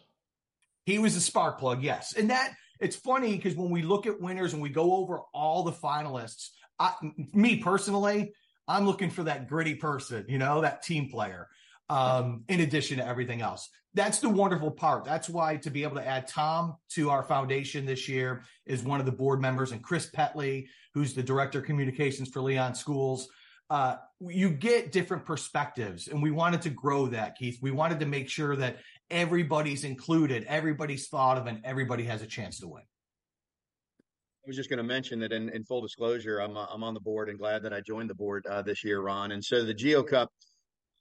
He 0.86 1.00
was 1.00 1.16
a 1.16 1.22
spark 1.22 1.60
plug, 1.60 1.84
yes, 1.84 2.14
and 2.14 2.32
that 2.32 2.54
it's 2.82 2.96
funny 2.96 3.36
because 3.36 3.56
when 3.56 3.70
we 3.70 3.84
look 3.84 4.08
at 4.08 4.20
winners 4.20 4.54
and 4.54 4.62
we 4.62 4.70
go 4.70 4.96
over 4.96 5.22
all 5.34 5.64
the 5.64 5.72
finalists, 5.72 6.50
I, 6.80 6.94
me 7.34 7.58
personally, 7.58 8.34
I'm 8.68 8.86
looking 8.86 9.10
for 9.10 9.24
that 9.24 9.48
gritty 9.48 9.76
person, 9.76 10.26
you 10.28 10.40
know, 10.40 10.62
that 10.62 10.84
team 10.84 11.10
player. 11.10 11.48
Um, 11.94 12.44
in 12.48 12.62
addition 12.62 12.98
to 12.98 13.08
everything 13.08 13.42
else, 13.42 13.70
that's 13.94 14.20
the 14.20 14.30
wonderful 14.30 14.72
part. 14.72 15.04
That's 15.04 15.30
why 15.30 15.58
to 15.58 15.70
be 15.70 15.84
able 15.84 15.98
to 15.98 16.08
add 16.08 16.28
Tom 16.28 16.76
to 16.96 17.12
our 17.12 17.24
foundation 17.24 17.86
this 17.86 18.10
year 18.10 18.44
is 18.66 18.82
one 18.82 19.00
of 19.00 19.06
the 19.06 19.12
board 19.12 19.40
members, 19.40 19.72
and 19.72 19.84
Chris 19.84 20.10
Petley, 20.10 20.68
who's 20.96 21.14
the 21.14 21.22
director 21.22 21.60
of 21.60 21.66
communications 21.66 22.30
for 22.30 22.42
Leon 22.42 22.74
Schools. 22.74 23.28
Uh, 23.70 23.98
you 24.20 24.50
get 24.50 24.92
different 24.92 25.24
perspectives, 25.26 26.08
and 26.08 26.22
we 26.22 26.32
wanted 26.32 26.64
to 26.64 26.72
grow 26.72 27.08
that, 27.08 27.38
Keith. 27.38 27.60
We 27.62 27.72
wanted 27.72 28.00
to 28.00 28.08
make 28.08 28.28
sure 28.28 28.56
that 28.56 28.78
everybody's 29.12 29.84
included, 29.84 30.46
everybody's 30.46 31.08
thought 31.08 31.38
of, 31.38 31.46
and 31.46 31.62
everybody 31.64 32.06
has 32.06 32.24
a 32.24 32.28
chance 32.28 32.60
to 32.62 32.68
win. 32.68 32.84
I 34.46 34.48
was 34.48 34.56
just 34.56 34.70
going 34.70 34.78
to 34.78 34.84
mention 34.84 35.20
that 35.20 35.32
in, 35.32 35.50
in 35.50 35.64
full 35.64 35.82
disclosure, 35.82 36.40
I'm 36.40 36.58
uh, 36.58 36.66
I'm 36.74 36.84
on 36.84 36.94
the 36.94 37.00
board 37.00 37.30
and 37.30 37.38
glad 37.40 37.64
that 37.64 37.74
I 37.74 37.82
joined 37.82 38.10
the 38.10 38.16
board 38.16 38.46
uh, 38.48 38.62
this 38.62 38.84
year, 38.84 39.00
Ron. 39.00 39.32
And 39.32 39.44
so 39.44 39.64
the 39.64 39.74
Gio 39.76 40.06
Cup, 40.06 40.30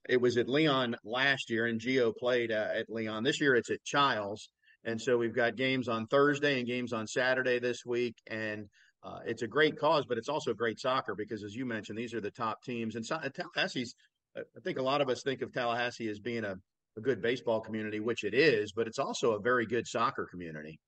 it 0.08 0.20
was 0.20 0.36
at 0.36 0.48
Leon 0.48 0.96
last 1.04 1.50
year, 1.50 1.66
and 1.66 1.80
Gio 1.80 2.12
played 2.16 2.50
uh, 2.50 2.68
at 2.74 2.90
Leon. 2.90 3.22
This 3.22 3.40
year, 3.40 3.54
it's 3.54 3.70
at 3.70 3.84
Chiles, 3.84 4.48
and 4.84 5.00
so 5.00 5.16
we've 5.16 5.34
got 5.34 5.56
games 5.56 5.88
on 5.88 6.06
Thursday 6.06 6.58
and 6.58 6.66
games 6.66 6.92
on 6.92 7.06
Saturday 7.06 7.58
this 7.58 7.84
week, 7.86 8.16
and 8.28 8.66
uh, 9.04 9.18
it's 9.26 9.42
a 9.42 9.48
great 9.48 9.78
cause, 9.78 10.04
but 10.06 10.18
it's 10.18 10.28
also 10.28 10.54
great 10.54 10.78
soccer 10.78 11.14
because, 11.14 11.42
as 11.42 11.54
you 11.54 11.66
mentioned, 11.66 11.98
these 11.98 12.14
are 12.14 12.20
the 12.20 12.30
top 12.30 12.62
teams. 12.62 12.94
And 12.94 13.04
so, 13.04 13.16
Tallahassee's, 13.16 13.94
I 14.36 14.60
think 14.64 14.78
a 14.78 14.82
lot 14.82 15.00
of 15.00 15.08
us 15.08 15.22
think 15.22 15.42
of 15.42 15.52
Tallahassee 15.52 16.08
as 16.08 16.20
being 16.20 16.44
a, 16.44 16.54
a 16.96 17.00
good 17.00 17.20
baseball 17.20 17.60
community, 17.60 18.00
which 18.00 18.24
it 18.24 18.34
is, 18.34 18.72
but 18.72 18.86
it's 18.86 18.98
also 18.98 19.32
a 19.32 19.40
very 19.40 19.66
good 19.66 19.86
soccer 19.86 20.26
community. 20.30 20.78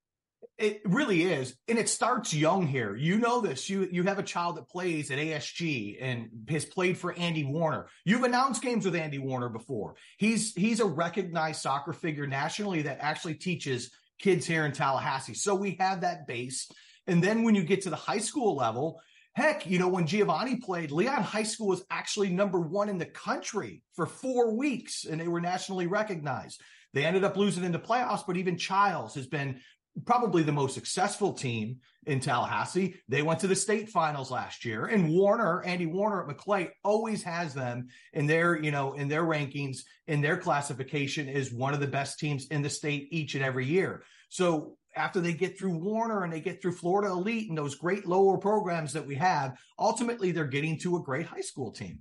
It 0.57 0.83
really 0.85 1.25
is, 1.25 1.57
and 1.67 1.79
it 1.79 1.89
starts 1.89 2.33
young 2.33 2.69
here. 2.69 2.95
You 2.95 3.19
know 3.19 3.41
this. 3.41 3.69
You 3.69 3.89
you 3.91 4.05
have 4.05 4.21
a 4.21 4.23
child 4.23 4.57
that 4.57 4.69
plays 4.69 5.11
at 5.11 5.19
ASG 5.19 5.99
and 6.01 6.29
has 6.49 6.65
played 6.65 6.97
for 6.97 7.13
Andy 7.13 7.43
Warner. 7.43 7.89
You've 8.05 8.23
announced 8.23 8.63
games 8.63 8.85
with 8.85 8.95
Andy 8.95 9.19
Warner 9.19 9.49
before. 9.49 9.97
He's 10.17 10.55
he's 10.55 10.79
a 10.79 10.87
recognized 10.87 11.61
soccer 11.61 11.93
figure 11.93 12.29
nationally 12.29 12.83
that 12.83 12.99
actually 13.01 13.35
teaches 13.35 13.91
kids 14.21 14.47
here 14.47 14.65
in 14.65 14.71
Tallahassee. 14.71 15.35
So 15.35 15.57
we 15.57 15.77
have 15.81 16.03
that 16.03 16.29
base. 16.29 16.71
And 17.09 17.23
then 17.23 17.43
when 17.43 17.57
you 17.57 17.65
get 17.65 17.83
to 17.83 17.91
the 17.91 17.97
high 17.97 18.19
school 18.19 18.55
level, 18.55 19.01
heck, 19.35 19.67
you 19.67 19.81
know, 19.81 19.89
when 19.89 20.07
Giovanni 20.07 20.57
played, 20.57 20.93
Leon 20.93 21.23
High 21.23 21.43
School 21.43 21.69
was 21.69 21.85
actually 21.91 22.31
number 22.31 22.61
one 22.61 22.89
in 22.89 22.99
the 22.99 23.07
country 23.07 23.83
for 23.95 24.07
four 24.07 24.55
weeks, 24.57 25.05
and 25.05 25.21
they 25.21 25.29
were 25.29 25.41
nationally 25.41 25.87
recognized. 25.87 26.61
They 26.95 27.05
ended 27.05 27.25
up 27.25 27.37
losing 27.37 27.65
in 27.65 27.73
the 27.73 27.79
playoffs, 27.79 28.23
but 28.27 28.37
even 28.37 28.57
Chiles 28.57 29.17
has 29.17 29.27
been 29.27 29.61
probably 30.05 30.43
the 30.43 30.53
most 30.53 30.75
successful 30.75 31.33
team 31.33 31.79
in 32.07 32.21
Tallahassee. 32.21 32.97
They 33.09 33.23
went 33.23 33.41
to 33.41 33.47
the 33.47 33.57
state 33.57 33.89
finals 33.89 34.31
last 34.31 34.65
year 34.65 34.87
and 34.87 35.09
Warner, 35.09 35.63
Andy 35.63 35.87
Warner 35.87 36.23
at 36.23 36.29
Maclay 36.29 36.71
always 36.83 37.23
has 37.23 37.55
them 37.55 37.89
in 38.13 38.27
their, 38.27 38.61
you 38.61 38.71
know, 38.71 38.95
in 38.95 39.09
their 39.09 39.25
rankings, 39.25 39.79
in 40.07 40.21
their 40.21 40.37
classification 40.37 41.29
is 41.29 41.53
one 41.53 41.75
of 41.75 41.81
the 41.81 41.87
best 41.87 42.19
teams 42.19 42.47
in 42.49 42.63
the 42.63 42.71
state 42.71 43.09
each 43.11 43.35
and 43.35 43.45
every 43.45 43.67
year. 43.67 44.03
So 44.29 44.77
after 44.97 45.21
they 45.21 45.33
get 45.33 45.59
through 45.59 45.79
Warner 45.79 46.25
and 46.25 46.33
they 46.33 46.41
get 46.41 46.61
through 46.61 46.73
Florida 46.73 47.13
Elite 47.13 47.49
and 47.49 47.57
those 47.57 47.77
great 47.77 48.07
lower 48.07 48.37
programs 48.39 48.93
that 48.93 49.07
we 49.07 49.15
have, 49.17 49.57
ultimately 49.79 50.33
they're 50.33 50.45
getting 50.45 50.79
to 50.81 50.97
a 50.97 51.03
great 51.03 51.27
high 51.27 51.41
school 51.41 51.73
team 51.73 52.01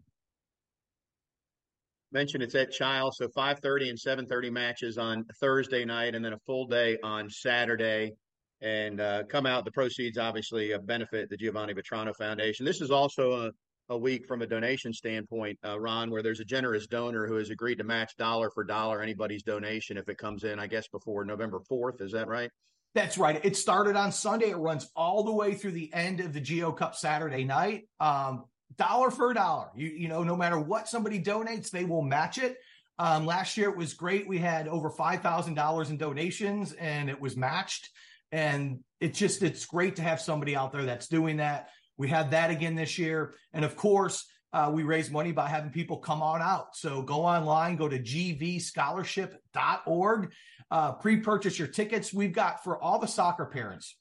mentioned 2.14 2.44
it's 2.44 2.56
at 2.56 2.72
Chiles, 2.72 3.18
so 3.18 3.28
5:30 3.28 3.90
and 3.90 4.00
7:30 4.00 4.52
matches 4.52 4.98
on 4.98 5.26
Thursday 5.40 5.84
night, 5.84 6.16
and 6.16 6.24
then 6.24 6.34
a 6.34 6.40
full 6.46 6.68
day 6.68 6.98
on 7.04 7.30
Saturday. 7.30 8.14
And 8.62 9.02
uh, 9.02 9.24
come 9.24 9.46
out. 9.46 9.66
The 9.66 9.72
proceeds 9.72 10.18
obviously 10.18 10.74
uh, 10.74 10.78
benefit 10.78 11.30
the 11.30 11.36
Giovanni 11.36 11.74
Vitrano 11.74 12.16
Foundation. 12.16 12.66
This 12.66 12.80
is 12.80 12.92
also 12.92 13.48
a, 13.48 13.52
a 13.90 13.98
week 13.98 14.26
from 14.26 14.42
a 14.42 14.48
donation 14.48 14.94
standpoint, 14.94 15.60
uh, 15.66 15.78
Ron, 15.78 16.10
where 16.10 16.24
there's 16.24 16.40
a 16.40 16.46
generous 16.46 16.88
donor 16.88 17.28
who 17.28 17.36
has 17.36 17.50
agreed 17.50 17.80
to 17.80 17.84
match 17.84 18.16
dollar 18.16 18.50
for 18.52 18.64
dollar 18.64 19.02
anybody's 19.02 19.44
donation 19.44 19.98
if 19.98 20.08
it 20.08 20.18
comes 20.18 20.46
in. 20.46 20.60
I 20.60 20.68
guess 20.68 20.88
before 20.88 21.26
November 21.26 21.60
4th. 21.70 22.02
Is 22.02 22.14
that 22.14 22.30
right? 22.30 22.50
That's 22.96 23.18
right. 23.18 23.44
It 23.44 23.58
started 23.58 23.96
on 23.96 24.12
Sunday. 24.12 24.52
It 24.52 24.58
runs 24.58 24.90
all 24.96 25.24
the 25.24 25.34
way 25.34 25.56
through 25.56 25.72
the 25.72 25.92
end 25.94 26.20
of 26.20 26.32
the 26.32 26.40
Gio 26.40 26.78
Cup 26.78 26.96
Saturday 26.96 27.44
night. 27.44 27.88
Um, 28.00 28.46
dollar 28.78 29.12
for 29.12 29.32
a 29.32 29.34
dollar. 29.34 29.68
You 29.76 29.90
you 29.90 30.08
know, 30.08 30.24
no 30.24 30.36
matter 30.36 30.60
what 30.60 30.88
somebody 30.88 31.22
donates, 31.22 31.70
they 31.70 31.86
will 31.86 32.02
match 32.02 32.38
it. 32.38 32.58
Um, 33.00 33.26
last 33.26 33.58
year 33.58 33.70
it 33.70 33.78
was 33.78 33.94
great. 33.94 34.28
We 34.28 34.38
had 34.38 34.68
over 34.68 34.90
five 34.90 35.22
thousand 35.22 35.56
dollars 35.56 35.90
in 35.90 35.98
donations, 35.98 36.74
and 36.74 37.10
it 37.10 37.20
was 37.20 37.36
matched. 37.36 37.90
And 38.32 38.80
it's 39.00 39.20
just 39.20 39.44
it's 39.44 39.66
great 39.66 39.98
to 39.98 40.02
have 40.02 40.22
somebody 40.22 40.56
out 40.56 40.72
there 40.72 40.86
that's 40.86 41.08
doing 41.08 41.38
that. 41.38 41.70
We 41.98 42.08
had 42.08 42.32
that 42.32 42.52
again 42.52 42.76
this 42.76 42.98
year, 42.98 43.36
and 43.54 43.66
of 43.66 43.76
course. 43.76 44.26
Uh, 44.52 44.70
we 44.72 44.84
raise 44.84 45.10
money 45.10 45.32
by 45.32 45.50
having 45.50 45.72
people 45.72 45.98
come 45.98 46.22
on 46.22 46.40
out. 46.40 46.76
So 46.76 47.02
go 47.02 47.26
online, 47.26 47.76
go 47.76 47.90
to 47.90 47.98
gvscholarship.org, 47.98 50.32
uh, 50.70 50.92
pre-purchase 50.92 51.58
your 51.58 51.70
tickets. 51.70 52.14
We've 52.14 52.32
got 52.32 52.64
for 52.64 52.80
all 52.80 53.00
the 53.00 53.08
soccer 53.08 53.48
parents, 53.48 53.98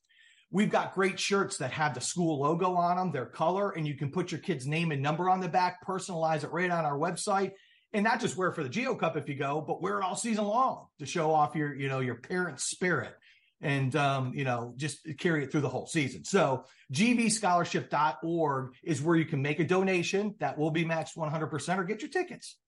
We've 0.52 0.70
got 0.70 0.94
great 0.94 1.18
shirts 1.18 1.56
that 1.56 1.72
have 1.72 1.94
the 1.94 2.00
school 2.02 2.40
logo 2.40 2.74
on 2.74 2.96
them, 2.96 3.10
their 3.10 3.26
color, 3.26 3.70
and 3.70 3.88
you 3.88 3.94
can 3.94 4.10
put 4.10 4.30
your 4.30 4.40
kid's 4.40 4.66
name 4.66 4.92
and 4.92 5.02
number 5.02 5.30
on 5.30 5.40
the 5.40 5.48
back, 5.48 5.84
personalize 5.84 6.44
it 6.44 6.52
right 6.52 6.70
on 6.70 6.84
our 6.84 6.98
website. 6.98 7.52
And 7.94 8.04
not 8.04 8.20
just 8.20 8.36
wear 8.36 8.52
for 8.52 8.62
the 8.62 8.68
Gio 8.68 8.98
Cup 8.98 9.16
if 9.16 9.28
you 9.28 9.34
go, 9.34 9.62
but 9.62 9.80
wear 9.80 9.98
it 9.98 10.04
all 10.04 10.14
season 10.14 10.44
long 10.44 10.86
to 10.98 11.06
show 11.06 11.32
off 11.32 11.54
your, 11.54 11.74
you 11.74 11.88
know, 11.88 12.00
your 12.00 12.16
parents' 12.16 12.64
spirit 12.64 13.14
and 13.62 13.94
um, 13.96 14.34
you 14.34 14.44
know, 14.44 14.74
just 14.76 15.06
carry 15.18 15.44
it 15.44 15.52
through 15.52 15.60
the 15.62 15.68
whole 15.68 15.86
season. 15.86 16.24
So 16.24 16.64
gvscholarship.org 16.92 18.74
is 18.82 19.00
where 19.00 19.16
you 19.16 19.24
can 19.24 19.40
make 19.40 19.60
a 19.60 19.64
donation 19.64 20.34
that 20.40 20.58
will 20.58 20.70
be 20.70 20.84
matched 20.84 21.16
100% 21.16 21.78
or 21.78 21.84
get 21.84 22.02
your 22.02 22.10
tickets. 22.10 22.58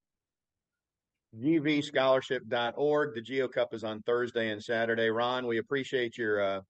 gvscholarship.org. 1.39 3.15
The 3.15 3.23
Gio 3.23 3.53
Cup 3.53 3.75
is 3.75 3.85
on 3.85 4.03
Thursday 4.03 4.51
and 4.51 4.63
Saturday. 4.63 5.11
Ron, 5.11 5.47
we 5.47 5.59
appreciate 5.59 6.17
your 6.17 6.41
uh, 6.41 6.61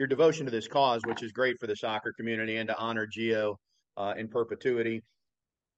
your 0.00 0.06
devotion 0.06 0.46
to 0.46 0.50
this 0.50 0.66
cause, 0.66 1.02
which 1.04 1.22
is 1.22 1.30
great 1.30 1.60
for 1.60 1.66
the 1.66 1.76
soccer 1.76 2.12
community 2.12 2.56
and 2.56 2.68
to 2.68 2.76
honor 2.78 3.06
Gio 3.06 3.56
uh, 3.98 4.14
in 4.16 4.28
perpetuity. 4.28 5.02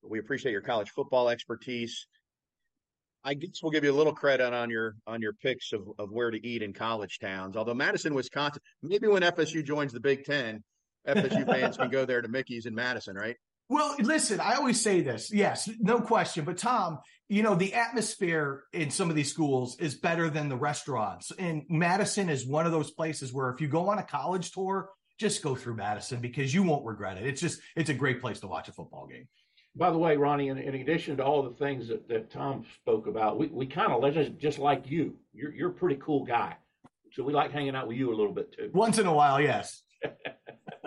We 0.01 0.21
appreciate 0.21 0.53
your 0.53 0.63
college 0.63 0.91
football 0.91 1.29
expertise. 1.29 2.07
I 3.25 3.35
guess 3.35 3.61
we'll 3.63 3.73
give 3.73 3.83
you 3.83 3.91
a 3.91 3.95
little 3.95 4.15
credit 4.15 4.53
on 4.55 4.71
your 4.71 4.95
on 5.09 5.21
your 5.21 5.33
picks 5.33 5.73
of, 5.73 5.89
of 5.99 6.11
where 6.13 6.31
to 6.31 6.47
eat 6.47 6.63
in 6.63 6.73
college 6.73 7.19
towns. 7.19 7.57
Although 7.57 7.75
Madison, 7.75 8.15
Wisconsin, 8.15 8.63
maybe 8.83 9.09
when 9.09 9.23
FSU 9.23 9.65
joins 9.65 9.93
the 9.93 10.01
Big 10.01 10.25
Ten, 10.25 10.63
FSU 11.07 11.45
fans 11.53 11.77
can 11.77 11.91
go 11.91 12.05
there 12.05 12.23
to 12.23 12.29
Mickey's 12.29 12.67
in 12.67 12.75
Madison, 12.75 13.17
right? 13.17 13.37
Well, 13.69 13.97
listen, 14.01 14.39
I 14.39 14.55
always 14.55 14.81
say 14.81 15.01
this. 15.01 15.33
Yes, 15.33 15.69
no 15.81 16.01
question. 16.01 16.45
But 16.45 16.59
Tom, 16.59 16.99
you 17.33 17.43
know, 17.43 17.55
the 17.55 17.73
atmosphere 17.73 18.65
in 18.75 18.91
some 18.91 19.09
of 19.09 19.17
these 19.17 19.31
schools 19.31 19.79
is 19.81 19.95
better 19.95 20.29
than 20.29 20.51
the 20.51 20.57
restaurants. 20.57 21.33
And 21.39 21.63
Madison 21.67 22.29
is 22.29 22.47
one 22.47 22.67
of 22.67 22.73
those 22.73 22.91
places 22.91 23.33
where 23.33 23.49
if 23.49 23.59
you 23.59 23.69
go 23.69 23.89
on 23.89 23.99
a 23.99 24.03
college 24.03 24.51
tour, 24.51 24.91
just 25.19 25.43
go 25.43 25.55
through 25.55 25.77
Madison 25.77 26.21
because 26.21 26.53
you 26.53 26.63
won't 26.63 26.85
regret 26.85 27.17
it. 27.17 27.27
It's 27.27 27.41
just, 27.41 27.63
it's 27.75 27.89
a 27.89 27.95
great 27.95 28.21
place 28.21 28.41
to 28.41 28.49
watch 28.49 28.69
a 28.69 28.73
football 28.73 29.07
game. 29.07 29.29
By 29.75 29.91
the 29.91 29.97
way, 29.97 30.19
Ronnie, 30.19 30.49
in, 30.49 30.59
in 30.59 30.75
addition 30.75 31.17
to 31.17 31.25
all 31.25 31.43
the 31.43 31.57
things 31.57 31.89
that, 31.89 32.07
that 32.09 32.31
Tom 32.31 32.67
spoke 32.83 33.07
about, 33.07 33.39
we, 33.39 33.47
we 33.47 33.65
kind 33.65 33.93
of 33.93 34.13
just, 34.13 34.37
just 34.37 34.59
like 34.59 34.91
you. 34.91 35.15
You're, 35.33 35.55
you're 35.55 35.71
a 35.71 35.75
pretty 35.75 35.99
cool 36.05 36.27
guy. 36.27 36.57
So 37.13 37.25
we 37.25 37.33
like 37.33 37.51
hanging 37.51 37.75
out 37.75 37.89
with 37.89 37.97
you 37.97 38.11
a 38.11 38.15
little 38.15 38.35
bit 38.35 38.53
too. 38.53 38.69
Once 38.75 38.99
in 38.99 39.07
a 39.07 39.15
while, 39.15 39.41
yes. 39.41 39.81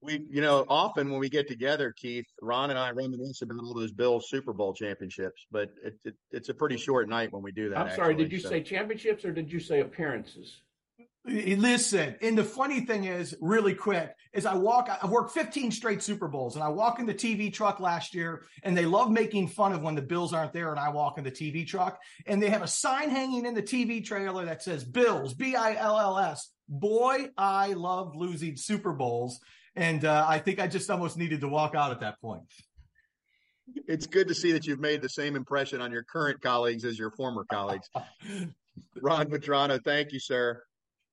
we, 0.00 0.24
you 0.30 0.40
know, 0.40 0.64
often 0.68 1.10
when 1.10 1.18
we 1.18 1.28
get 1.28 1.48
together, 1.48 1.92
Keith, 1.96 2.26
Ron 2.40 2.70
and 2.70 2.78
I 2.78 2.90
reminisce 2.90 3.42
about 3.42 3.58
all 3.62 3.74
those 3.74 3.92
Bills 3.92 4.28
Super 4.28 4.52
Bowl 4.52 4.72
championships, 4.72 5.46
but 5.50 5.70
it, 5.84 5.94
it, 6.04 6.14
it's 6.30 6.48
a 6.48 6.54
pretty 6.54 6.76
short 6.76 7.08
night 7.08 7.32
when 7.32 7.42
we 7.42 7.52
do 7.52 7.68
that. 7.70 7.78
I'm 7.78 7.94
sorry, 7.94 8.14
actually, 8.14 8.24
did 8.24 8.32
you 8.32 8.40
so. 8.40 8.48
say 8.48 8.62
championships 8.62 9.24
or 9.24 9.32
did 9.32 9.52
you 9.52 9.60
say 9.60 9.80
appearances? 9.80 10.60
Listen, 11.24 12.16
and 12.22 12.38
the 12.38 12.44
funny 12.44 12.80
thing 12.80 13.04
is, 13.04 13.34
really 13.40 13.74
quick, 13.74 14.14
is 14.32 14.46
I 14.46 14.54
walk, 14.54 14.88
I've 15.02 15.10
worked 15.10 15.32
15 15.32 15.70
straight 15.72 16.02
Super 16.02 16.26
Bowls, 16.26 16.54
and 16.54 16.64
I 16.64 16.68
walk 16.68 17.00
in 17.00 17.06
the 17.06 17.14
TV 17.14 17.52
truck 17.52 17.80
last 17.80 18.14
year, 18.14 18.44
and 18.62 18.76
they 18.76 18.86
love 18.86 19.10
making 19.10 19.48
fun 19.48 19.72
of 19.72 19.82
when 19.82 19.94
the 19.94 20.00
Bills 20.00 20.32
aren't 20.32 20.54
there, 20.54 20.70
and 20.70 20.80
I 20.80 20.88
walk 20.88 21.18
in 21.18 21.24
the 21.24 21.30
TV 21.30 21.66
truck, 21.66 21.98
and 22.26 22.42
they 22.42 22.48
have 22.48 22.62
a 22.62 22.68
sign 22.68 23.10
hanging 23.10 23.44
in 23.44 23.54
the 23.54 23.62
TV 23.62 24.02
trailer 24.02 24.46
that 24.46 24.62
says 24.62 24.84
Bills, 24.84 25.34
B 25.34 25.54
I 25.54 25.74
L 25.74 25.98
L 25.98 26.18
S. 26.18 26.50
Boy, 26.66 27.28
I 27.36 27.74
love 27.74 28.16
losing 28.16 28.56
Super 28.56 28.92
Bowls. 28.92 29.40
And 29.78 30.04
uh, 30.04 30.26
I 30.28 30.40
think 30.40 30.58
I 30.58 30.66
just 30.66 30.90
almost 30.90 31.16
needed 31.16 31.40
to 31.42 31.48
walk 31.48 31.76
out 31.76 31.92
at 31.92 32.00
that 32.00 32.20
point. 32.20 32.42
It's 33.86 34.08
good 34.08 34.26
to 34.26 34.34
see 34.34 34.50
that 34.52 34.66
you've 34.66 34.80
made 34.80 35.02
the 35.02 35.08
same 35.08 35.36
impression 35.36 35.80
on 35.80 35.92
your 35.92 36.02
current 36.02 36.42
colleagues 36.42 36.84
as 36.84 36.98
your 36.98 37.12
former 37.12 37.44
colleagues. 37.44 37.88
Ron 39.00 39.26
Vitrano, 39.26 39.78
thank 39.84 40.10
you, 40.10 40.18
sir. 40.18 40.64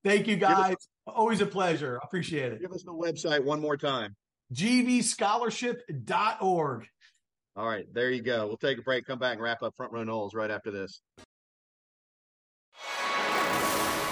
Thank 0.03 0.25
you, 0.27 0.35
guys. 0.35 0.73
Us, 0.73 0.87
Always 1.05 1.41
a 1.41 1.45
pleasure. 1.45 1.99
Appreciate 2.03 2.53
it. 2.53 2.61
Give 2.61 2.71
us 2.71 2.81
the 2.83 2.91
website 2.91 3.43
one 3.43 3.61
more 3.61 3.77
time 3.77 4.15
gvscholarship.org. 4.53 6.87
All 7.57 7.67
right, 7.67 7.85
there 7.93 8.11
you 8.11 8.21
go. 8.21 8.47
We'll 8.47 8.57
take 8.57 8.79
a 8.79 8.81
break, 8.81 9.05
come 9.05 9.19
back, 9.19 9.33
and 9.33 9.41
wrap 9.41 9.63
up 9.63 9.73
Front 9.75 9.93
Row 9.93 10.03
Noles 10.03 10.33
right 10.33 10.51
after 10.51 10.71
this. 10.71 10.99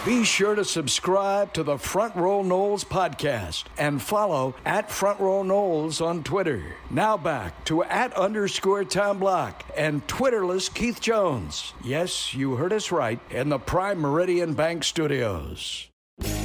Be 0.06 0.26
sure 0.26 0.54
to 0.54 0.66
subscribe 0.66 1.54
to 1.54 1.64
the 1.64 1.78
Front 1.78 2.18
Row 2.18 2.44
Noles 2.44 2.84
podcast 2.84 3.64
and 3.78 4.02
follow 4.02 4.54
at 4.66 4.92
Front 4.92 5.22
Row 5.22 5.44
Noles 5.44 6.06
on 6.06 6.24
Twitter. 6.24 6.62
Now 6.90 7.16
back 7.16 7.64
to 7.66 7.86
at 7.86 8.14
underscore 8.18 8.84
Tom 8.84 9.20
Block 9.20 9.64
and 9.78 10.06
Twitterless 10.08 10.74
Keith 10.74 11.00
Jones. 11.00 11.74
Yes, 11.86 12.34
you 12.34 12.58
heard 12.58 12.74
us 12.74 12.92
right 12.92 13.18
in 13.30 13.48
the 13.48 13.60
Prime 13.60 13.98
Meridian 13.98 14.56
Bank 14.56 14.84
Studios. 14.84 15.88
Front 16.20 16.44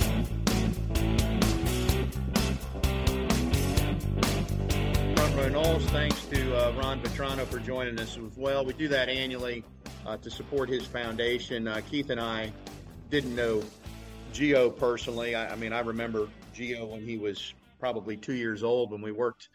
Row 5.34 5.48
Noles, 5.50 5.82
thanks 5.86 6.24
to 6.26 6.56
uh, 6.56 6.72
Ron 6.80 7.02
Vitrano 7.02 7.44
for 7.44 7.58
joining 7.58 7.98
us 7.98 8.16
as 8.16 8.36
well. 8.36 8.64
We 8.64 8.74
do 8.74 8.86
that 8.86 9.08
annually 9.08 9.64
uh, 10.06 10.16
to 10.18 10.30
support 10.30 10.68
his 10.68 10.86
foundation. 10.86 11.66
Uh, 11.66 11.80
Keith 11.90 12.10
and 12.10 12.20
I 12.20 12.52
didn't 13.10 13.34
know 13.34 13.62
Gio 14.32 14.76
personally. 14.76 15.34
I, 15.34 15.52
I, 15.52 15.56
mean, 15.56 15.72
I 15.72 15.80
remember 15.80 16.28
Gio 16.54 16.88
when 16.88 17.02
he 17.02 17.16
was 17.16 17.54
probably 17.80 18.16
two 18.16 18.34
years 18.34 18.62
old 18.62 18.90
when 18.90 19.00
we 19.00 19.12
worked 19.12 19.48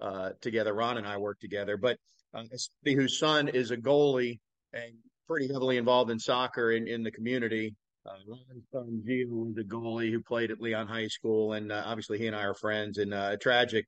uh, 0.00 0.30
together. 0.40 0.74
Ron 0.74 0.98
and 0.98 1.06
I 1.06 1.16
worked 1.16 1.40
together, 1.40 1.76
but 1.76 1.98
uh, 2.34 2.44
somebody 2.54 2.94
whose 2.94 3.18
son 3.18 3.48
is 3.48 3.70
a 3.70 3.76
goalie 3.76 4.38
and 4.72 4.92
pretty 5.26 5.48
heavily 5.48 5.76
involved 5.76 6.10
in 6.10 6.18
soccer 6.18 6.72
in, 6.72 6.86
in 6.86 7.02
the 7.02 7.10
community. 7.10 7.74
Uh, 8.06 8.12
Ron's 8.26 8.64
son 8.72 9.02
Gio 9.06 9.26
was 9.28 9.56
a 9.58 9.64
goalie 9.64 10.10
who 10.10 10.22
played 10.22 10.50
at 10.50 10.60
Leon 10.60 10.86
High 10.86 11.08
School, 11.08 11.54
and 11.54 11.72
uh, 11.72 11.82
obviously 11.86 12.18
he 12.18 12.26
and 12.26 12.36
I 12.36 12.42
are 12.44 12.54
friends. 12.54 12.98
And 12.98 13.14
uh, 13.14 13.30
a 13.32 13.36
tragic, 13.38 13.86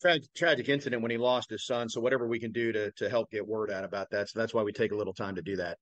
tra- 0.00 0.20
tragic 0.34 0.68
incident 0.68 1.02
when 1.02 1.10
he 1.10 1.18
lost 1.18 1.50
his 1.50 1.66
son. 1.66 1.88
So 1.88 2.00
whatever 2.00 2.26
we 2.26 2.40
can 2.40 2.52
do 2.52 2.72
to 2.72 2.92
to 2.92 3.10
help 3.10 3.30
get 3.30 3.46
word 3.46 3.70
out 3.70 3.84
about 3.84 4.10
that. 4.10 4.30
So 4.30 4.38
that's 4.38 4.54
why 4.54 4.62
we 4.62 4.72
take 4.72 4.92
a 4.92 4.96
little 4.96 5.14
time 5.14 5.34
to 5.34 5.42
do 5.42 5.56
that 5.56 5.76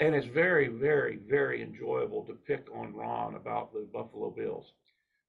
and 0.00 0.14
it's 0.14 0.26
very, 0.26 0.68
very, 0.68 1.18
very 1.28 1.62
enjoyable 1.62 2.24
to 2.24 2.32
pick 2.46 2.66
on 2.74 2.94
Ron 2.94 3.34
about 3.34 3.72
the 3.72 3.86
Buffalo 3.92 4.30
Bills 4.30 4.72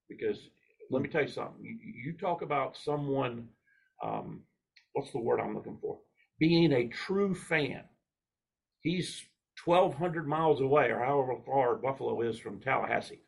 because 0.09 0.37
let 0.89 1.01
me 1.01 1.09
tell 1.09 1.23
you 1.23 1.27
something. 1.27 1.63
You, 1.63 1.77
you 1.81 2.13
talk 2.13 2.41
about 2.41 2.77
someone, 2.77 3.47
um, 4.03 4.41
what's 4.93 5.11
the 5.11 5.19
word 5.19 5.39
I'm 5.39 5.53
looking 5.55 5.77
for? 5.81 5.99
Being 6.39 6.73
a 6.73 6.87
true 6.87 7.35
fan. 7.35 7.83
He's 8.81 9.23
1,200 9.63 10.27
miles 10.27 10.59
away, 10.61 10.89
or 10.89 10.99
however 10.99 11.35
far 11.45 11.75
Buffalo 11.75 12.21
is 12.21 12.39
from 12.39 12.59
Tallahassee, 12.59 13.21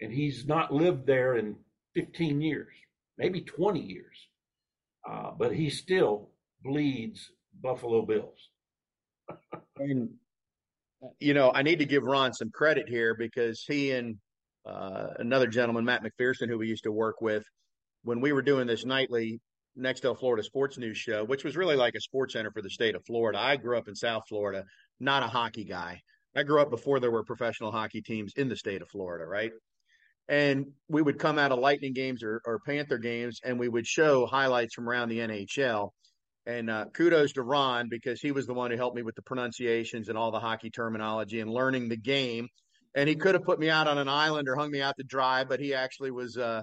and 0.00 0.12
he's 0.12 0.46
not 0.46 0.72
lived 0.74 1.06
there 1.06 1.36
in 1.36 1.56
15 1.94 2.40
years, 2.40 2.74
maybe 3.16 3.40
20 3.40 3.80
years, 3.80 4.16
uh, 5.10 5.30
but 5.38 5.54
he 5.54 5.70
still 5.70 6.30
bleeds 6.62 7.30
Buffalo 7.62 8.04
Bills. 8.04 8.50
and 9.78 10.10
you 11.18 11.34
know, 11.34 11.52
I 11.54 11.62
need 11.62 11.78
to 11.78 11.84
give 11.84 12.02
Ron 12.02 12.32
some 12.32 12.50
credit 12.50 12.88
here 12.88 13.14
because 13.14 13.64
he 13.66 13.92
and 13.92 14.16
uh, 14.66 15.08
another 15.18 15.46
gentleman, 15.46 15.84
Matt 15.84 16.02
McPherson, 16.02 16.48
who 16.48 16.58
we 16.58 16.68
used 16.68 16.84
to 16.84 16.92
work 16.92 17.20
with, 17.20 17.44
when 18.02 18.20
we 18.20 18.32
were 18.32 18.42
doing 18.42 18.66
this 18.66 18.84
nightly 18.84 19.40
Nextel 19.78 20.18
Florida 20.18 20.42
Sports 20.42 20.78
News 20.78 20.98
show, 20.98 21.24
which 21.24 21.44
was 21.44 21.56
really 21.56 21.76
like 21.76 21.94
a 21.94 22.00
sports 22.00 22.34
center 22.34 22.50
for 22.50 22.62
the 22.62 22.70
state 22.70 22.94
of 22.94 23.04
Florida. 23.06 23.38
I 23.38 23.56
grew 23.56 23.78
up 23.78 23.88
in 23.88 23.94
South 23.94 24.24
Florida, 24.28 24.64
not 24.98 25.22
a 25.22 25.28
hockey 25.28 25.64
guy. 25.64 26.00
I 26.36 26.42
grew 26.42 26.60
up 26.60 26.70
before 26.70 27.00
there 27.00 27.10
were 27.10 27.24
professional 27.24 27.72
hockey 27.72 28.02
teams 28.02 28.34
in 28.36 28.48
the 28.48 28.56
state 28.56 28.82
of 28.82 28.88
Florida, 28.88 29.26
right? 29.26 29.52
And 30.28 30.66
we 30.88 31.02
would 31.02 31.18
come 31.18 31.38
out 31.38 31.50
of 31.50 31.58
Lightning 31.58 31.92
games 31.92 32.22
or, 32.22 32.40
or 32.44 32.60
Panther 32.64 32.98
games 32.98 33.40
and 33.44 33.58
we 33.58 33.68
would 33.68 33.86
show 33.86 34.26
highlights 34.26 34.74
from 34.74 34.88
around 34.88 35.08
the 35.08 35.18
NHL. 35.18 35.90
And 36.46 36.70
uh, 36.70 36.86
kudos 36.94 37.32
to 37.34 37.42
Ron 37.42 37.88
because 37.88 38.20
he 38.20 38.32
was 38.32 38.46
the 38.46 38.54
one 38.54 38.70
who 38.70 38.76
helped 38.76 38.96
me 38.96 39.02
with 39.02 39.14
the 39.14 39.22
pronunciations 39.22 40.08
and 40.08 40.16
all 40.16 40.30
the 40.30 40.40
hockey 40.40 40.70
terminology 40.70 41.40
and 41.40 41.50
learning 41.50 41.88
the 41.88 41.96
game. 41.96 42.48
And 42.94 43.08
he 43.08 43.14
could 43.14 43.34
have 43.34 43.44
put 43.44 43.60
me 43.60 43.70
out 43.70 43.86
on 43.86 43.98
an 43.98 44.08
island 44.08 44.48
or 44.48 44.56
hung 44.56 44.70
me 44.70 44.80
out 44.80 44.96
to 44.98 45.04
dry, 45.04 45.44
but 45.44 45.60
he 45.60 45.74
actually 45.74 46.10
was, 46.10 46.36
uh, 46.36 46.62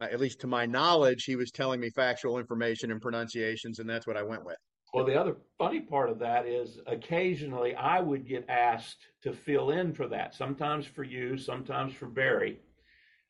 at 0.00 0.20
least 0.20 0.40
to 0.40 0.46
my 0.46 0.66
knowledge, 0.66 1.24
he 1.24 1.36
was 1.36 1.50
telling 1.50 1.80
me 1.80 1.90
factual 1.90 2.38
information 2.38 2.92
and 2.92 3.00
pronunciations, 3.00 3.80
and 3.80 3.90
that's 3.90 4.06
what 4.06 4.16
I 4.16 4.22
went 4.22 4.44
with. 4.44 4.56
Well, 4.94 5.04
the 5.04 5.20
other 5.20 5.36
funny 5.58 5.80
part 5.80 6.10
of 6.10 6.18
that 6.20 6.46
is 6.46 6.78
occasionally 6.86 7.74
I 7.74 8.00
would 8.00 8.26
get 8.26 8.48
asked 8.48 9.06
to 9.22 9.32
fill 9.32 9.70
in 9.70 9.92
for 9.92 10.06
that, 10.08 10.34
sometimes 10.34 10.86
for 10.86 11.04
you, 11.04 11.36
sometimes 11.36 11.92
for 11.92 12.06
Barry. 12.06 12.60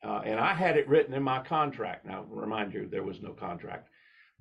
Uh, 0.01 0.21
and 0.23 0.39
I 0.39 0.53
had 0.53 0.77
it 0.77 0.87
written 0.87 1.13
in 1.13 1.23
my 1.23 1.39
contract. 1.39 2.05
Now, 2.05 2.25
remind 2.29 2.73
you, 2.73 2.87
there 2.87 3.03
was 3.03 3.21
no 3.21 3.33
contract. 3.33 3.88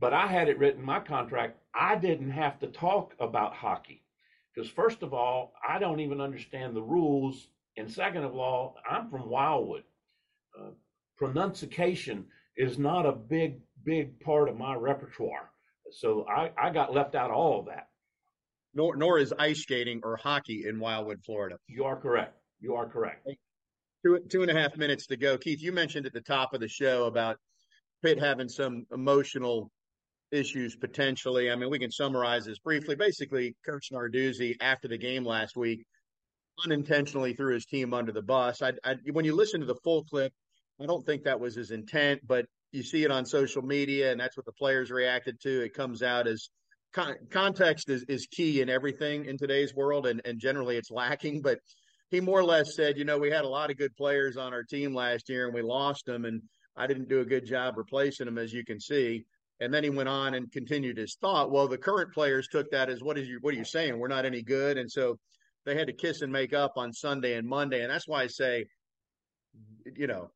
But 0.01 0.15
I 0.15 0.27
had 0.27 0.49
it 0.49 0.59
written 0.59 0.81
in 0.81 0.87
my 0.87 1.01
contract. 1.01 1.59
I 1.75 1.97
didn't 1.97 2.31
have 2.31 2.59
to 2.61 2.69
talk 2.69 3.15
about 3.19 3.55
hockey 3.55 4.05
because, 4.55 4.71
first 4.71 5.03
of 5.03 5.13
all, 5.13 5.53
I 5.67 5.79
don't 5.79 6.01
even 6.01 6.21
understand 6.21 6.75
the 6.75 6.83
rules. 6.83 7.49
And 7.77 7.91
second 7.91 8.25
of 8.25 8.37
all, 8.37 8.77
I'm 8.89 9.11
from 9.11 9.29
Wildwood. 9.29 9.85
Uh, 10.59 10.71
pronunciation 11.17 12.27
is 12.57 12.79
not 12.79 13.07
a 13.07 13.13
big, 13.13 13.61
big 13.85 14.21
part 14.21 14.49
of 14.49 14.57
my 14.57 14.75
repertoire. 14.75 15.51
So 15.91 16.27
I, 16.29 16.51
I 16.61 16.71
got 16.71 16.95
left 16.95 17.15
out 17.15 17.31
of 17.31 17.37
all 17.37 17.61
of 17.61 17.67
that. 17.67 17.89
Nor, 18.75 18.97
nor 18.97 19.19
is 19.19 19.33
ice 19.39 19.63
skating 19.63 20.01
or 20.05 20.17
hockey 20.17 20.65
in 20.69 20.79
Wildwood, 20.79 21.25
Florida. 21.25 21.57
You 21.67 21.85
are 21.85 21.97
correct. 21.97 22.37
You 22.61 22.75
are 22.75 22.87
correct. 22.87 23.27
Two, 24.05 24.21
two 24.29 24.43
and 24.43 24.51
a 24.51 24.55
half 24.55 24.77
minutes 24.77 25.07
to 25.07 25.17
go. 25.17 25.39
Keith, 25.39 25.61
you 25.61 25.73
mentioned 25.73 26.07
at 26.07 26.13
the 26.13 26.21
top 26.21 26.55
of 26.55 26.61
the 26.61 26.69
show 26.69 27.07
about 27.07 27.39
Pitt 28.03 28.19
having 28.19 28.49
some 28.49 28.87
emotional 28.93 29.71
issues 30.31 30.77
potentially. 30.77 31.51
I 31.51 31.57
mean, 31.57 31.71
we 31.71 31.79
can 31.79 31.91
summarize 31.91 32.45
this 32.45 32.59
briefly. 32.59 32.95
Basically, 32.95 33.55
Coach 33.67 33.89
Narduzzi, 33.93 34.55
after 34.61 34.89
the 34.89 34.99
game 34.99 35.25
last 35.25 35.57
week, 35.57 35.85
unintentionally 36.65 37.35
threw 37.35 37.55
his 37.55 37.67
team 37.67 37.95
under 37.95 38.13
the 38.13 38.23
bus. 38.23 38.63
I, 38.63 38.73
I, 38.85 38.97
when 39.13 39.25
you 39.25 39.35
listen 39.35 39.61
to 39.61 39.67
the 39.67 39.79
full 39.85 40.05
clip, 40.05 40.33
I 40.81 40.87
don't 40.87 41.05
think 41.05 41.25
that 41.25 41.41
was 41.41 41.55
his 41.55 41.71
intent, 41.71 42.21
but 42.27 42.47
you 42.73 42.83
see 42.83 43.05
it 43.05 43.11
on 43.11 43.25
social 43.25 43.63
media, 43.63 44.13
and 44.13 44.21
that's 44.21 44.37
what 44.37 44.47
the 44.47 44.53
players 44.53 44.91
reacted 44.91 45.41
to. 45.41 45.65
It 45.65 45.75
comes 45.75 46.03
out 46.03 46.27
as 46.27 46.51
con- 46.93 47.17
context 47.31 47.89
is, 47.89 48.05
is 48.09 48.27
key 48.31 48.61
in 48.61 48.69
everything 48.69 49.25
in 49.25 49.39
today's 49.39 49.75
world, 49.75 50.07
and, 50.07 50.21
and 50.25 50.39
generally 50.39 50.77
it's 50.77 50.91
lacking. 50.91 51.41
But 51.41 51.59
he 52.11 52.21
more 52.21 52.41
or 52.41 52.45
less 52.45 52.75
said, 52.75 52.99
you 52.99 53.05
know, 53.05 53.19
we 53.19 53.31
had 53.31 53.45
a 53.45 53.49
lot 53.49 53.71
of 53.71 53.79
good 53.79 53.97
players 53.97 54.37
on 54.37 54.53
our 54.53 54.63
team 54.63 54.95
last 54.95 55.29
year, 55.29 55.47
and 55.47 55.55
we 55.55 55.63
lost 55.63 56.05
them, 56.07 56.25
and 56.25 56.43
I 56.77 56.87
didn't 56.87 57.09
do 57.09 57.21
a 57.21 57.25
good 57.25 57.47
job 57.47 57.77
replacing 57.77 58.27
them, 58.27 58.39
as 58.39 58.53
you 58.53 58.65
can 58.65 58.81
see. 58.81 59.25
And 59.61 59.75
then 59.75 59.83
he 59.83 59.91
went 59.91 60.09
on 60.09 60.35
and 60.35 60.51
continued 60.53 60.99
his 60.99 61.17
thought. 61.21 61.51
Well, 61.51 61.67
the 61.67 61.79
current 61.79 62.13
players 62.13 62.49
took 62.49 62.71
that 62.71 62.89
as 62.89 63.03
what 63.03 63.19
is 63.19 63.29
you 63.29 63.39
what 63.41 63.55
are 63.55 63.59
you 63.59 63.65
saying? 63.65 63.99
We're 63.99 64.09
not 64.09 64.25
any 64.25 64.43
good. 64.43 64.79
And 64.79 64.91
so 64.91 65.19
they 65.67 65.77
had 65.77 65.89
to 65.89 65.93
kiss 65.93 66.23
and 66.23 66.33
make 66.33 66.53
up 66.55 66.73
on 66.77 66.93
Sunday 66.93 67.35
and 67.35 67.47
Monday. 67.47 67.83
And 67.83 67.91
that's 67.91 68.07
why 68.09 68.23
I 68.23 68.27
say, 68.29 68.67
you 69.97 70.07
know, 70.07 70.31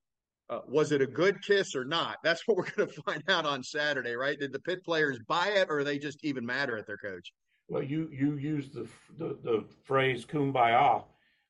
uh, 0.50 0.60
was 0.68 0.92
it 0.92 1.00
a 1.00 1.06
good 1.06 1.42
kiss 1.42 1.74
or 1.74 1.84
not? 1.84 2.18
That's 2.22 2.42
what 2.46 2.56
we're 2.58 2.70
going 2.76 2.88
to 2.88 3.02
find 3.02 3.22
out 3.28 3.46
on 3.46 3.62
Saturday, 3.62 4.14
right? 4.14 4.38
Did 4.38 4.52
the 4.52 4.60
Pitt 4.60 4.84
players 4.84 5.18
buy 5.26 5.48
it, 5.48 5.68
or 5.70 5.82
they 5.82 5.98
just 5.98 6.24
even 6.24 6.44
matter 6.44 6.76
at 6.76 6.86
their 6.86 6.98
coach? 6.98 7.32
Well, 7.68 7.82
you 7.82 8.10
you 8.12 8.36
used 8.36 8.74
the 8.74 8.86
the, 9.18 9.38
the 9.42 9.64
phrase 9.84 10.26
"kumbaya," 10.26 11.04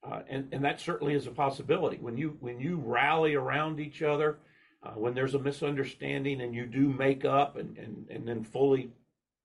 uh, 0.04 0.20
and 0.28 0.48
and 0.52 0.64
that 0.64 0.80
certainly 0.80 1.14
is 1.14 1.26
a 1.26 1.32
possibility. 1.32 1.96
When 1.96 2.16
you 2.16 2.36
when 2.40 2.60
you 2.60 2.76
rally 2.76 3.34
around 3.34 3.80
each 3.80 4.02
other, 4.02 4.38
uh, 4.82 4.92
when 4.92 5.14
there's 5.14 5.34
a 5.34 5.38
misunderstanding 5.38 6.40
and 6.40 6.54
you 6.54 6.66
do 6.66 6.88
make 6.88 7.24
up 7.24 7.56
and, 7.56 7.76
and, 7.78 8.06
and 8.10 8.26
then 8.26 8.42
fully 8.42 8.90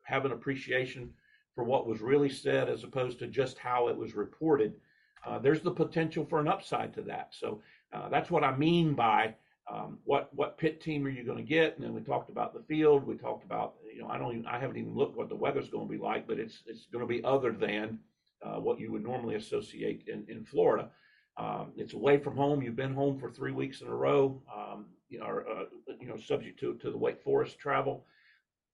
have 0.04 0.26
an 0.26 0.32
appreciation 0.32 1.14
for 1.54 1.64
what 1.64 1.88
was 1.88 2.02
really 2.02 2.30
said 2.30 2.70
as 2.70 2.84
opposed 2.84 3.20
to 3.20 3.28
just 3.28 3.58
how 3.58 3.88
it 3.88 3.98
was 3.98 4.16
reported, 4.16 4.74
uh, 5.26 5.40
there's 5.40 5.62
the 5.62 5.72
potential 5.72 6.26
for 6.26 6.40
an 6.40 6.48
upside 6.48 6.94
to 6.94 7.02
that. 7.02 7.30
So 7.32 7.62
uh, 7.94 8.10
that's 8.10 8.32
what 8.32 8.44
I 8.44 8.56
mean 8.56 8.94
by 8.94 9.36
um, 9.70 10.00
what 10.06 10.34
what 10.34 10.58
Pitt 10.58 10.80
team 10.80 11.06
are 11.06 11.10
you 11.10 11.24
going 11.26 11.38
to 11.38 11.44
get? 11.44 11.76
And 11.76 11.84
then 11.84 11.94
we 11.94 12.02
talked 12.02 12.30
about 12.30 12.54
the 12.54 12.62
field. 12.62 13.06
We 13.06 13.18
talked 13.18 13.44
about, 13.44 13.76
you 13.94 14.02
know, 14.02 14.08
I 14.08 14.18
don't 14.18 14.34
even, 14.34 14.46
I 14.46 14.60
haven't 14.60 14.78
even 14.78 14.96
looked 14.96 15.18
what 15.18 15.30
the 15.30 15.36
weather's 15.36 15.70
going 15.70 15.88
to 15.88 15.92
be 15.92 16.00
like, 16.00 16.26
but 16.26 16.40
it's 16.40 16.64
it's 16.68 16.86
going 16.86 17.02
to 17.02 17.08
be 17.08 17.24
other 17.24 17.52
than 17.52 18.00
uh, 18.42 18.60
what 18.60 18.80
you 18.80 18.92
would 18.92 19.04
normally 19.04 19.36
associate 19.36 20.06
in 20.08 20.26
in 20.30 20.46
Florida. 20.46 20.90
Um, 21.38 21.74
it's 21.76 21.94
away 21.94 22.18
from 22.18 22.38
home. 22.38 22.62
You've 22.62 22.76
been 22.76 22.94
home 22.94 23.20
for 23.20 23.30
three 23.30 23.52
weeks 23.52 23.82
in 23.82 23.88
a 23.88 23.96
row. 23.96 24.42
Um, 24.56 24.86
you 25.10 25.20
know, 25.20 25.26
or, 25.26 25.48
uh, 25.48 25.64
you 26.00 26.08
know, 26.08 26.18
subject 26.18 26.60
to 26.60 26.76
to 26.76 26.92
the 26.92 26.98
Wake 26.98 27.22
Forest 27.22 27.60
travel. 27.60 28.06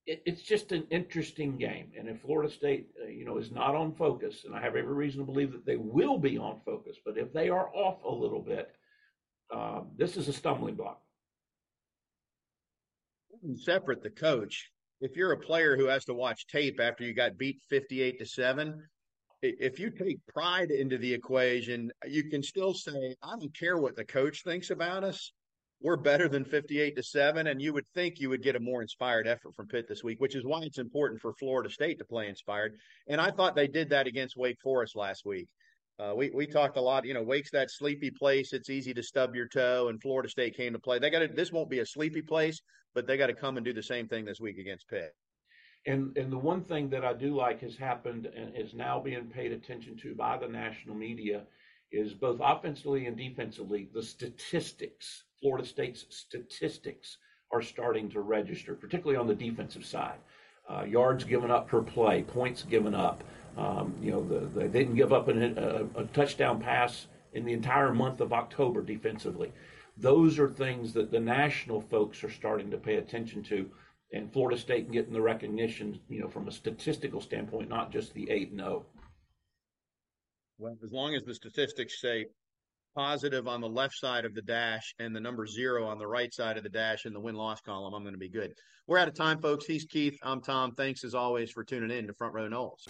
It, 0.05 0.21
it's 0.25 0.41
just 0.41 0.71
an 0.73 0.85
interesting 0.89 1.57
game, 1.57 1.91
and 1.97 2.09
if 2.09 2.21
Florida 2.21 2.51
State, 2.51 2.89
uh, 3.01 3.07
you 3.07 3.23
know, 3.23 3.37
is 3.37 3.51
not 3.51 3.73
on 3.73 3.93
focus, 3.93 4.43
and 4.45 4.53
I 4.53 4.61
have 4.61 4.75
every 4.75 4.93
reason 4.93 5.21
to 5.21 5.31
believe 5.31 5.53
that 5.53 5.65
they 5.65 5.77
will 5.77 6.17
be 6.17 6.37
on 6.37 6.59
focus, 6.65 6.97
but 7.05 7.17
if 7.17 7.31
they 7.31 7.49
are 7.49 7.69
off 7.73 8.03
a 8.03 8.11
little 8.13 8.41
bit, 8.41 8.75
um, 9.53 9.87
this 9.97 10.17
is 10.17 10.27
a 10.27 10.33
stumbling 10.33 10.75
block. 10.75 11.01
Separate 13.55 14.01
the 14.03 14.09
coach. 14.09 14.69
If 15.01 15.15
you're 15.15 15.33
a 15.33 15.39
player 15.39 15.75
who 15.75 15.87
has 15.87 16.05
to 16.05 16.13
watch 16.13 16.47
tape 16.47 16.79
after 16.79 17.03
you 17.03 17.13
got 17.13 17.37
beat 17.37 17.61
58 17.69 18.19
to 18.19 18.25
7, 18.25 18.81
if 19.43 19.79
you 19.79 19.89
take 19.91 20.25
pride 20.27 20.71
into 20.71 20.97
the 20.97 21.13
equation, 21.13 21.91
you 22.07 22.29
can 22.29 22.41
still 22.41 22.73
say, 22.73 23.15
I 23.21 23.35
don't 23.37 23.57
care 23.57 23.77
what 23.77 23.95
the 23.95 24.05
coach 24.05 24.43
thinks 24.43 24.69
about 24.69 25.03
us. 25.03 25.33
We're 25.83 25.97
better 25.97 26.29
than 26.29 26.45
58 26.45 26.95
to 26.95 27.03
7. 27.03 27.47
And 27.47 27.61
you 27.61 27.73
would 27.73 27.85
think 27.93 28.19
you 28.19 28.29
would 28.29 28.41
get 28.41 28.55
a 28.55 28.59
more 28.59 28.81
inspired 28.81 29.27
effort 29.27 29.53
from 29.53 29.67
Pitt 29.67 29.85
this 29.87 30.03
week, 30.03 30.21
which 30.21 30.35
is 30.35 30.45
why 30.45 30.61
it's 30.61 30.79
important 30.79 31.19
for 31.19 31.33
Florida 31.33 31.69
State 31.69 31.99
to 31.99 32.05
play 32.05 32.29
inspired. 32.29 32.75
And 33.07 33.19
I 33.19 33.31
thought 33.31 33.53
they 33.53 33.67
did 33.67 33.89
that 33.89 34.07
against 34.07 34.37
Wake 34.37 34.57
Forest 34.63 34.95
last 34.95 35.25
week. 35.25 35.49
Uh, 35.99 36.13
we 36.15 36.31
we 36.33 36.47
talked 36.47 36.77
a 36.77 36.81
lot. 36.81 37.05
You 37.05 37.13
know, 37.13 37.21
Wake's 37.21 37.51
that 37.51 37.69
sleepy 37.69 38.09
place. 38.09 38.53
It's 38.53 38.69
easy 38.69 38.93
to 38.95 39.03
stub 39.03 39.35
your 39.35 39.47
toe, 39.47 39.89
and 39.89 40.01
Florida 40.01 40.27
State 40.27 40.57
came 40.57 40.73
to 40.73 40.79
play. 40.79 40.97
They 40.97 41.11
got 41.11 41.19
to. 41.19 41.27
This 41.27 41.51
won't 41.51 41.69
be 41.69 41.79
a 41.79 41.85
sleepy 41.85 42.23
place, 42.23 42.59
but 42.95 43.05
they 43.05 43.15
got 43.15 43.27
to 43.27 43.35
come 43.35 43.57
and 43.57 43.65
do 43.65 43.73
the 43.73 43.83
same 43.83 44.07
thing 44.07 44.25
this 44.25 44.39
week 44.39 44.57
against 44.57 44.89
Pitt. 44.89 45.11
And 45.85 46.17
and 46.17 46.31
the 46.31 46.37
one 46.37 46.63
thing 46.63 46.89
that 46.89 47.05
I 47.05 47.13
do 47.13 47.35
like 47.35 47.61
has 47.61 47.75
happened 47.75 48.25
and 48.25 48.55
is 48.55 48.73
now 48.73 48.99
being 48.99 49.25
paid 49.25 49.51
attention 49.51 49.95
to 49.97 50.15
by 50.15 50.37
the 50.37 50.47
national 50.47 50.95
media 50.95 51.43
is 51.93 52.13
both 52.13 52.39
offensively 52.43 53.05
and 53.05 53.15
defensively. 53.15 53.87
The 53.93 54.01
statistics, 54.01 55.23
Florida 55.39 55.65
State's 55.65 56.05
statistics, 56.09 57.17
are 57.51 57.61
starting 57.61 58.09
to 58.09 58.21
register, 58.21 58.73
particularly 58.73 59.17
on 59.17 59.27
the 59.27 59.35
defensive 59.35 59.85
side. 59.85 60.17
Uh, 60.67 60.83
yards 60.83 61.23
given 61.23 61.51
up 61.51 61.67
per 61.67 61.81
play, 61.81 62.23
points 62.23 62.63
given 62.63 62.95
up. 62.95 63.23
Um, 63.57 63.93
you 64.01 64.11
know, 64.11 64.23
the, 64.23 64.39
the, 64.39 64.67
they 64.67 64.79
didn't 64.79 64.95
give 64.95 65.13
up 65.13 65.27
an, 65.27 65.57
a, 65.57 65.85
a 65.95 66.05
touchdown 66.05 66.59
pass 66.59 67.07
in 67.33 67.45
the 67.45 67.53
entire 67.53 67.93
month 67.93 68.21
of 68.21 68.33
October 68.33 68.81
defensively. 68.81 69.51
Those 69.97 70.39
are 70.39 70.49
things 70.49 70.93
that 70.93 71.11
the 71.11 71.19
national 71.19 71.81
folks 71.81 72.23
are 72.23 72.31
starting 72.31 72.71
to 72.71 72.77
pay 72.77 72.95
attention 72.95 73.43
to, 73.43 73.69
and 74.11 74.31
Florida 74.33 74.59
State 74.59 74.91
getting 74.91 75.13
the 75.13 75.21
recognition, 75.21 75.99
you 76.09 76.21
know, 76.21 76.29
from 76.29 76.47
a 76.47 76.51
statistical 76.51 77.21
standpoint, 77.21 77.69
not 77.69 77.91
just 77.91 78.13
the 78.13 78.29
eight 78.31 78.49
and 78.49 78.59
zero. 78.59 78.85
Well, 80.57 80.77
as 80.83 80.91
long 80.91 81.15
as 81.15 81.23
the 81.23 81.33
statistics 81.33 81.99
say 81.99 82.25
positive 82.95 83.47
on 83.47 83.59
the 83.59 83.67
left 83.67 83.95
side 83.95 84.23
of 84.23 84.35
the 84.35 84.41
dash 84.41 84.93
and 84.99 85.15
the 85.15 85.19
number 85.19 85.47
zero 85.47 85.85
on 85.85 85.97
the 85.97 86.07
right 86.07 86.33
side 86.33 86.57
of 86.57 86.63
the 86.63 86.69
dash 86.69 87.05
in 87.05 87.13
the 87.13 87.19
win 87.19 87.35
loss 87.35 87.59
column, 87.61 87.93
I'm 87.93 88.03
going 88.03 88.13
to 88.13 88.19
be 88.19 88.29
good. 88.29 88.53
We're 88.87 88.99
out 88.99 89.07
of 89.07 89.15
time, 89.15 89.41
folks. 89.41 89.65
He's 89.65 89.85
Keith. 89.85 90.17
I'm 90.23 90.41
Tom. 90.41 90.73
Thanks 90.75 91.03
as 91.03 91.15
always 91.15 91.51
for 91.51 91.63
tuning 91.63 91.97
in 91.97 92.07
to 92.07 92.13
Front 92.13 92.33
Row 92.33 92.47
Noles. 92.47 92.87